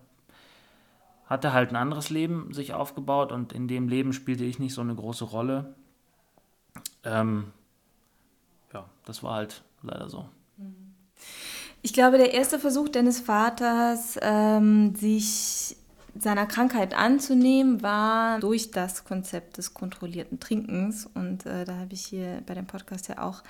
hatte 1.27 1.53
halt 1.53 1.70
ein 1.70 1.77
anderes 1.77 2.11
Leben 2.11 2.53
sich 2.53 2.75
aufgebaut 2.75 3.33
und 3.33 3.53
in 3.53 3.66
dem 3.66 3.89
Leben 3.89 4.12
spielte 4.12 4.45
ich 4.45 4.59
nicht 4.59 4.75
so 4.75 4.83
eine 4.83 4.95
große 4.95 5.25
Rolle. 5.25 5.75
Ähm, 7.03 7.53
ja, 8.72 8.85
das 9.07 9.22
war 9.22 9.35
halt 9.35 9.62
leider 9.83 10.11
so. 10.11 10.29
Ich 11.81 11.93
glaube, 11.93 12.18
der 12.18 12.35
erste 12.35 12.59
Versuch 12.59 12.89
deines 12.89 13.20
Vaters, 13.20 14.18
ähm, 14.20 14.95
sich 14.95 15.77
seiner 16.19 16.47
Krankheit 16.47 16.95
anzunehmen, 16.95 17.83
war 17.83 18.39
durch 18.41 18.71
das 18.71 19.05
Konzept 19.05 19.59
des 19.59 19.75
kontrollierten 19.75 20.41
Trinkens. 20.41 21.09
Und 21.15 21.47
äh, 21.47 21.65
da 21.65 21.77
habe 21.77 21.95
ich 21.95 22.05
hier 22.05 22.43
bei 22.47 22.55
dem 22.55 22.67
Podcast 22.67 23.09
ja 23.09 23.19
auch 23.23 23.43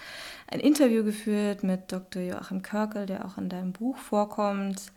ein 0.49 0.61
Interview 0.61 1.05
geführt 1.05 1.63
mit 1.63 1.93
Dr. 1.93 2.23
Joachim 2.23 2.63
Körkel, 2.63 3.07
der 3.07 3.25
auch 3.25 3.39
in 3.39 3.49
deinem 3.49 3.73
Buch 3.73 3.97
vorkommt. 3.97 4.93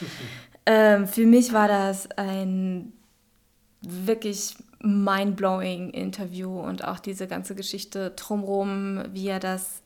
ähm, 0.66 1.06
für 1.06 1.26
mich 1.26 1.52
war 1.52 1.68
das 1.68 2.10
ein 2.12 2.92
wirklich 3.82 4.56
mind-blowing 4.82 5.90
Interview 5.90 6.60
und 6.60 6.84
auch 6.84 6.98
diese 6.98 7.26
ganze 7.26 7.54
Geschichte 7.54 8.10
drumherum, 8.10 9.02
wie 9.12 9.28
er 9.28 9.40
das 9.40 9.79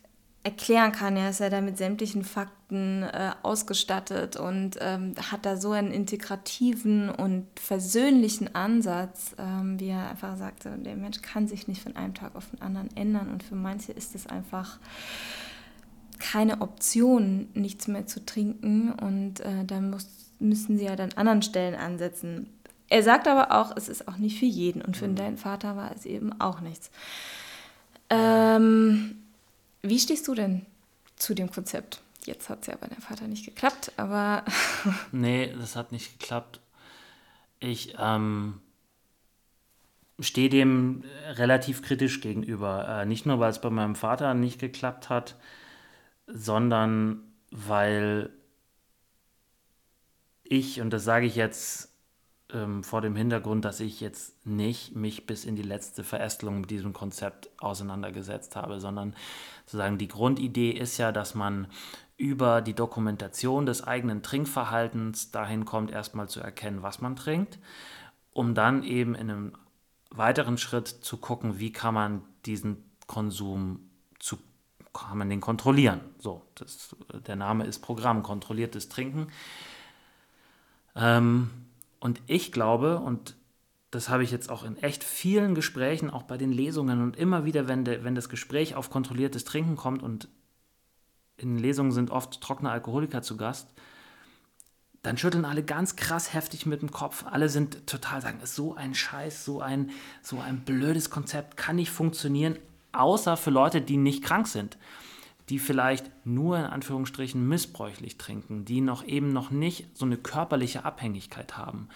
erklären 0.45 0.92
kann. 0.92 1.16
Er 1.16 1.30
ist 1.30 1.40
ja 1.40 1.49
da 1.49 1.62
mit 1.62 1.78
sämtlichen 1.78 2.22
Fakten 2.22 3.03
äh, 3.03 3.32
ausgestattet 3.42 4.36
und 4.36 4.76
ähm, 4.80 5.14
hat 5.30 5.47
da 5.47 5.57
so 5.57 5.72
einen 5.72 5.90
integrativen 5.90 7.09
und 7.09 7.47
versöhnlichen 7.59 8.55
Ansatz, 8.55 9.34
ähm, 9.38 9.80
wie 9.80 9.88
er 9.88 10.11
einfach 10.11 10.36
sagte, 10.36 10.76
der 10.78 10.97
Mensch 10.97 11.22
kann 11.22 11.49
sich 11.49 11.66
nicht 11.66 11.82
von 11.82 11.97
einem 11.97 12.12
Tag 12.12 12.36
auf 12.36 12.51
den 12.51 12.61
anderen 12.61 12.95
ändern 12.95 13.30
und 13.30 13.42
für 13.42 13.55
manche 13.55 13.92
ist 13.92 14.14
es 14.14 14.26
einfach 14.26 14.78
keine 16.18 16.61
Option, 16.61 17.49
nichts 17.55 17.88
mehr 17.88 18.07
zu 18.07 18.24
trinken 18.24 18.92
und 18.92 19.40
äh, 19.40 19.64
da 19.66 19.80
muss, 19.80 20.07
müssen 20.40 20.76
sie 20.76 20.84
ja 20.84 20.95
dann 20.95 21.14
anderen 21.14 21.42
Stellen 21.42 21.74
ansetzen. 21.74 22.51
Er 22.90 23.03
sagt 23.03 23.28
aber 23.28 23.51
auch, 23.51 23.74
es 23.76 23.88
ist 23.88 24.09
auch 24.09 24.18
nicht 24.18 24.38
für 24.38 24.45
jeden 24.45 24.82
und 24.82 24.99
für 24.99 25.09
mhm. 25.09 25.16
deinen 25.16 25.38
Vater 25.38 25.74
war 25.74 25.90
es 25.97 26.05
eben 26.05 26.38
auch 26.38 26.61
nichts. 26.61 26.90
Ähm, 28.11 29.23
wie 29.85 29.99
stehst 29.99 30.26
du 30.28 30.35
denn 30.35 30.66
zu 31.16 31.35
dem 31.35 31.51
Konzept? 31.51 32.01
Jetzt 32.24 32.49
hat 32.49 32.62
es 32.62 32.68
ja 32.68 32.76
bei 32.76 32.87
deinem 32.87 33.03
Vater 33.03 33.26
nicht 33.28 33.45
geklappt, 33.45 33.93
aber. 33.97 34.45
nee, 35.12 35.53
das 35.59 35.76
hat 35.76 35.93
nicht 35.93 36.18
geklappt. 36.18 36.61
Ich 37.61 37.95
ähm, 37.99 38.61
stehe 40.18 40.49
dem 40.49 41.05
relativ 41.32 41.82
kritisch 41.82 42.20
gegenüber. 42.20 42.89
Äh, 42.89 43.07
nicht 43.07 43.26
nur, 43.26 43.41
weil 43.41 43.51
es 43.51 43.61
bei 43.61 43.70
meinem 43.70 43.95
Vater 43.95 44.32
nicht 44.35 44.59
geklappt 44.59 45.11
hat, 45.11 45.37
sondern 46.26 47.20
weil 47.51 48.30
ich, 50.45 50.80
und 50.80 50.91
das 50.91 51.05
sage 51.05 51.26
ich 51.26 51.37
jetzt 51.37 51.93
ähm, 52.55 52.82
vor 52.82 53.00
dem 53.00 53.16
Hintergrund, 53.16 53.64
dass 53.64 53.80
ich 53.80 54.00
jetzt 54.00 54.46
nicht 54.46 54.94
mich 54.94 55.26
bis 55.26 55.44
in 55.44 55.57
die 55.57 55.62
letzte 55.62 56.05
Verästelung 56.05 56.61
mit 56.61 56.70
diesem 56.70 56.92
Konzept 56.92 57.50
auseinandergesetzt 57.59 58.57
habe, 58.57 58.80
sondern 58.80 59.14
sozusagen 59.66 59.98
die 59.98 60.09
Grundidee 60.09 60.70
ist 60.70 60.96
ja, 60.98 61.12
dass 61.12 61.34
man 61.34 61.66
über 62.16 62.62
die 62.62 62.74
Dokumentation 62.74 63.66
des 63.66 63.84
eigenen 63.84 64.22
Trinkverhaltens 64.22 65.32
dahin 65.32 65.64
kommt, 65.64 65.90
erstmal 65.90 66.28
zu 66.28 66.40
erkennen, 66.40 66.82
was 66.82 67.00
man 67.00 67.16
trinkt, 67.16 67.59
um 68.32 68.55
dann 68.55 68.84
eben 68.84 69.14
in 69.14 69.30
einem 69.30 69.52
weiteren 70.11 70.57
Schritt 70.57 70.86
zu 70.86 71.16
gucken, 71.16 71.59
wie 71.59 71.72
kann 71.72 71.94
man 71.94 72.22
diesen 72.46 72.84
Konsum 73.07 73.90
zu 74.20 74.38
kann 74.92 75.18
man 75.18 75.28
den 75.28 75.40
kontrollieren. 75.40 76.00
So, 76.18 76.42
das, 76.55 76.94
der 77.26 77.34
Name 77.34 77.64
ist 77.64 77.80
Programm, 77.80 78.22
kontrolliertes 78.22 78.88
Trinken. 78.88 79.26
Ähm, 80.94 81.50
und 82.05 82.20
ich 82.26 82.52
glaube, 82.52 82.98
und 82.98 83.34
das 83.90 84.11
habe 84.11 84.24
ich 84.24 84.30
jetzt 84.30 84.50
auch 84.50 84.62
in 84.62 84.76
echt 84.76 85.02
vielen 85.02 85.55
Gesprächen, 85.55 86.11
auch 86.11 86.24
bei 86.24 86.36
den 86.36 86.52
Lesungen 86.52 87.00
und 87.00 87.16
immer 87.16 87.46
wieder, 87.46 87.66
wenn, 87.66 87.86
de, 87.86 88.05
wenn 88.05 88.14
das 88.14 88.28
Gespräch 88.28 88.74
auf 88.74 88.90
kontrolliertes 88.90 89.46
Trinken 89.46 89.74
kommt 89.74 90.02
und 90.02 90.28
in 91.38 91.59
Lesungen 91.59 91.92
sind 91.92 92.11
oft 92.11 92.42
trockene 92.42 92.70
Alkoholiker 92.70 93.22
zu 93.22 93.38
Gast, 93.38 93.72
dann 95.00 95.16
schütteln 95.16 95.46
alle 95.46 95.62
ganz 95.62 95.96
krass 95.96 96.34
heftig 96.34 96.66
mit 96.66 96.82
dem 96.82 96.90
Kopf. 96.90 97.24
Alle 97.24 97.48
sind 97.48 97.86
total 97.86 98.20
sagen, 98.20 98.38
ist 98.42 98.55
so 98.55 98.74
ein 98.74 98.94
Scheiß, 98.94 99.42
so 99.42 99.62
ein, 99.62 99.90
so 100.20 100.40
ein 100.40 100.61
blödes 100.61 101.09
Konzept, 101.09 101.57
kann 101.57 101.76
nicht 101.76 101.90
funktionieren, 101.90 102.59
außer 102.92 103.38
für 103.38 103.50
Leute, 103.50 103.80
die 103.80 103.96
nicht 103.96 104.22
krank 104.22 104.46
sind 104.46 104.76
die 105.49 105.59
vielleicht 105.59 106.11
nur 106.24 106.59
in 106.59 106.64
Anführungsstrichen 106.64 107.47
missbräuchlich 107.47 108.16
trinken, 108.16 108.64
die 108.64 108.80
noch 108.80 109.05
eben 109.05 109.32
noch 109.32 109.51
nicht 109.51 109.97
so 109.97 110.07
eine 110.07 110.16
körperliche 110.16 110.84
Abhängigkeit 110.84 111.59
haben. 111.59 111.88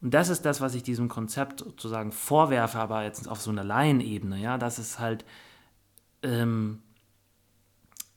Und 0.00 0.14
das 0.14 0.28
ist 0.28 0.42
das, 0.42 0.60
was 0.60 0.74
ich 0.74 0.82
diesem 0.82 1.08
Konzept 1.08 1.60
sozusagen 1.60 2.12
vorwerfe, 2.12 2.78
aber 2.78 3.04
jetzt 3.04 3.28
auf 3.28 3.40
so 3.40 3.50
einer 3.50 3.64
Laienebene, 3.64 4.38
ja, 4.38 4.58
dass 4.58 4.78
es 4.78 4.98
halt, 4.98 5.24
ähm, 6.22 6.82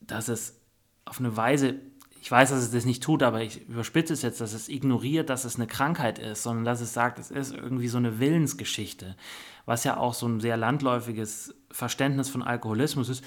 dass 0.02 0.28
es 0.28 0.60
auf 1.06 1.20
eine 1.20 1.36
Weise, 1.38 1.76
ich 2.22 2.30
weiß, 2.30 2.50
dass 2.50 2.60
es 2.60 2.72
das 2.72 2.86
nicht 2.86 3.04
tut, 3.04 3.22
aber 3.22 3.42
ich 3.42 3.68
überspitze 3.68 4.14
es 4.14 4.24
jetzt, 4.24 4.42
dass 4.42 4.54
es 4.54 4.70
ignoriert, 4.70 5.30
dass 5.30 5.46
es 5.46 5.56
eine 5.56 5.68
Krankheit 5.68 6.18
ist, 6.18 6.42
sondern 6.42 6.66
dass 6.66 6.82
es 6.82 6.94
sagt, 6.94 7.20
es 7.20 7.30
ist 7.30 7.54
irgendwie 7.54 7.88
so 7.88 7.98
eine 7.98 8.20
Willensgeschichte, 8.20 9.16
was 9.66 9.84
ja 9.84 9.98
auch 9.98 10.16
so 10.16 10.28
ein 10.28 10.40
sehr 10.40 10.58
landläufiges 10.58 11.54
Verständnis 11.72 12.30
von 12.30 12.42
Alkoholismus 12.42 13.10
ist 13.10 13.24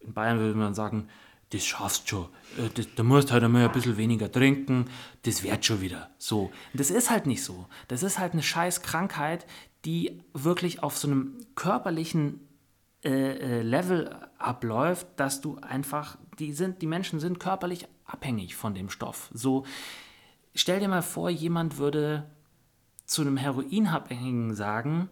in 0.00 0.12
Bayern 0.12 0.38
würde 0.38 0.58
man 0.58 0.74
sagen, 0.74 1.08
das 1.50 1.64
schaffst 1.64 2.08
schon. 2.08 2.26
Äh, 2.58 2.68
das, 2.74 2.88
da 2.94 3.02
musst 3.02 3.32
halt 3.32 3.44
einmal 3.44 3.64
ein 3.64 3.72
bisschen 3.72 3.96
weniger 3.96 4.30
trinken, 4.30 4.86
das 5.22 5.42
wird 5.42 5.64
schon 5.64 5.80
wieder. 5.80 6.10
So. 6.18 6.50
Das 6.74 6.90
ist 6.90 7.10
halt 7.10 7.26
nicht 7.26 7.42
so. 7.42 7.66
Das 7.88 8.02
ist 8.02 8.18
halt 8.18 8.32
eine 8.32 8.42
scheiß 8.42 8.82
Krankheit, 8.82 9.46
die 9.84 10.22
wirklich 10.34 10.82
auf 10.82 10.98
so 10.98 11.08
einem 11.08 11.38
körperlichen 11.54 12.40
äh, 13.04 13.60
äh, 13.60 13.62
Level 13.62 14.14
abläuft, 14.38 15.06
dass 15.16 15.40
du 15.40 15.58
einfach, 15.58 16.18
die 16.38 16.52
sind, 16.52 16.82
die 16.82 16.86
Menschen 16.86 17.20
sind 17.20 17.38
körperlich 17.38 17.86
abhängig 18.04 18.56
von 18.56 18.74
dem 18.74 18.90
Stoff. 18.90 19.30
So, 19.32 19.64
stell 20.54 20.80
dir 20.80 20.88
mal 20.88 21.02
vor, 21.02 21.30
jemand 21.30 21.78
würde 21.78 22.28
zu 23.06 23.22
einem 23.22 23.36
Heroinabhängigen 23.36 24.54
sagen, 24.54 25.08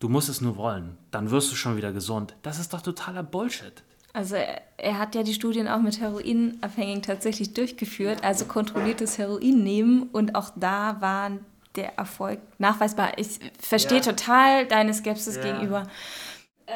du 0.00 0.08
musst 0.08 0.28
es 0.28 0.40
nur 0.40 0.56
wollen, 0.56 0.98
dann 1.10 1.30
wirst 1.30 1.50
du 1.50 1.56
schon 1.56 1.76
wieder 1.76 1.92
gesund. 1.92 2.36
Das 2.42 2.58
ist 2.58 2.72
doch 2.72 2.82
totaler 2.82 3.22
Bullshit. 3.22 3.82
Also 4.12 4.34
er, 4.34 4.62
er, 4.76 4.98
hat 4.98 5.14
ja 5.14 5.22
die 5.22 5.34
Studien 5.34 5.68
auch 5.68 5.80
mit 5.80 6.00
Heroinabhängigen 6.00 7.02
tatsächlich 7.02 7.54
durchgeführt, 7.54 8.24
also 8.24 8.44
kontrolliertes 8.44 9.18
Heroin 9.18 9.62
nehmen 9.62 10.02
und 10.12 10.34
auch 10.34 10.50
da 10.56 11.00
war 11.00 11.30
der 11.76 11.96
Erfolg 11.96 12.40
nachweisbar. 12.58 13.18
Ich 13.18 13.38
verstehe 13.60 13.98
ja. 13.98 14.04
total 14.04 14.66
deine 14.66 14.92
Skepsis 14.92 15.36
ja. 15.36 15.42
gegenüber. 15.42 15.84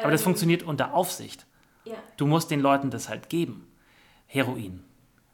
Aber 0.01 0.11
das 0.11 0.23
funktioniert 0.23 0.63
unter 0.63 0.93
Aufsicht. 0.93 1.45
Ja. 1.83 1.95
Du 2.17 2.25
musst 2.25 2.51
den 2.51 2.61
Leuten 2.61 2.89
das 2.89 3.09
halt 3.09 3.29
geben. 3.29 3.67
Heroin. 4.27 4.83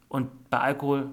Und 0.10 0.50
bei 0.50 0.60
Alkohol 0.60 1.12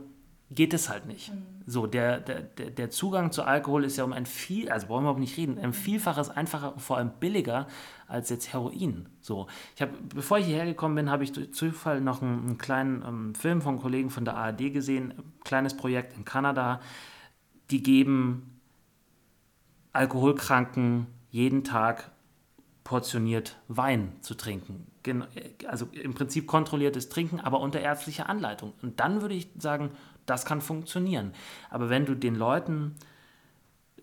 geht 0.51 0.75
es 0.75 0.89
halt 0.89 1.07
nicht. 1.07 1.33
Mhm. 1.33 1.58
So, 1.71 1.87
der, 1.87 2.21
der, 2.21 2.41
der 2.41 2.89
Zugang 2.89 3.31
zu 3.31 3.43
Alkohol 3.43 3.85
ist 3.85 3.99
ja 3.99 4.05
um 4.05 4.15
ein 4.15 4.25
viel, 4.25 4.71
also 4.71 4.89
wollen 4.89 5.01
wir 5.01 5.11
überhaupt 5.11 5.21
nicht 5.21 5.37
reden, 5.37 5.59
ein 5.59 5.75
Vielfaches 5.75 6.31
einfacher 6.31 6.73
und 6.73 6.81
vor 6.81 6.97
allem 6.97 7.11
billiger 7.21 7.67
als 8.07 8.31
jetzt 8.31 8.55
Heroin. 8.55 9.07
So, 9.21 9.49
ich 9.77 9.83
habe, 9.83 9.93
bevor 10.15 10.39
ich 10.39 10.47
hierher 10.47 10.65
gekommen 10.65 10.95
bin, 10.95 11.11
habe 11.11 11.25
ich 11.25 11.33
durch 11.33 11.53
Zufall 11.53 12.01
noch 12.01 12.23
einen, 12.23 12.47
einen 12.47 12.59
kleinen 12.59 13.05
ähm, 13.07 13.35
Film 13.35 13.61
von 13.61 13.79
Kollegen 13.79 14.09
von 14.09 14.25
der 14.25 14.39
ARD 14.39 14.73
gesehen, 14.73 15.13
kleines 15.45 15.77
Projekt 15.77 16.17
in 16.17 16.25
Kanada. 16.25 16.81
Die 17.71 17.83
geben 17.83 18.59
Alkoholkranken 19.93 21.07
jeden 21.31 21.65
Tag 21.65 22.11
portioniert 22.83 23.59
Wein 23.69 24.15
zu 24.23 24.35
trinken. 24.35 24.87
Also 25.67 25.87
im 25.93 26.15
Prinzip 26.15 26.47
kontrolliertes 26.47 27.11
Trinken, 27.11 27.41
aber 27.41 27.61
unter 27.61 27.81
ärztlicher 27.81 28.27
Anleitung. 28.27 28.73
Und 28.81 29.01
dann 29.01 29.21
würde 29.21 29.35
ich 29.35 29.49
sagen, 29.59 29.91
das 30.29 30.45
kann 30.45 30.61
funktionieren. 30.61 31.33
Aber 31.71 31.91
wenn 31.91 32.07
du 32.07 32.15
den 32.15 32.35
Leuten, 32.35 32.97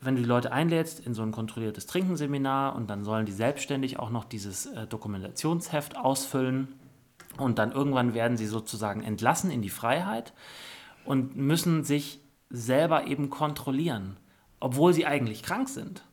wenn 0.02 0.16
du 0.16 0.22
die 0.22 0.28
Leute 0.28 0.52
einlädst 0.52 1.00
in 1.00 1.14
so 1.14 1.22
ein 1.22 1.32
kontrolliertes 1.32 1.88
Trinkenseminar 1.88 2.76
und 2.76 2.90
dann 2.90 3.04
sollen 3.04 3.26
die 3.26 3.32
selbstständig 3.32 4.00
auch 4.00 4.10
noch 4.10 4.26
dieses 4.26 4.66
äh, 4.68 4.88
Dokumentationsheft 4.88 5.98
ausfüllen 5.98 6.76
und 7.38 7.60
dann 7.60 7.72
irgendwann 7.72 8.14
werden 8.14 8.38
sie 8.38 8.48
sozusagen 8.48 9.04
entlassen 9.04 9.52
in 9.52 9.62
die 9.62 9.70
Freiheit 9.70 10.34
und 11.06 11.36
müssen 11.36 11.84
sich 11.84 12.20
selber 12.50 13.08
eben 13.08 13.30
kontrollieren, 13.30 14.18
obwohl 14.60 14.94
sie 14.94 15.06
eigentlich 15.06 15.44
krank 15.44 15.70
sind. 15.70 16.04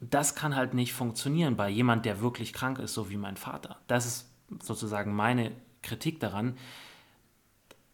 Das 0.00 0.34
kann 0.34 0.54
halt 0.54 0.74
nicht 0.74 0.92
funktionieren 0.92 1.56
bei 1.56 1.68
jemand, 1.68 2.04
der 2.04 2.20
wirklich 2.20 2.52
krank 2.52 2.78
ist, 2.78 2.94
so 2.94 3.10
wie 3.10 3.16
mein 3.16 3.36
Vater. 3.36 3.78
Das 3.88 4.06
ist 4.06 4.30
sozusagen 4.62 5.14
meine 5.14 5.52
Kritik 5.82 6.20
daran 6.20 6.56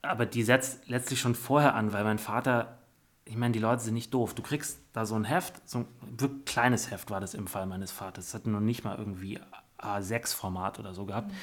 aber 0.04 0.26
die 0.26 0.42
setzt 0.42 0.88
letztlich 0.88 1.20
schon 1.20 1.34
vorher 1.34 1.74
an, 1.74 1.92
weil 1.92 2.04
mein 2.04 2.18
Vater, 2.18 2.78
ich 3.24 3.36
meine, 3.36 3.52
die 3.52 3.58
Leute 3.58 3.82
sind 3.82 3.94
nicht 3.94 4.12
doof. 4.12 4.34
Du 4.34 4.42
kriegst 4.42 4.78
da 4.92 5.06
so 5.06 5.14
ein 5.14 5.24
Heft, 5.24 5.68
so 5.68 5.78
ein 5.78 5.86
wirklich 6.18 6.44
kleines 6.44 6.90
Heft 6.90 7.10
war 7.10 7.20
das 7.20 7.34
im 7.34 7.46
Fall 7.46 7.66
meines 7.66 7.90
Vaters. 7.90 8.26
Das 8.26 8.34
hat 8.34 8.46
noch 8.46 8.60
nicht 8.60 8.84
mal 8.84 8.96
irgendwie 8.96 9.40
A6-Format 9.78 10.78
oder 10.78 10.94
so 10.94 11.06
gehabt. 11.06 11.28
Mhm. 11.28 11.36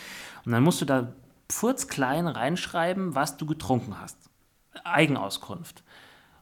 Und 0.45 0.51
dann 0.53 0.63
musst 0.63 0.81
du 0.81 0.85
da 0.85 1.13
furzklein 1.49 2.27
reinschreiben, 2.27 3.15
was 3.15 3.37
du 3.37 3.45
getrunken 3.45 3.99
hast. 3.99 4.17
Eigenauskunft. 4.83 5.83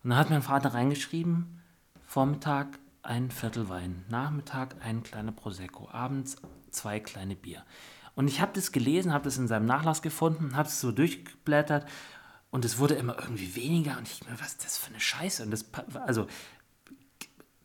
Und 0.04 0.12
dann 0.12 0.20
hat 0.20 0.30
mein 0.30 0.42
Vater 0.42 0.74
reingeschrieben, 0.74 1.62
Vormittag 2.06 2.80
ein 3.02 3.32
Viertel 3.32 3.70
Wein, 3.70 4.06
Nachmittag 4.10 4.76
ein 4.84 5.04
kleiner 5.04 5.32
Prosecco, 5.32 5.90
abends 5.92 6.38
zwei 6.70 7.00
kleine 7.00 7.36
Bier. 7.36 7.64
Und 8.20 8.28
ich 8.28 8.42
habe 8.42 8.52
das 8.54 8.74
gelesen, 8.74 9.14
habe 9.14 9.24
das 9.24 9.38
in 9.38 9.48
seinem 9.48 9.66
Nachlass 9.66 10.02
gefunden, 10.02 10.58
habe 10.58 10.68
es 10.68 10.82
so 10.82 10.92
durchgeblättert 10.92 11.86
und 12.52 12.66
es 12.66 12.78
wurde 12.78 12.96
immer 12.96 13.18
irgendwie 13.18 13.56
weniger 13.56 13.98
und 13.98 14.10
ich 14.10 14.28
mir, 14.28 14.38
was 14.42 14.50
ist 14.50 14.66
das 14.66 14.78
für 14.78 14.90
eine 14.90 15.00
Scheiße? 15.00 15.42
Und 15.42 15.52
das, 15.52 15.64
also 16.06 16.28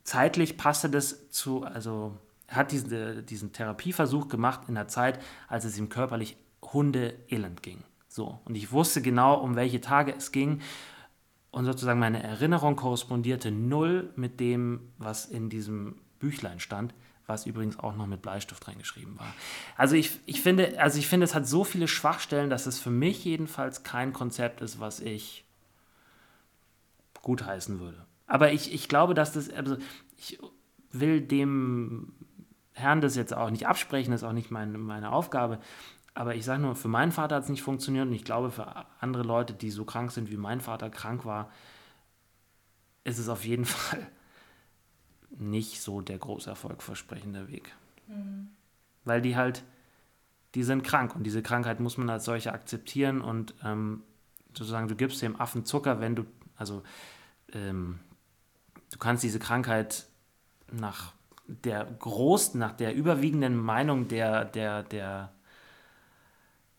zeitlich 0.05 0.55
passte 0.55 0.89
das 0.89 1.29
zu, 1.29 1.65
also 1.65 2.17
hat 2.47 2.71
diesen, 2.71 3.25
diesen 3.25 3.51
Therapieversuch 3.51 4.29
gemacht 4.29 4.61
in 4.69 4.75
der 4.75 4.87
Zeit, 4.87 5.21
als 5.49 5.65
es 5.65 5.77
ihm 5.77 5.89
körperlich 5.89 6.37
hundeelend 6.63 7.61
ging. 7.61 7.83
So, 8.07 8.39
und 8.45 8.55
ich 8.55 8.71
wusste 8.71 9.01
genau, 9.01 9.35
um 9.41 9.57
welche 9.57 9.81
Tage 9.81 10.15
es 10.15 10.31
ging. 10.31 10.61
Und 11.51 11.65
sozusagen 11.65 11.99
meine 11.99 12.23
Erinnerung 12.23 12.77
korrespondierte 12.77 13.51
null 13.51 14.13
mit 14.15 14.39
dem, 14.39 14.93
was 14.99 15.25
in 15.25 15.49
diesem 15.49 15.99
Büchlein 16.19 16.61
stand, 16.61 16.93
was 17.27 17.45
übrigens 17.45 17.79
auch 17.79 17.95
noch 17.95 18.07
mit 18.07 18.21
Bleistift 18.21 18.67
reingeschrieben 18.67 19.17
war. 19.19 19.33
Also 19.77 19.95
ich, 19.95 20.19
ich, 20.25 20.41
finde, 20.41 20.79
also 20.79 20.99
ich 20.99 21.07
finde, 21.07 21.23
es 21.23 21.33
hat 21.33 21.47
so 21.47 21.63
viele 21.63 21.87
Schwachstellen, 21.87 22.49
dass 22.49 22.65
es 22.65 22.79
für 22.79 22.91
mich 22.91 23.23
jedenfalls 23.25 23.83
kein 23.83 24.13
Konzept 24.13 24.61
ist, 24.61 24.79
was 24.79 24.99
ich 24.99 25.45
gutheißen 27.21 27.79
würde. 27.79 28.05
Aber 28.27 28.51
ich, 28.51 28.73
ich 28.73 28.87
glaube, 28.87 29.13
dass 29.13 29.33
das, 29.33 29.49
also 29.49 29.77
ich 30.17 30.39
will 30.91 31.21
dem 31.21 32.13
Herrn 32.73 33.01
das 33.01 33.15
jetzt 33.15 33.33
auch 33.33 33.49
nicht 33.49 33.67
absprechen, 33.67 34.11
das 34.11 34.21
ist 34.21 34.27
auch 34.27 34.33
nicht 34.33 34.51
meine, 34.51 34.77
meine 34.77 35.11
Aufgabe. 35.11 35.59
Aber 36.13 36.35
ich 36.35 36.45
sage 36.45 36.61
nur, 36.61 36.75
für 36.75 36.87
meinen 36.87 37.11
Vater 37.11 37.35
hat 37.35 37.43
es 37.43 37.49
nicht 37.49 37.63
funktioniert 37.63 38.07
und 38.07 38.13
ich 38.13 38.23
glaube, 38.23 38.51
für 38.51 38.85
andere 38.99 39.23
Leute, 39.23 39.53
die 39.53 39.69
so 39.69 39.83
krank 39.83 40.11
sind, 40.11 40.31
wie 40.31 40.37
mein 40.37 40.61
Vater 40.61 40.89
krank 40.89 41.25
war, 41.25 41.51
ist 43.03 43.19
es 43.19 43.29
auf 43.29 43.45
jeden 43.45 43.65
Fall 43.65 44.07
nicht 45.37 45.81
so 45.81 46.01
der 46.01 46.17
groß 46.17 46.47
erfolgversprechende 46.47 47.47
Weg. 47.49 47.75
Mhm. 48.07 48.49
Weil 49.03 49.21
die 49.21 49.35
halt, 49.35 49.63
die 50.55 50.63
sind 50.63 50.83
krank 50.83 51.15
und 51.15 51.23
diese 51.23 51.43
Krankheit 51.43 51.79
muss 51.79 51.97
man 51.97 52.09
als 52.09 52.25
solche 52.25 52.53
akzeptieren 52.53 53.21
und 53.21 53.53
ähm, 53.63 54.03
sozusagen, 54.49 54.87
du 54.87 54.95
gibst 54.95 55.21
dem 55.21 55.39
Affen 55.39 55.65
Zucker, 55.65 55.99
wenn 55.99 56.15
du, 56.15 56.25
also 56.55 56.83
ähm, 57.53 57.99
du 58.91 58.97
kannst 58.97 59.23
diese 59.23 59.39
Krankheit 59.39 60.07
nach 60.71 61.13
der 61.47 61.85
großen, 61.85 62.59
nach 62.59 62.71
der 62.71 62.95
überwiegenden 62.95 63.55
Meinung 63.57 64.07
der, 64.07 64.45
der, 64.45 64.83
der, 64.83 65.31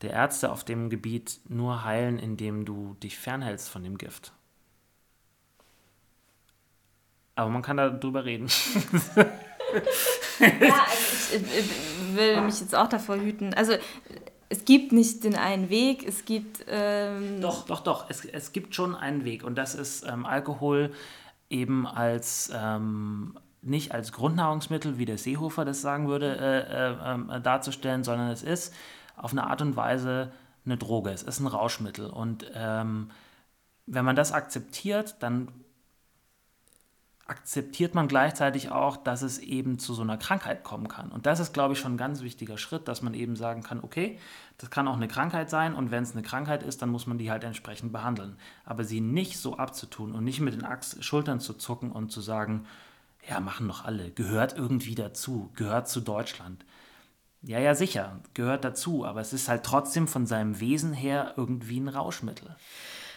der 0.03 0.11
Ärzte 0.11 0.51
auf 0.51 0.65
dem 0.65 0.91
Gebiet 0.91 1.41
nur 1.49 1.85
heilen, 1.85 2.19
indem 2.19 2.65
du 2.65 2.95
dich 3.03 3.19
fernhältst 3.19 3.69
von 3.69 3.85
dem 3.85 3.99
Gift. 3.99 4.33
Aber 7.37 7.51
man 7.51 7.62
kann 7.62 7.76
darüber 7.76 8.24
reden. 8.24 8.49
ja, 9.16 9.26
also 10.41 11.37
ich, 11.37 11.43
ich, 11.43 12.16
will 12.16 12.41
mich 12.41 12.61
jetzt 12.61 12.74
auch 12.74 12.89
davor 12.89 13.16
hüten. 13.16 13.53
Also 13.55 13.74
es 14.49 14.64
gibt 14.64 14.93
nicht 14.93 15.22
den 15.22 15.37
einen 15.37 15.70
Weg, 15.70 16.07
es 16.07 16.24
gibt... 16.24 16.64
Ähm 16.66 17.41
doch, 17.41 17.66
doch, 17.66 17.80
doch, 17.80 18.07
es, 18.09 18.24
es 18.24 18.53
gibt 18.53 18.74
schon 18.74 18.95
einen 18.95 19.24
Weg 19.24 19.45
und 19.45 19.57
das 19.57 19.74
ist 19.74 20.05
ähm, 20.07 20.26
Alkohol 20.26 20.93
eben 21.51 21.87
als... 21.87 22.51
Ähm, 22.55 23.39
nicht 23.62 23.93
als 23.93 24.12
Grundnahrungsmittel, 24.12 24.97
wie 24.97 25.07
der 25.07 25.18
Seehofer 25.18 25.64
das 25.64 25.80
sagen 25.80 26.07
würde, 26.07 26.37
äh, 26.37 26.61
äh, 26.61 27.14
ähm, 27.14 27.43
darzustellen, 27.43 28.05
sondern 28.05 28.28
es 28.30 28.45
ist 28.45 28.72
auf 29.16 29.32
eine 29.32 29.45
Art 29.45 29.61
und 29.61 29.74
Weise 29.74 30.30
eine 30.64 30.76
Droge, 30.76 31.11
es 31.11 31.22
ist 31.22 31.41
ein 31.41 31.49
Rauschmittel. 31.49 32.09
Und 32.09 32.51
ähm, 32.55 33.11
wenn 33.87 34.05
man 34.05 34.14
das 34.14 34.32
akzeptiert, 34.32 35.16
dann 35.20 35.49
akzeptiert 37.29 37.95
man 37.95 38.07
gleichzeitig 38.07 38.70
auch, 38.70 38.97
dass 38.97 39.22
es 39.22 39.39
eben 39.39 39.79
zu 39.79 39.95
so 39.95 40.03
einer 40.03 40.16
Krankheit 40.16 40.62
kommen 40.62 40.89
kann. 40.89 41.11
Und 41.11 41.27
das 41.27 41.41
ist, 41.41 41.53
glaube 41.53 41.74
ich, 41.74 41.81
schon 41.81 41.95
ein 41.95 41.99
ganz 41.99 42.22
wichtiger 42.22 42.57
Schritt, 42.57 42.87
dass 42.87 43.03
man 43.03 43.14
eben 43.14 43.35
sagen 43.35 43.62
kann, 43.62 43.83
okay, 43.83 44.18
das 44.59 44.70
kann 44.70 44.87
auch 44.87 44.97
eine 44.97 45.09
Krankheit 45.09 45.51
sein 45.51 45.74
und 45.74 45.91
wenn 45.91 46.05
es 46.05 46.12
eine 46.12 46.22
Krankheit 46.22 46.62
ist, 46.62 46.83
dann 46.83 46.89
muss 46.89 47.07
man 47.07 47.18
die 47.18 47.31
halt 47.31 47.43
entsprechend 47.43 47.93
behandeln. 47.93 48.37
Aber 48.64 48.85
sie 48.85 49.01
nicht 49.01 49.39
so 49.39 49.57
abzutun 49.57 50.14
und 50.14 50.24
nicht 50.24 50.41
mit 50.41 50.55
den 50.55 50.64
Achs 50.64 50.97
Schultern 51.05 51.41
zu 51.41 51.55
zucken 51.55 51.91
und 51.91 52.12
zu 52.12 52.20
sagen, 52.20 52.66
ja, 53.29 53.41
machen 53.41 53.66
doch 53.66 53.85
alle, 53.85 54.12
gehört 54.12 54.57
irgendwie 54.57 54.95
dazu, 54.95 55.51
gehört 55.57 55.89
zu 55.89 56.01
Deutschland. 56.01 56.64
Ja, 57.43 57.59
ja, 57.59 57.74
sicher, 57.74 58.20
gehört 58.35 58.64
dazu, 58.64 59.05
aber 59.05 59.20
es 59.20 59.33
ist 59.33 59.49
halt 59.49 59.64
trotzdem 59.64 60.07
von 60.07 60.27
seinem 60.27 60.61
Wesen 60.61 60.93
her 60.93 61.35
irgendwie 61.37 61.81
ein 61.81 61.89
Rauschmittel. 61.89 62.57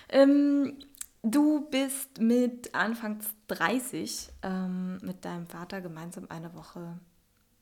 Ähm, 0.09 0.73
Du 1.21 1.67
bist 1.69 2.21
mit 2.21 2.73
Anfang 2.73 3.19
30 3.49 4.29
ähm, 4.43 4.97
mit 5.01 5.25
deinem 5.25 5.47
Vater 5.47 5.81
gemeinsam 5.81 6.25
eine 6.29 6.53
Woche 6.53 6.97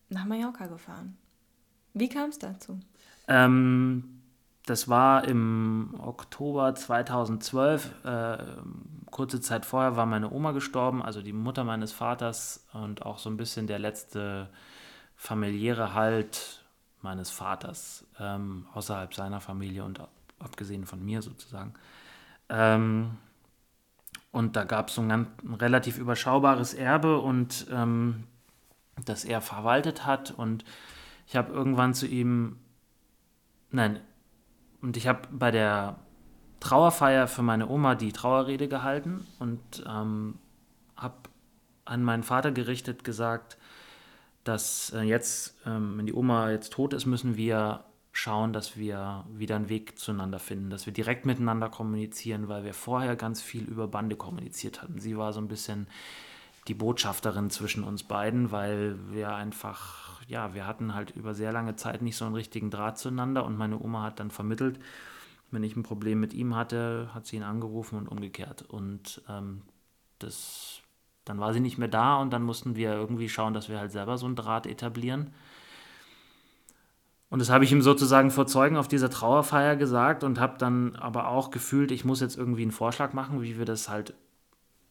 nach 0.10 0.26
Mallorca 0.26 0.68
gefahren. 0.68 1.18
Wie 1.94 2.10
kam 2.10 2.30
es 2.30 2.40
dazu? 2.40 2.80
Ähm, 3.28 4.22
das 4.66 4.88
war 4.88 5.26
im 5.26 5.96
Oktober 6.00 6.76
2012. 6.76 8.06
Äh, 8.06 8.38
kurze 9.10 9.42
Zeit 9.42 9.66
vorher 9.66 9.96
war 9.96 10.06
meine 10.06 10.32
Oma 10.32 10.52
gestorben, 10.52 11.02
also 11.02 11.22
die 11.22 11.34
Mutter 11.34 11.64
meines 11.64 11.94
Vaters 11.94 12.68
und 12.74 13.06
auch 13.06 13.18
so 13.18 13.30
ein 13.30 13.38
bisschen 13.38 13.68
der 13.68 13.80
letzte 13.80 14.50
familiäre 15.16 15.94
Halt 15.94 16.64
meines 17.02 17.32
Vaters 17.32 18.06
ähm, 18.20 18.68
außerhalb 18.74 19.14
seiner 19.14 19.40
Familie 19.40 19.84
und 19.84 20.02
abgesehen 20.40 20.86
von 20.86 21.04
mir 21.04 21.22
sozusagen. 21.22 21.74
Ähm, 22.50 23.18
und 24.32 24.56
da 24.56 24.64
gab 24.64 24.90
es 24.90 24.96
so 24.96 25.02
ein, 25.02 25.10
ganz, 25.10 25.28
ein 25.44 25.54
relativ 25.56 25.98
überschaubares 25.98 26.74
Erbe 26.74 27.20
und 27.20 27.68
ähm, 27.72 28.26
das 29.06 29.26
er 29.26 29.42
verwaltet 29.42 30.06
hat. 30.06 30.32
Und 30.32 30.64
ich 31.26 31.36
habe 31.36 31.54
irgendwann 31.54 31.94
zu 31.94 32.08
ihm, 32.08 32.58
nein, 33.72 34.00
und 34.82 34.98
ich 34.98 35.08
habe 35.08 35.28
bei 35.32 35.52
der 35.52 35.98
Trauerfeier 36.60 37.28
für 37.28 37.44
meine 37.44 37.68
Oma 37.68 37.96
die 37.96 38.12
Trauerrede 38.12 38.68
gehalten 38.68 39.26
und 39.40 39.84
ähm, 39.88 40.40
habe 40.96 41.16
an 41.86 42.04
meinen 42.04 42.24
Vater 42.24 42.52
gerichtet 42.52 43.04
gesagt, 43.04 43.58
dass 44.44 44.92
äh, 44.94 45.02
jetzt, 45.02 45.56
ähm, 45.66 45.98
wenn 45.98 46.06
die 46.06 46.14
Oma 46.14 46.52
jetzt 46.52 46.74
tot 46.74 46.94
ist, 46.94 47.06
müssen 47.06 47.38
wir 47.38 47.84
schauen, 48.18 48.51
dass 48.51 48.78
wir 48.78 49.26
wieder 49.30 49.55
einen 49.55 49.70
Weg 49.70 49.99
zueinander 49.99 50.39
finden, 50.39 50.72
dass 50.72 50.88
wir 50.88 50.93
direkt 50.93 51.28
miteinander 51.28 51.70
kommunizieren, 51.70 52.47
weil 52.47 52.63
wir 52.63 52.74
vorher 52.74 53.15
ganz 53.15 53.43
viel 53.43 53.63
über 53.63 53.88
Bande 53.88 54.15
kommuniziert 54.15 54.82
hatten. 54.82 54.99
Sie 54.99 55.18
war 55.18 55.34
so 55.34 55.39
ein 55.39 55.47
bisschen 55.47 55.88
die 56.68 56.74
Botschafterin 56.74 57.51
zwischen 57.51 57.84
uns 57.84 58.01
beiden, 58.03 58.51
weil 58.51 58.97
wir 59.11 59.36
einfach, 59.36 60.20
ja, 60.28 60.55
wir 60.55 60.65
hatten 60.65 60.95
halt 60.95 61.11
über 61.11 61.36
sehr 61.36 61.51
lange 61.51 61.76
Zeit 61.76 62.01
nicht 62.01 62.18
so 62.18 62.26
einen 62.26 62.34
richtigen 62.34 62.72
Draht 62.72 62.97
zueinander 62.97 63.45
und 63.45 63.55
meine 63.55 63.80
Oma 63.80 64.01
hat 64.01 64.20
dann 64.20 64.32
vermittelt, 64.32 64.80
wenn 65.51 65.63
ich 65.63 65.76
ein 65.76 65.84
Problem 65.84 66.20
mit 66.20 66.34
ihm 66.34 66.55
hatte, 66.55 67.11
hat 67.13 67.28
sie 67.28 67.36
ihn 67.36 67.43
angerufen 67.43 67.99
und 67.99 68.07
umgekehrt. 68.07 68.63
Und 68.63 69.22
ähm, 69.30 69.61
das, 70.18 70.82
dann 71.24 71.39
war 71.39 71.53
sie 71.53 71.59
nicht 71.59 71.78
mehr 71.78 71.88
da 71.88 72.18
und 72.18 72.34
dann 72.34 72.41
mussten 72.41 72.76
wir 72.76 72.93
irgendwie 72.93 73.30
schauen, 73.30 73.53
dass 73.53 73.70
wir 73.70 73.80
halt 73.80 73.91
selber 73.91 74.18
so 74.18 74.26
einen 74.26 74.36
Draht 74.36 74.65
etablieren. 74.65 75.36
Und 77.30 77.40
das 77.40 77.50
habe 77.50 77.66
ich 77.66 77.72
ihm 77.72 77.82
sozusagen 77.82 78.32
vor 78.32 78.48
Zeugen 78.48 78.78
auf 78.78 78.88
dieser 78.88 79.10
Trauerfeier 79.10 79.76
gesagt 79.76 80.24
und 80.24 80.40
habe 80.40 80.58
dann 80.58 80.96
aber 80.96 81.28
auch 81.28 81.52
gefühlt, 81.52 81.92
ich 81.92 82.06
muss 82.06 82.22
jetzt 82.22 82.38
irgendwie 82.38 82.62
einen 82.62 82.72
Vorschlag 82.72 83.14
machen, 83.14 83.42
wie 83.42 83.58
wir 83.58 83.66
das 83.66 83.90
halt 83.90 84.14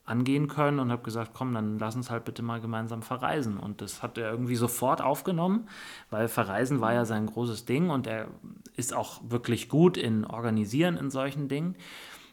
angehen 0.05 0.47
können 0.47 0.79
und 0.79 0.93
habe 0.93 1.03
gesagt, 1.03 1.33
komm, 1.35 1.53
dann 1.55 1.79
lass 1.79 1.97
uns 1.97 2.11
halt 2.11 2.25
bitte 2.25 2.43
mal 2.43 2.61
gemeinsam 2.61 3.03
verreisen. 3.03 3.59
Und 3.59 3.81
das 3.81 4.03
hat 4.03 4.19
er 4.19 4.31
irgendwie 4.31 4.57
sofort 4.57 5.03
aufgenommen, 5.03 5.69
weil 6.11 6.29
Verreisen 6.29 6.81
war 6.81 6.93
ja 6.93 7.05
sein 7.05 7.27
großes 7.27 7.65
Ding 7.65 7.91
und 7.91 8.07
er 8.07 8.29
ist 8.77 8.95
auch 8.95 9.21
wirklich 9.29 9.69
gut 9.69 9.97
in 9.97 10.25
Organisieren 10.25 10.97
in 10.97 11.11
solchen 11.11 11.49
Dingen. 11.49 11.75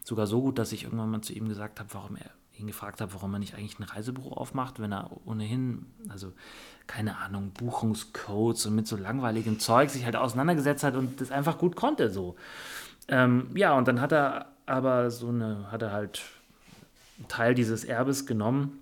Sogar 0.04 0.26
so 0.26 0.42
gut, 0.42 0.58
dass 0.58 0.72
ich 0.72 0.84
irgendwann 0.84 1.10
mal 1.10 1.22
zu 1.22 1.32
ihm 1.32 1.48
gesagt 1.48 1.80
habe, 1.80 1.88
warum 1.92 2.16
er 2.16 2.30
ihn 2.56 2.66
gefragt 2.66 3.00
habe, 3.00 3.12
warum 3.14 3.32
er 3.34 3.38
nicht 3.38 3.54
eigentlich 3.54 3.78
ein 3.78 3.84
Reisebüro 3.84 4.32
aufmacht, 4.32 4.80
wenn 4.80 4.92
er 4.92 5.10
ohnehin, 5.26 5.86
also 6.08 6.32
keine 6.86 7.18
Ahnung, 7.18 7.50
Buchungscodes 7.52 8.66
und 8.66 8.74
mit 8.74 8.86
so 8.86 8.96
langweiligem 8.96 9.58
Zeug 9.58 9.90
sich 9.90 10.04
halt 10.04 10.16
auseinandergesetzt 10.16 10.84
hat 10.84 10.94
und 10.94 11.20
das 11.20 11.30
einfach 11.30 11.58
gut 11.58 11.76
konnte 11.76 12.10
so. 12.10 12.36
Ähm, 13.08 13.50
ja, 13.54 13.76
und 13.76 13.88
dann 13.88 14.00
hat 14.00 14.12
er 14.12 14.52
aber 14.66 15.10
so 15.10 15.28
eine, 15.28 15.70
hat 15.70 15.82
er 15.82 15.92
halt 15.92 16.22
einen 17.18 17.28
Teil 17.28 17.54
dieses 17.54 17.84
Erbes 17.84 18.26
genommen. 18.26 18.78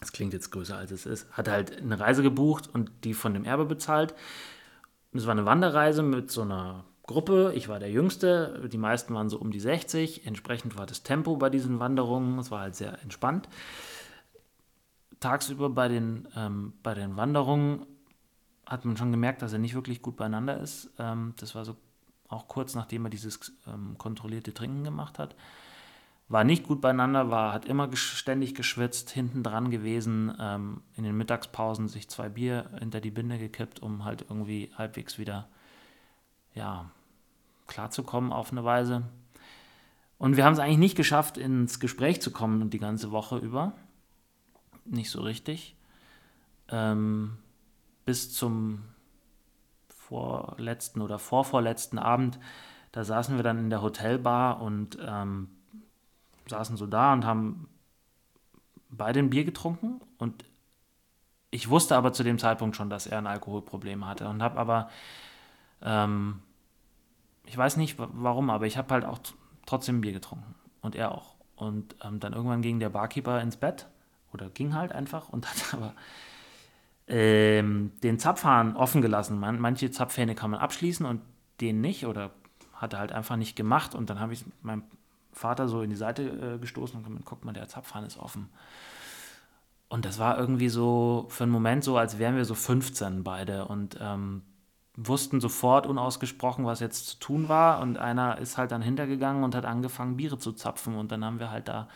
Das 0.00 0.12
klingt 0.12 0.32
jetzt 0.32 0.50
größer 0.50 0.76
als 0.76 0.90
es 0.90 1.06
ist. 1.06 1.30
Hat 1.32 1.48
halt 1.48 1.76
eine 1.76 2.00
Reise 2.00 2.22
gebucht 2.22 2.68
und 2.72 2.90
die 3.04 3.14
von 3.14 3.34
dem 3.34 3.44
Erbe 3.44 3.66
bezahlt. 3.66 4.14
Es 5.12 5.26
war 5.26 5.32
eine 5.32 5.44
Wanderreise 5.44 6.02
mit 6.02 6.30
so 6.30 6.42
einer 6.42 6.84
Gruppe. 7.10 7.52
Ich 7.56 7.68
war 7.68 7.80
der 7.80 7.90
Jüngste, 7.90 8.68
die 8.72 8.78
meisten 8.78 9.12
waren 9.14 9.28
so 9.28 9.36
um 9.36 9.50
die 9.50 9.58
60. 9.58 10.26
Entsprechend 10.26 10.78
war 10.78 10.86
das 10.86 11.02
Tempo 11.02 11.36
bei 11.36 11.50
diesen 11.50 11.80
Wanderungen, 11.80 12.38
es 12.38 12.52
war 12.52 12.60
halt 12.60 12.76
sehr 12.76 13.02
entspannt. 13.02 13.48
Tagsüber 15.18 15.70
bei 15.70 15.88
den, 15.88 16.28
ähm, 16.36 16.72
bei 16.84 16.94
den 16.94 17.16
Wanderungen 17.16 17.84
hat 18.64 18.84
man 18.84 18.96
schon 18.96 19.10
gemerkt, 19.10 19.42
dass 19.42 19.52
er 19.52 19.58
nicht 19.58 19.74
wirklich 19.74 20.02
gut 20.02 20.16
beieinander 20.16 20.60
ist. 20.60 20.88
Ähm, 21.00 21.34
das 21.40 21.56
war 21.56 21.64
so 21.64 21.76
auch 22.28 22.46
kurz 22.46 22.76
nachdem 22.76 23.06
er 23.06 23.10
dieses 23.10 23.52
ähm, 23.66 23.98
kontrollierte 23.98 24.54
Trinken 24.54 24.84
gemacht 24.84 25.18
hat. 25.18 25.34
War 26.28 26.44
nicht 26.44 26.62
gut 26.62 26.80
beieinander, 26.80 27.28
war, 27.28 27.52
hat 27.52 27.64
immer 27.64 27.90
ständig 27.96 28.54
geschwitzt, 28.54 29.10
hinten 29.10 29.42
dran 29.42 29.72
gewesen, 29.72 30.32
ähm, 30.38 30.82
in 30.96 31.02
den 31.02 31.16
Mittagspausen 31.16 31.88
sich 31.88 32.08
zwei 32.08 32.28
Bier 32.28 32.70
hinter 32.78 33.00
die 33.00 33.10
Binde 33.10 33.36
gekippt, 33.36 33.82
um 33.82 34.04
halt 34.04 34.26
irgendwie 34.28 34.70
halbwegs 34.78 35.18
wieder 35.18 35.48
ja, 36.54 36.90
klarzukommen 37.70 38.32
auf 38.32 38.52
eine 38.52 38.64
Weise. 38.64 39.04
Und 40.18 40.36
wir 40.36 40.44
haben 40.44 40.52
es 40.52 40.58
eigentlich 40.58 40.76
nicht 40.76 40.96
geschafft, 40.96 41.38
ins 41.38 41.80
Gespräch 41.80 42.20
zu 42.20 42.30
kommen 42.30 42.68
die 42.68 42.78
ganze 42.78 43.10
Woche 43.10 43.38
über. 43.38 43.72
Nicht 44.84 45.10
so 45.10 45.22
richtig. 45.22 45.76
ähm, 46.70 47.38
bis 48.04 48.32
zum 48.32 48.82
vorletzten 49.88 51.00
oder 51.00 51.18
vorvorletzten 51.18 51.98
Abend, 51.98 52.38
da 52.92 53.04
saßen 53.04 53.36
wir 53.36 53.44
dann 53.44 53.58
in 53.58 53.70
der 53.70 53.82
Hotelbar 53.82 54.60
und 54.60 54.98
ähm, 55.00 55.48
saßen 56.48 56.76
so 56.76 56.86
da 56.86 57.12
und 57.12 57.24
haben 57.24 57.68
beide 58.88 59.20
ein 59.20 59.30
Bier 59.30 59.44
getrunken 59.44 60.00
und 60.18 60.44
ich 61.52 61.68
wusste 61.68 61.96
aber 61.96 62.12
zu 62.12 62.22
dem 62.22 62.38
Zeitpunkt 62.38 62.76
schon, 62.76 62.90
dass 62.90 63.06
er 63.06 63.18
ein 63.18 63.26
Alkoholproblem 63.26 64.06
hatte 64.06 64.28
und 64.28 64.42
habe 64.42 64.58
aber, 64.58 64.90
ähm, 65.82 66.42
ich 67.50 67.56
weiß 67.56 67.78
nicht 67.78 67.96
warum, 67.98 68.48
aber 68.48 68.66
ich 68.66 68.76
habe 68.76 68.94
halt 68.94 69.04
auch 69.04 69.18
trotzdem 69.66 70.00
Bier 70.00 70.12
getrunken 70.12 70.54
und 70.82 70.94
er 70.94 71.12
auch. 71.12 71.34
Und 71.56 71.96
ähm, 72.04 72.20
dann 72.20 72.32
irgendwann 72.32 72.62
ging 72.62 72.78
der 72.78 72.90
Barkeeper 72.90 73.40
ins 73.40 73.56
Bett 73.56 73.88
oder 74.32 74.50
ging 74.50 74.74
halt 74.74 74.92
einfach 74.92 75.30
und 75.30 75.46
hat 75.50 75.74
aber 75.74 75.94
ähm, 77.08 77.90
den 78.04 78.20
Zapfhahn 78.20 78.76
offen 78.76 79.02
gelassen. 79.02 79.40
Man, 79.40 79.58
manche 79.58 79.90
Zapfhähne 79.90 80.36
kann 80.36 80.52
man 80.52 80.60
abschließen 80.60 81.04
und 81.04 81.22
den 81.60 81.80
nicht 81.80 82.06
oder 82.06 82.30
hat 82.72 82.92
er 82.92 83.00
halt 83.00 83.10
einfach 83.10 83.34
nicht 83.34 83.56
gemacht 83.56 83.96
und 83.96 84.10
dann 84.10 84.20
habe 84.20 84.32
ich 84.32 84.44
meinem 84.62 84.84
Vater 85.32 85.66
so 85.66 85.82
in 85.82 85.90
die 85.90 85.96
Seite 85.96 86.22
äh, 86.54 86.58
gestoßen 86.58 86.96
und 86.98 87.04
gesagt, 87.04 87.24
guck 87.24 87.44
mal, 87.44 87.52
der 87.52 87.66
Zapfhahn 87.66 88.04
ist 88.04 88.16
offen. 88.16 88.48
Und 89.88 90.04
das 90.04 90.20
war 90.20 90.38
irgendwie 90.38 90.68
so 90.68 91.26
für 91.30 91.42
einen 91.42 91.52
Moment 91.52 91.82
so, 91.82 91.96
als 91.96 92.20
wären 92.20 92.36
wir 92.36 92.44
so 92.44 92.54
15 92.54 93.24
beide 93.24 93.64
und 93.64 93.98
ähm, 94.00 94.42
wussten 94.96 95.40
sofort 95.40 95.86
unausgesprochen, 95.86 96.64
was 96.64 96.80
jetzt 96.80 97.06
zu 97.08 97.18
tun 97.18 97.48
war. 97.48 97.80
Und 97.80 97.98
einer 97.98 98.38
ist 98.38 98.58
halt 98.58 98.72
dann 98.72 98.82
hintergegangen 98.82 99.44
und 99.44 99.54
hat 99.54 99.64
angefangen, 99.64 100.16
Biere 100.16 100.38
zu 100.38 100.52
zapfen. 100.52 100.96
Und 100.96 101.12
dann 101.12 101.24
haben 101.24 101.38
wir 101.38 101.50
halt 101.50 101.68
da 101.68 101.88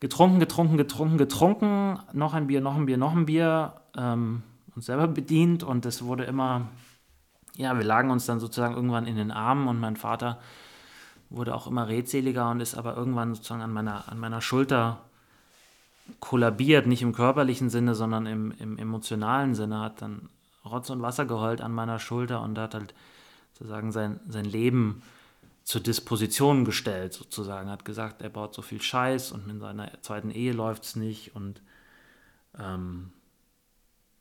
getrunken, 0.00 0.38
getrunken, 0.38 0.76
getrunken, 0.76 1.18
getrunken, 1.18 1.98
noch 2.12 2.34
ein 2.34 2.46
Bier, 2.46 2.60
noch 2.60 2.76
ein 2.76 2.86
Bier, 2.86 2.98
noch 2.98 3.14
ein 3.14 3.26
Bier, 3.26 3.74
ähm, 3.96 4.42
uns 4.74 4.86
selber 4.86 5.08
bedient. 5.08 5.64
Und 5.64 5.86
es 5.86 6.04
wurde 6.04 6.24
immer, 6.24 6.68
ja, 7.56 7.76
wir 7.76 7.84
lagen 7.84 8.10
uns 8.10 8.26
dann 8.26 8.40
sozusagen 8.40 8.74
irgendwann 8.74 9.06
in 9.06 9.16
den 9.16 9.30
Armen 9.30 9.68
und 9.68 9.80
mein 9.80 9.96
Vater 9.96 10.38
wurde 11.30 11.54
auch 11.54 11.66
immer 11.66 11.88
redseliger 11.88 12.50
und 12.50 12.60
ist 12.60 12.74
aber 12.74 12.96
irgendwann 12.96 13.34
sozusagen 13.34 13.62
an 13.62 13.72
meiner, 13.72 14.10
an 14.10 14.18
meiner 14.18 14.40
Schulter 14.40 15.00
kollabiert, 16.20 16.86
nicht 16.86 17.02
im 17.02 17.12
körperlichen 17.12 17.68
Sinne, 17.68 17.94
sondern 17.94 18.26
im, 18.26 18.52
im 18.58 18.78
emotionalen 18.78 19.54
Sinne, 19.54 19.80
hat 19.80 20.00
dann 20.00 20.30
Rotz 20.64 20.90
und 20.90 21.02
Wasser 21.02 21.26
geheult 21.26 21.60
an 21.60 21.72
meiner 21.72 21.98
Schulter 21.98 22.42
und 22.42 22.58
hat 22.58 22.74
halt 22.74 22.94
sozusagen 23.52 23.92
sein, 23.92 24.20
sein 24.28 24.44
Leben 24.44 25.02
zur 25.64 25.82
Disposition 25.82 26.64
gestellt, 26.64 27.12
sozusagen. 27.12 27.70
Hat 27.70 27.84
gesagt, 27.84 28.22
er 28.22 28.30
baut 28.30 28.54
so 28.54 28.62
viel 28.62 28.80
Scheiß 28.80 29.32
und 29.32 29.48
in 29.50 29.60
seiner 29.60 30.00
zweiten 30.02 30.30
Ehe 30.30 30.52
läuft 30.52 30.84
es 30.84 30.96
nicht 30.96 31.34
und 31.36 31.60
ähm, 32.58 33.12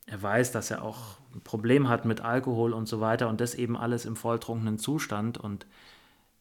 er 0.06 0.22
weiß, 0.22 0.52
dass 0.52 0.72
er 0.72 0.84
auch 0.84 1.18
ein 1.34 1.42
Problem 1.42 1.90
hat 1.90 2.06
mit 2.06 2.22
Alkohol 2.22 2.74
und 2.74 2.88
so 2.88 3.02
weiter 3.02 3.28
und 3.30 3.42
das 3.42 3.56
eben 3.56 3.78
alles 3.78 4.06
im 4.06 4.16
volltrunkenen 4.16 4.78
Zustand 4.78 5.38
und 5.38 5.66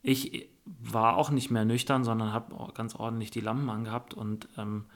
ich 0.03 0.49
war 0.65 1.17
auch 1.17 1.31
nicht 1.31 1.51
mehr 1.51 1.65
nüchtern, 1.65 2.05
sondern 2.05 2.33
habe 2.33 2.73
ganz 2.75 2.95
ordentlich 2.95 3.31
die 3.31 3.41
Lampen 3.41 3.71
angehabt 3.71 4.15
und 4.15 4.49
ähm, 4.57 4.87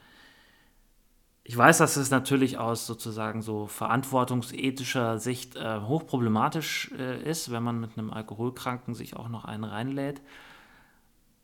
ich 1.50 1.56
weiß, 1.56 1.78
dass 1.78 1.96
es 1.96 2.12
natürlich 2.12 2.58
aus 2.58 2.86
sozusagen 2.86 3.42
so 3.42 3.66
verantwortungsethischer 3.66 5.18
Sicht 5.18 5.56
äh, 5.56 5.80
hochproblematisch 5.80 6.92
äh, 6.96 7.28
ist, 7.28 7.50
wenn 7.50 7.64
man 7.64 7.80
mit 7.80 7.98
einem 7.98 8.12
Alkoholkranken 8.12 8.94
sich 8.94 9.16
auch 9.16 9.28
noch 9.28 9.46
einen 9.46 9.64
reinlädt. 9.64 10.22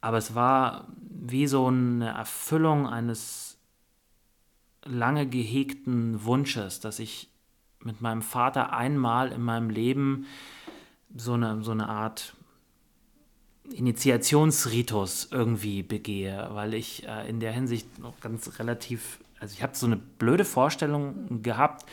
Aber 0.00 0.16
es 0.16 0.36
war 0.36 0.86
wie 1.00 1.48
so 1.48 1.66
eine 1.66 2.10
Erfüllung 2.10 2.86
eines 2.86 3.58
lange 4.84 5.26
gehegten 5.26 6.24
Wunsches, 6.24 6.78
dass 6.78 7.00
ich 7.00 7.28
mit 7.80 8.00
meinem 8.00 8.22
Vater 8.22 8.72
einmal 8.72 9.32
in 9.32 9.42
meinem 9.42 9.70
Leben 9.70 10.26
so 11.16 11.32
eine, 11.32 11.64
so 11.64 11.72
eine 11.72 11.88
Art 11.88 12.36
Initiationsritus 13.72 15.30
irgendwie 15.32 15.82
begehe, 15.82 16.48
weil 16.52 16.74
ich 16.74 17.08
äh, 17.08 17.28
in 17.28 17.40
der 17.40 17.50
Hinsicht 17.50 17.98
noch 17.98 18.20
ganz 18.20 18.60
relativ 18.60 19.18
also 19.40 19.52
ich 19.52 19.62
habe 19.62 19.76
so 19.76 19.86
eine 19.86 19.96
blöde 19.96 20.44
Vorstellung 20.44 21.42
gehabt, 21.42 21.86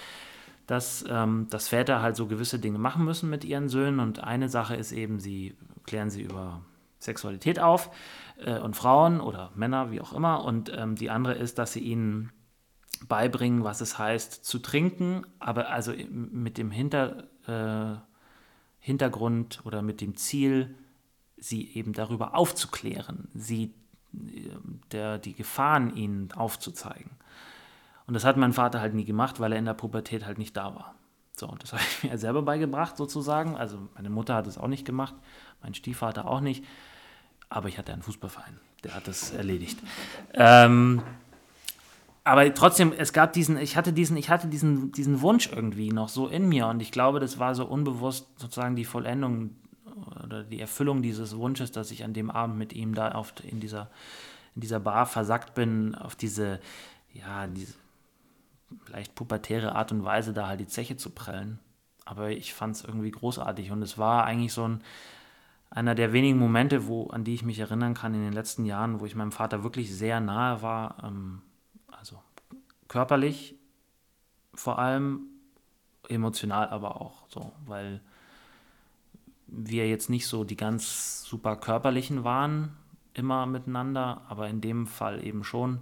dass, 0.67 1.03
ähm, 1.09 1.47
dass 1.49 1.67
Väter 1.67 2.01
halt 2.01 2.15
so 2.15 2.27
gewisse 2.27 2.59
Dinge 2.59 2.79
machen 2.79 3.03
müssen 3.03 3.29
mit 3.29 3.43
ihren 3.43 3.67
Söhnen. 3.69 3.99
Und 3.99 4.23
eine 4.23 4.49
Sache 4.49 4.75
ist 4.75 4.91
eben, 4.91 5.19
sie 5.19 5.55
klären 5.85 6.09
sie 6.09 6.21
über 6.21 6.61
Sexualität 6.99 7.59
auf 7.59 7.91
äh, 8.37 8.57
und 8.59 8.75
Frauen 8.75 9.19
oder 9.19 9.51
Männer, 9.55 9.91
wie 9.91 10.01
auch 10.01 10.13
immer. 10.13 10.45
Und 10.45 10.71
ähm, 10.75 10.95
die 10.95 11.09
andere 11.09 11.33
ist, 11.33 11.57
dass 11.57 11.73
sie 11.73 11.81
ihnen 11.81 12.31
beibringen, 13.07 13.65
was 13.65 13.81
es 13.81 13.99
heißt 13.99 14.45
zu 14.45 14.59
trinken, 14.59 15.25
aber 15.39 15.69
also 15.69 15.93
mit 16.09 16.57
dem 16.57 16.71
Hinter, 16.71 17.27
äh, 17.47 17.99
Hintergrund 18.79 19.61
oder 19.65 19.81
mit 19.81 19.99
dem 19.99 20.15
Ziel, 20.15 20.75
sie 21.37 21.73
eben 21.73 21.91
darüber 21.91 22.35
aufzuklären, 22.35 23.27
sie 23.33 23.73
der, 24.13 25.17
die 25.17 25.33
Gefahren 25.33 25.95
ihnen 25.95 26.31
aufzuzeigen. 26.31 27.11
Und 28.13 28.17
das 28.17 28.25
hat 28.25 28.37
mein 28.37 28.53
Vater 28.53 28.79
halt 28.79 28.93
nie 28.93 29.05
gemacht, 29.05 29.39
weil 29.39 29.53
er 29.53 29.57
in 29.57 29.65
der 29.65 29.73
Pubertät 29.73 30.23
halt 30.23 30.37
nicht 30.37 30.55
da 30.55 30.75
war. 30.75 30.93
So, 31.35 31.47
und 31.47 31.63
das 31.63 31.73
habe 31.73 31.81
ich 31.81 32.11
mir 32.11 32.15
selber 32.19 32.43
beigebracht 32.43 32.95
sozusagen. 32.95 33.57
Also 33.57 33.79
meine 33.95 34.11
Mutter 34.11 34.35
hat 34.35 34.45
es 34.45 34.59
auch 34.59 34.67
nicht 34.67 34.85
gemacht, 34.85 35.15
mein 35.63 35.73
Stiefvater 35.73 36.27
auch 36.27 36.39
nicht. 36.39 36.63
Aber 37.49 37.69
ich 37.69 37.79
hatte 37.79 37.91
einen 37.91 38.03
Fußballverein, 38.03 38.59
der 38.83 38.93
hat 38.93 39.07
das 39.07 39.31
erledigt. 39.31 39.79
Ähm, 40.35 41.01
aber 42.23 42.53
trotzdem, 42.53 42.93
es 42.95 43.13
gab 43.13 43.33
diesen, 43.33 43.57
ich 43.57 43.77
hatte 43.77 43.93
diesen, 43.93 44.15
ich 44.15 44.29
hatte 44.29 44.47
diesen, 44.47 44.91
diesen 44.91 45.21
Wunsch 45.21 45.49
irgendwie 45.51 45.89
noch 45.89 46.09
so 46.09 46.27
in 46.27 46.47
mir 46.47 46.67
und 46.67 46.83
ich 46.83 46.91
glaube, 46.91 47.19
das 47.19 47.39
war 47.39 47.55
so 47.55 47.65
unbewusst 47.65 48.27
sozusagen 48.37 48.75
die 48.75 48.85
Vollendung 48.85 49.55
oder 50.23 50.43
die 50.43 50.59
Erfüllung 50.59 51.01
dieses 51.01 51.35
Wunsches, 51.35 51.71
dass 51.71 51.89
ich 51.89 52.03
an 52.03 52.13
dem 52.13 52.29
Abend 52.29 52.59
mit 52.59 52.73
ihm 52.73 52.93
da 52.93 53.13
auf, 53.13 53.33
in, 53.41 53.59
dieser, 53.59 53.89
in 54.53 54.61
dieser 54.61 54.79
Bar 54.79 55.07
versackt 55.07 55.55
bin, 55.55 55.95
auf 55.95 56.15
diese, 56.15 56.59
ja, 57.15 57.47
diese 57.47 57.73
leicht 58.87 59.15
pubertäre 59.15 59.75
Art 59.75 59.91
und 59.91 60.03
Weise, 60.03 60.33
da 60.33 60.47
halt 60.47 60.59
die 60.59 60.67
Zeche 60.67 60.97
zu 60.97 61.11
prellen. 61.11 61.59
Aber 62.05 62.29
ich 62.29 62.53
fand 62.53 62.75
es 62.75 62.83
irgendwie 62.83 63.11
großartig 63.11 63.71
und 63.71 63.81
es 63.81 63.97
war 63.97 64.25
eigentlich 64.25 64.53
so 64.53 64.67
ein, 64.67 64.81
einer 65.69 65.95
der 65.95 66.13
wenigen 66.13 66.37
Momente, 66.37 66.87
wo, 66.87 67.07
an 67.07 67.23
die 67.23 67.33
ich 67.33 67.43
mich 67.43 67.59
erinnern 67.59 67.93
kann 67.93 68.13
in 68.13 68.23
den 68.23 68.33
letzten 68.33 68.65
Jahren, 68.65 68.99
wo 68.99 69.05
ich 69.05 69.15
meinem 69.15 69.31
Vater 69.31 69.63
wirklich 69.63 69.93
sehr 69.95 70.19
nahe 70.19 70.61
war, 70.61 71.03
ähm, 71.03 71.41
also 71.91 72.21
körperlich 72.87 73.55
vor 74.53 74.79
allem, 74.79 75.27
emotional 76.09 76.69
aber 76.69 77.01
auch 77.01 77.23
so, 77.29 77.53
weil 77.65 78.01
wir 79.47 79.87
jetzt 79.87 80.09
nicht 80.09 80.27
so 80.27 80.43
die 80.43 80.57
ganz 80.57 81.23
super 81.23 81.55
körperlichen 81.55 82.23
waren, 82.23 82.75
immer 83.13 83.45
miteinander, 83.45 84.21
aber 84.27 84.47
in 84.49 84.61
dem 84.61 84.87
Fall 84.87 85.25
eben 85.25 85.43
schon. 85.43 85.79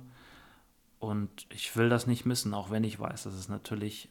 Und 1.01 1.47
ich 1.49 1.75
will 1.75 1.89
das 1.89 2.05
nicht 2.05 2.27
missen, 2.27 2.53
auch 2.53 2.69
wenn 2.69 2.83
ich 2.83 2.99
weiß, 2.99 3.23
dass 3.23 3.33
es 3.33 3.49
natürlich 3.49 4.07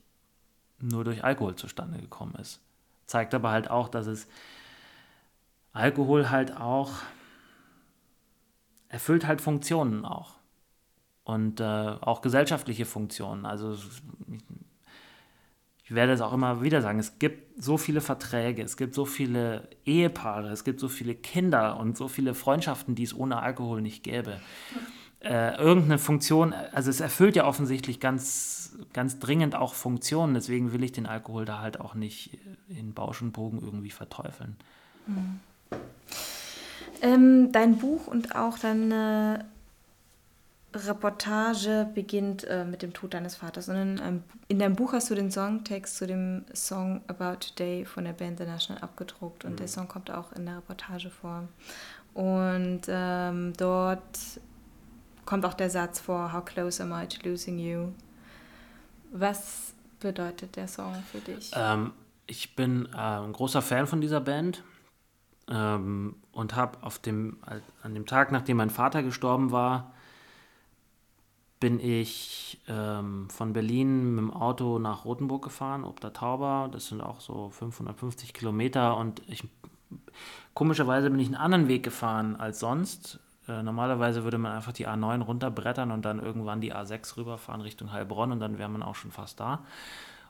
nur 0.80 1.04
durch 1.04 1.22
Alkohol 1.22 1.54
zustande 1.54 2.00
gekommen 2.00 2.34
ist. 2.34 2.60
Zeigt 3.06 3.32
aber 3.32 3.52
halt 3.52 3.70
auch, 3.70 3.88
dass 3.88 4.08
es 4.08 4.26
Alkohol 5.72 6.30
halt 6.30 6.56
auch 6.56 6.90
erfüllt 8.88 9.24
halt 9.24 9.40
Funktionen 9.40 10.04
auch. 10.04 10.34
Und 11.22 11.60
äh, 11.60 11.64
auch 11.64 12.22
gesellschaftliche 12.22 12.86
Funktionen. 12.86 13.46
Also 13.46 13.76
ich 15.84 15.94
werde 15.94 16.12
es 16.12 16.20
auch 16.20 16.32
immer 16.32 16.60
wieder 16.60 16.82
sagen, 16.82 16.98
es 16.98 17.20
gibt 17.20 17.62
so 17.62 17.78
viele 17.78 18.00
Verträge, 18.00 18.64
es 18.64 18.76
gibt 18.76 18.96
so 18.96 19.04
viele 19.04 19.68
Ehepaare, 19.84 20.48
es 20.48 20.64
gibt 20.64 20.80
so 20.80 20.88
viele 20.88 21.14
Kinder 21.14 21.78
und 21.78 21.96
so 21.96 22.08
viele 22.08 22.34
Freundschaften, 22.34 22.96
die 22.96 23.04
es 23.04 23.14
ohne 23.14 23.40
Alkohol 23.40 23.80
nicht 23.80 24.02
gäbe. 24.02 24.40
Äh, 25.22 25.56
irgendeine 25.56 25.98
Funktion, 25.98 26.54
also 26.72 26.88
es 26.88 27.00
erfüllt 27.00 27.36
ja 27.36 27.46
offensichtlich 27.46 28.00
ganz, 28.00 28.72
ganz 28.94 29.18
dringend 29.18 29.54
auch 29.54 29.74
Funktionen, 29.74 30.32
deswegen 30.32 30.72
will 30.72 30.82
ich 30.82 30.92
den 30.92 31.04
Alkohol 31.04 31.44
da 31.44 31.60
halt 31.60 31.78
auch 31.78 31.94
nicht 31.94 32.38
in 32.70 32.94
Bausch 32.94 33.20
und 33.20 33.32
Bogen 33.32 33.60
irgendwie 33.60 33.90
verteufeln. 33.90 34.56
Mhm. 35.06 35.40
Ähm, 37.02 37.52
dein 37.52 37.76
Buch 37.76 38.06
und 38.06 38.34
auch 38.34 38.58
deine 38.58 39.44
Reportage 40.72 41.88
beginnt 41.94 42.44
äh, 42.44 42.64
mit 42.64 42.80
dem 42.80 42.92
Tod 42.92 43.12
deines 43.12 43.36
Vaters, 43.36 43.66
sondern 43.66 44.00
ähm, 44.02 44.22
in 44.48 44.58
deinem 44.58 44.76
Buch 44.76 44.92
hast 44.94 45.10
du 45.10 45.14
den 45.14 45.30
Songtext 45.30 45.96
zu 45.96 46.06
dem 46.06 46.44
Song 46.54 47.02
About 47.08 47.40
Today 47.40 47.84
von 47.84 48.04
der 48.04 48.12
Band 48.12 48.38
The 48.38 48.44
National 48.44 48.82
abgedruckt 48.82 49.44
und 49.44 49.52
mhm. 49.52 49.56
der 49.56 49.68
Song 49.68 49.88
kommt 49.88 50.10
auch 50.10 50.32
in 50.32 50.46
der 50.46 50.56
Reportage 50.58 51.10
vor. 51.10 51.48
Und 52.14 52.82
ähm, 52.88 53.52
dort 53.56 54.18
kommt 55.30 55.46
auch 55.46 55.54
der 55.54 55.70
Satz 55.70 56.00
vor, 56.00 56.32
How 56.32 56.44
close 56.44 56.82
am 56.82 56.92
I 56.92 57.06
to 57.06 57.28
losing 57.28 57.60
you? 57.60 57.92
Was 59.12 59.74
bedeutet 60.00 60.56
der 60.56 60.66
Song 60.66 60.92
für 61.12 61.18
dich? 61.18 61.52
Ähm, 61.54 61.92
ich 62.26 62.56
bin 62.56 62.88
äh, 62.92 62.96
ein 62.96 63.32
großer 63.32 63.62
Fan 63.62 63.86
von 63.86 64.00
dieser 64.00 64.20
Band 64.20 64.64
ähm, 65.48 66.16
und 66.32 66.56
habe 66.56 66.82
auf 66.82 66.98
dem, 66.98 67.36
an 67.84 67.94
dem 67.94 68.06
Tag, 68.06 68.32
nachdem 68.32 68.56
mein 68.56 68.70
Vater 68.70 69.04
gestorben 69.04 69.52
war, 69.52 69.94
bin 71.60 71.78
ich 71.78 72.60
ähm, 72.66 73.30
von 73.30 73.52
Berlin 73.52 74.16
mit 74.16 74.24
dem 74.24 74.32
Auto 74.32 74.80
nach 74.80 75.04
Rothenburg 75.04 75.44
gefahren, 75.44 75.84
ob 75.84 76.00
der 76.00 76.12
Tauber. 76.12 76.68
Das 76.72 76.88
sind 76.88 77.00
auch 77.00 77.20
so 77.20 77.50
550 77.50 78.34
Kilometer 78.34 78.96
und 78.96 79.22
ich 79.28 79.44
komischerweise 80.54 81.08
bin 81.08 81.20
ich 81.20 81.28
einen 81.28 81.36
anderen 81.36 81.68
Weg 81.68 81.84
gefahren 81.84 82.34
als 82.34 82.58
sonst. 82.58 83.20
Äh, 83.50 83.62
normalerweise 83.62 84.22
würde 84.22 84.38
man 84.38 84.52
einfach 84.52 84.72
die 84.72 84.86
A9 84.86 85.22
runterbrettern 85.22 85.90
und 85.90 86.04
dann 86.04 86.20
irgendwann 86.20 86.60
die 86.60 86.74
A6 86.74 87.16
rüberfahren 87.16 87.60
Richtung 87.60 87.92
Heilbronn 87.92 88.30
und 88.32 88.40
dann 88.40 88.58
wäre 88.58 88.68
man 88.68 88.82
auch 88.82 88.94
schon 88.94 89.10
fast 89.10 89.40
da. 89.40 89.64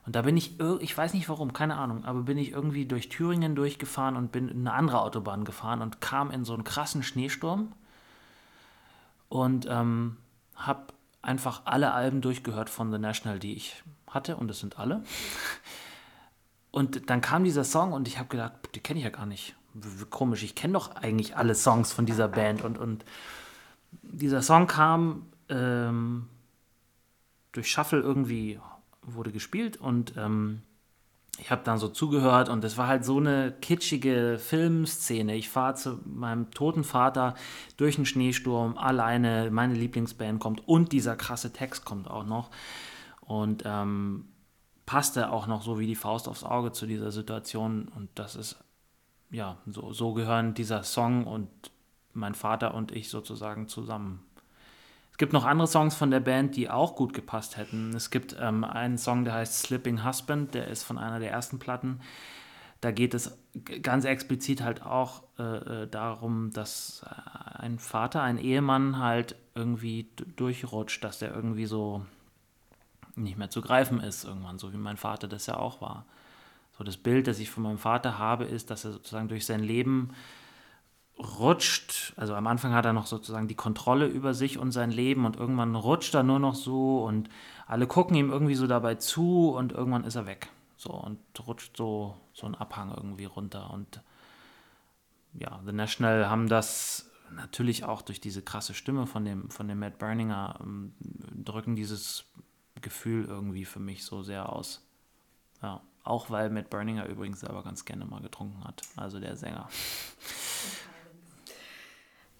Und 0.06 0.16
da 0.16 0.22
bin 0.22 0.36
ich, 0.36 0.58
ich 0.80 0.96
weiß 0.96 1.12
nicht 1.12 1.28
warum, 1.28 1.52
keine 1.52 1.76
Ahnung, 1.76 2.06
aber 2.06 2.22
bin 2.22 2.38
ich 2.38 2.52
irgendwie 2.52 2.86
durch 2.86 3.10
Thüringen 3.10 3.54
durchgefahren 3.54 4.16
und 4.16 4.32
bin 4.32 4.48
in 4.48 4.66
eine 4.66 4.72
andere 4.72 5.02
Autobahn 5.02 5.44
gefahren 5.44 5.82
und 5.82 6.00
kam 6.00 6.30
in 6.30 6.44
so 6.44 6.54
einen 6.54 6.64
krassen 6.64 7.02
Schneesturm 7.02 7.72
und 9.28 9.66
ähm, 9.68 10.16
habe 10.56 10.86
einfach 11.20 11.62
alle 11.66 11.92
Alben 11.92 12.22
durchgehört 12.22 12.70
von 12.70 12.90
The 12.90 12.98
National, 12.98 13.38
die 13.38 13.54
ich 13.54 13.82
hatte, 14.06 14.36
und 14.36 14.48
das 14.48 14.60
sind 14.60 14.78
alle. 14.78 15.04
Und 16.70 17.10
dann 17.10 17.20
kam 17.20 17.44
dieser 17.44 17.64
Song 17.64 17.92
und 17.92 18.08
ich 18.08 18.18
habe 18.18 18.28
gedacht, 18.28 18.52
die 18.74 18.80
kenne 18.80 19.00
ich 19.00 19.04
ja 19.04 19.10
gar 19.10 19.26
nicht. 19.26 19.54
Komisch, 20.10 20.42
ich 20.42 20.54
kenne 20.54 20.74
doch 20.74 20.96
eigentlich 20.96 21.36
alle 21.36 21.54
Songs 21.54 21.92
von 21.92 22.06
dieser 22.06 22.28
Band. 22.28 22.62
Und, 22.62 22.78
und 22.78 23.04
dieser 24.02 24.42
Song 24.42 24.66
kam 24.66 25.26
ähm, 25.48 26.26
durch 27.52 27.70
Shuffle 27.70 28.00
irgendwie, 28.00 28.58
wurde 29.02 29.32
gespielt 29.32 29.76
und 29.76 30.14
ähm, 30.16 30.62
ich 31.40 31.50
habe 31.50 31.62
dann 31.64 31.78
so 31.78 31.88
zugehört 31.88 32.48
und 32.48 32.64
es 32.64 32.76
war 32.76 32.86
halt 32.86 33.04
so 33.04 33.16
eine 33.16 33.52
kitschige 33.52 34.38
Filmszene. 34.38 35.34
Ich 35.36 35.48
fahre 35.48 35.74
zu 35.74 35.98
meinem 36.04 36.50
toten 36.50 36.84
Vater 36.84 37.34
durch 37.76 37.96
den 37.96 38.04
Schneesturm 38.04 38.76
alleine, 38.76 39.50
meine 39.50 39.74
Lieblingsband 39.74 40.40
kommt 40.40 40.66
und 40.68 40.92
dieser 40.92 41.16
krasse 41.16 41.52
Text 41.52 41.84
kommt 41.84 42.10
auch 42.10 42.24
noch. 42.24 42.50
Und 43.20 43.62
ähm, 43.64 44.28
passte 44.84 45.30
auch 45.30 45.46
noch 45.46 45.62
so 45.62 45.78
wie 45.78 45.86
die 45.86 45.94
Faust 45.94 46.28
aufs 46.28 46.44
Auge 46.44 46.72
zu 46.72 46.84
dieser 46.86 47.10
Situation. 47.10 47.88
Und 47.94 48.10
das 48.16 48.36
ist, 48.36 48.56
ja, 49.30 49.56
so, 49.66 49.92
so 49.92 50.12
gehören 50.12 50.54
dieser 50.54 50.82
Song 50.82 51.26
und 51.26 51.48
mein 52.12 52.34
Vater 52.34 52.74
und 52.74 52.92
ich 52.92 53.08
sozusagen 53.08 53.68
zusammen 53.68 54.24
gibt 55.20 55.34
noch 55.34 55.44
andere 55.44 55.68
Songs 55.68 55.94
von 55.94 56.10
der 56.10 56.20
Band, 56.20 56.56
die 56.56 56.70
auch 56.70 56.96
gut 56.96 57.12
gepasst 57.12 57.58
hätten. 57.58 57.94
Es 57.94 58.08
gibt 58.08 58.34
ähm, 58.40 58.64
einen 58.64 58.96
Song, 58.96 59.24
der 59.26 59.34
heißt 59.34 59.60
Slipping 59.60 60.02
Husband, 60.02 60.54
der 60.54 60.68
ist 60.68 60.82
von 60.82 60.96
einer 60.96 61.20
der 61.20 61.30
ersten 61.30 61.58
Platten. 61.58 62.00
Da 62.80 62.90
geht 62.90 63.12
es 63.12 63.38
ganz 63.82 64.06
explizit 64.06 64.62
halt 64.62 64.82
auch 64.82 65.22
äh, 65.38 65.82
äh 65.82 65.86
darum, 65.86 66.52
dass 66.54 67.04
ein 67.52 67.78
Vater, 67.78 68.22
ein 68.22 68.38
Ehemann 68.38 68.98
halt 68.98 69.36
irgendwie 69.54 70.08
durchrutscht, 70.36 71.04
dass 71.04 71.18
der 71.18 71.34
irgendwie 71.34 71.66
so 71.66 72.06
nicht 73.14 73.36
mehr 73.36 73.50
zu 73.50 73.60
greifen 73.60 74.00
ist 74.00 74.24
irgendwann, 74.24 74.58
so 74.58 74.72
wie 74.72 74.78
mein 74.78 74.96
Vater 74.96 75.28
das 75.28 75.44
ja 75.44 75.58
auch 75.58 75.82
war. 75.82 76.06
So 76.80 76.84
das 76.84 76.96
Bild, 76.96 77.26
das 77.26 77.38
ich 77.40 77.50
von 77.50 77.62
meinem 77.62 77.76
Vater 77.76 78.16
habe, 78.16 78.44
ist, 78.44 78.70
dass 78.70 78.86
er 78.86 78.92
sozusagen 78.92 79.28
durch 79.28 79.44
sein 79.44 79.60
Leben 79.60 80.14
rutscht, 81.18 82.14
also 82.16 82.34
am 82.34 82.46
Anfang 82.46 82.72
hat 82.72 82.86
er 82.86 82.94
noch 82.94 83.04
sozusagen 83.04 83.48
die 83.48 83.54
Kontrolle 83.54 84.06
über 84.06 84.32
sich 84.32 84.56
und 84.56 84.72
sein 84.72 84.90
Leben 84.90 85.26
und 85.26 85.36
irgendwann 85.36 85.74
rutscht 85.74 86.14
er 86.14 86.22
nur 86.22 86.38
noch 86.38 86.54
so 86.54 87.04
und 87.04 87.28
alle 87.66 87.86
gucken 87.86 88.16
ihm 88.16 88.30
irgendwie 88.30 88.54
so 88.54 88.66
dabei 88.66 88.94
zu 88.94 89.50
und 89.50 89.72
irgendwann 89.72 90.04
ist 90.04 90.14
er 90.14 90.24
weg. 90.24 90.48
So 90.78 90.88
und 90.88 91.18
rutscht 91.46 91.76
so, 91.76 92.16
so 92.32 92.46
einen 92.46 92.54
Abhang 92.54 92.94
irgendwie 92.96 93.26
runter. 93.26 93.70
Und 93.74 94.00
ja, 95.34 95.60
The 95.66 95.72
National 95.72 96.30
haben 96.30 96.48
das 96.48 97.10
natürlich 97.30 97.84
auch 97.84 98.00
durch 98.00 98.22
diese 98.22 98.40
krasse 98.40 98.72
Stimme 98.72 99.06
von 99.06 99.26
dem, 99.26 99.50
von 99.50 99.68
dem 99.68 99.80
Matt 99.80 99.98
Berninger, 99.98 100.58
ähm, 100.62 100.94
drücken 101.44 101.76
dieses 101.76 102.24
Gefühl 102.80 103.26
irgendwie 103.26 103.66
für 103.66 103.80
mich 103.80 104.02
so 104.02 104.22
sehr 104.22 104.50
aus. 104.50 104.82
Ja, 105.60 105.82
auch 106.10 106.30
weil 106.30 106.50
Matt 106.50 106.68
Berninger 106.68 107.06
übrigens 107.06 107.40
selber 107.40 107.62
ganz 107.62 107.84
gerne 107.84 108.04
mal 108.04 108.20
getrunken 108.20 108.62
hat, 108.64 108.82
also 108.96 109.20
der 109.20 109.36
Sänger. 109.36 109.68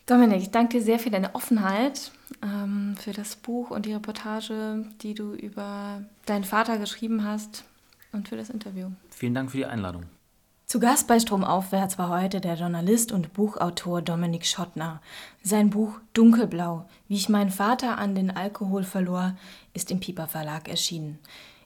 Dominik, 0.07 0.43
ich 0.43 0.51
danke 0.51 0.79
dir 0.79 0.85
sehr 0.85 0.99
für 0.99 1.11
deine 1.11 1.35
Offenheit, 1.37 2.11
ähm, 2.43 2.97
für 2.99 3.12
das 3.12 3.37
Buch 3.37 3.71
und 3.71 3.87
die 3.87 3.95
Reportage, 3.95 4.85
die 5.03 5.14
du 5.14 5.35
über 5.35 6.03
deinen 6.27 6.45
Vater 6.45 6.79
geschrieben 6.79 7.25
hast 7.25 7.64
und 8.12 8.29
für 8.29 8.37
das 8.37 8.51
Interview. 8.51 8.89
Vielen 9.11 9.35
Dank 9.35 9.53
für 9.53 9.59
die 9.59 9.66
Einladung. 9.66 10.07
Zu 10.66 10.79
Gast 10.79 11.09
bei 11.09 11.18
Stromaufwärts 11.18 11.99
war 11.99 12.11
heute 12.11 12.41
der 12.41 12.55
Journalist 12.55 13.11
und 13.11 13.33
Buchautor 13.33 14.03
Dominik 14.03 14.47
Schottner. 14.47 15.01
Sein 15.43 15.71
Buch 15.71 15.99
Dunkelblau, 16.12 16.89
wie 17.09 17.16
ich 17.16 17.29
meinen 17.29 17.51
Vater 17.51 17.99
an 17.99 18.14
den 18.14 18.31
Alkohol 18.31 18.85
verlor, 18.85 19.37
ist 19.75 19.91
im 19.91 19.99
Pieper 19.99 20.29
Verlag 20.29 20.68
erschienen. 20.68 21.18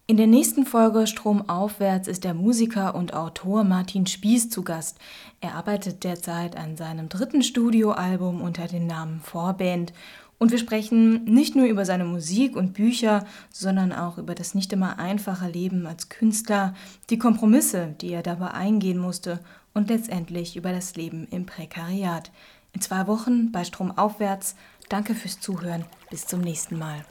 In 0.06 0.18
der 0.18 0.26
nächsten 0.26 0.66
Folge 0.66 1.06
Stromaufwärts 1.06 2.08
ist 2.08 2.24
der 2.24 2.34
Musiker 2.34 2.94
und 2.94 3.14
Autor 3.14 3.64
Martin 3.64 4.06
Spieß 4.06 4.50
zu 4.50 4.62
Gast. 4.62 4.98
Er 5.40 5.54
arbeitet 5.54 6.04
derzeit 6.04 6.58
an 6.58 6.76
seinem 6.76 7.08
dritten 7.08 7.42
Studioalbum 7.42 8.42
unter 8.42 8.66
dem 8.66 8.86
Namen 8.86 9.20
Vorband. 9.20 9.94
Und 10.36 10.50
wir 10.50 10.58
sprechen 10.58 11.24
nicht 11.24 11.56
nur 11.56 11.64
über 11.64 11.86
seine 11.86 12.04
Musik 12.04 12.54
und 12.54 12.74
Bücher, 12.74 13.24
sondern 13.48 13.94
auch 13.94 14.18
über 14.18 14.34
das 14.34 14.54
nicht 14.54 14.74
immer 14.74 14.98
einfache 14.98 15.48
Leben 15.48 15.86
als 15.86 16.10
Künstler, 16.10 16.74
die 17.08 17.18
Kompromisse, 17.18 17.94
die 18.02 18.12
er 18.12 18.22
dabei 18.22 18.50
eingehen 18.50 18.98
musste 18.98 19.40
und 19.72 19.88
letztendlich 19.88 20.54
über 20.54 20.72
das 20.72 20.96
Leben 20.96 21.26
im 21.30 21.46
Prekariat. 21.46 22.30
In 22.74 22.82
zwei 22.82 23.06
Wochen 23.06 23.52
bei 23.52 23.64
Stromaufwärts. 23.64 24.54
Danke 24.90 25.14
fürs 25.14 25.40
Zuhören. 25.40 25.86
Bis 26.10 26.26
zum 26.26 26.42
nächsten 26.42 26.76
Mal. 26.76 27.06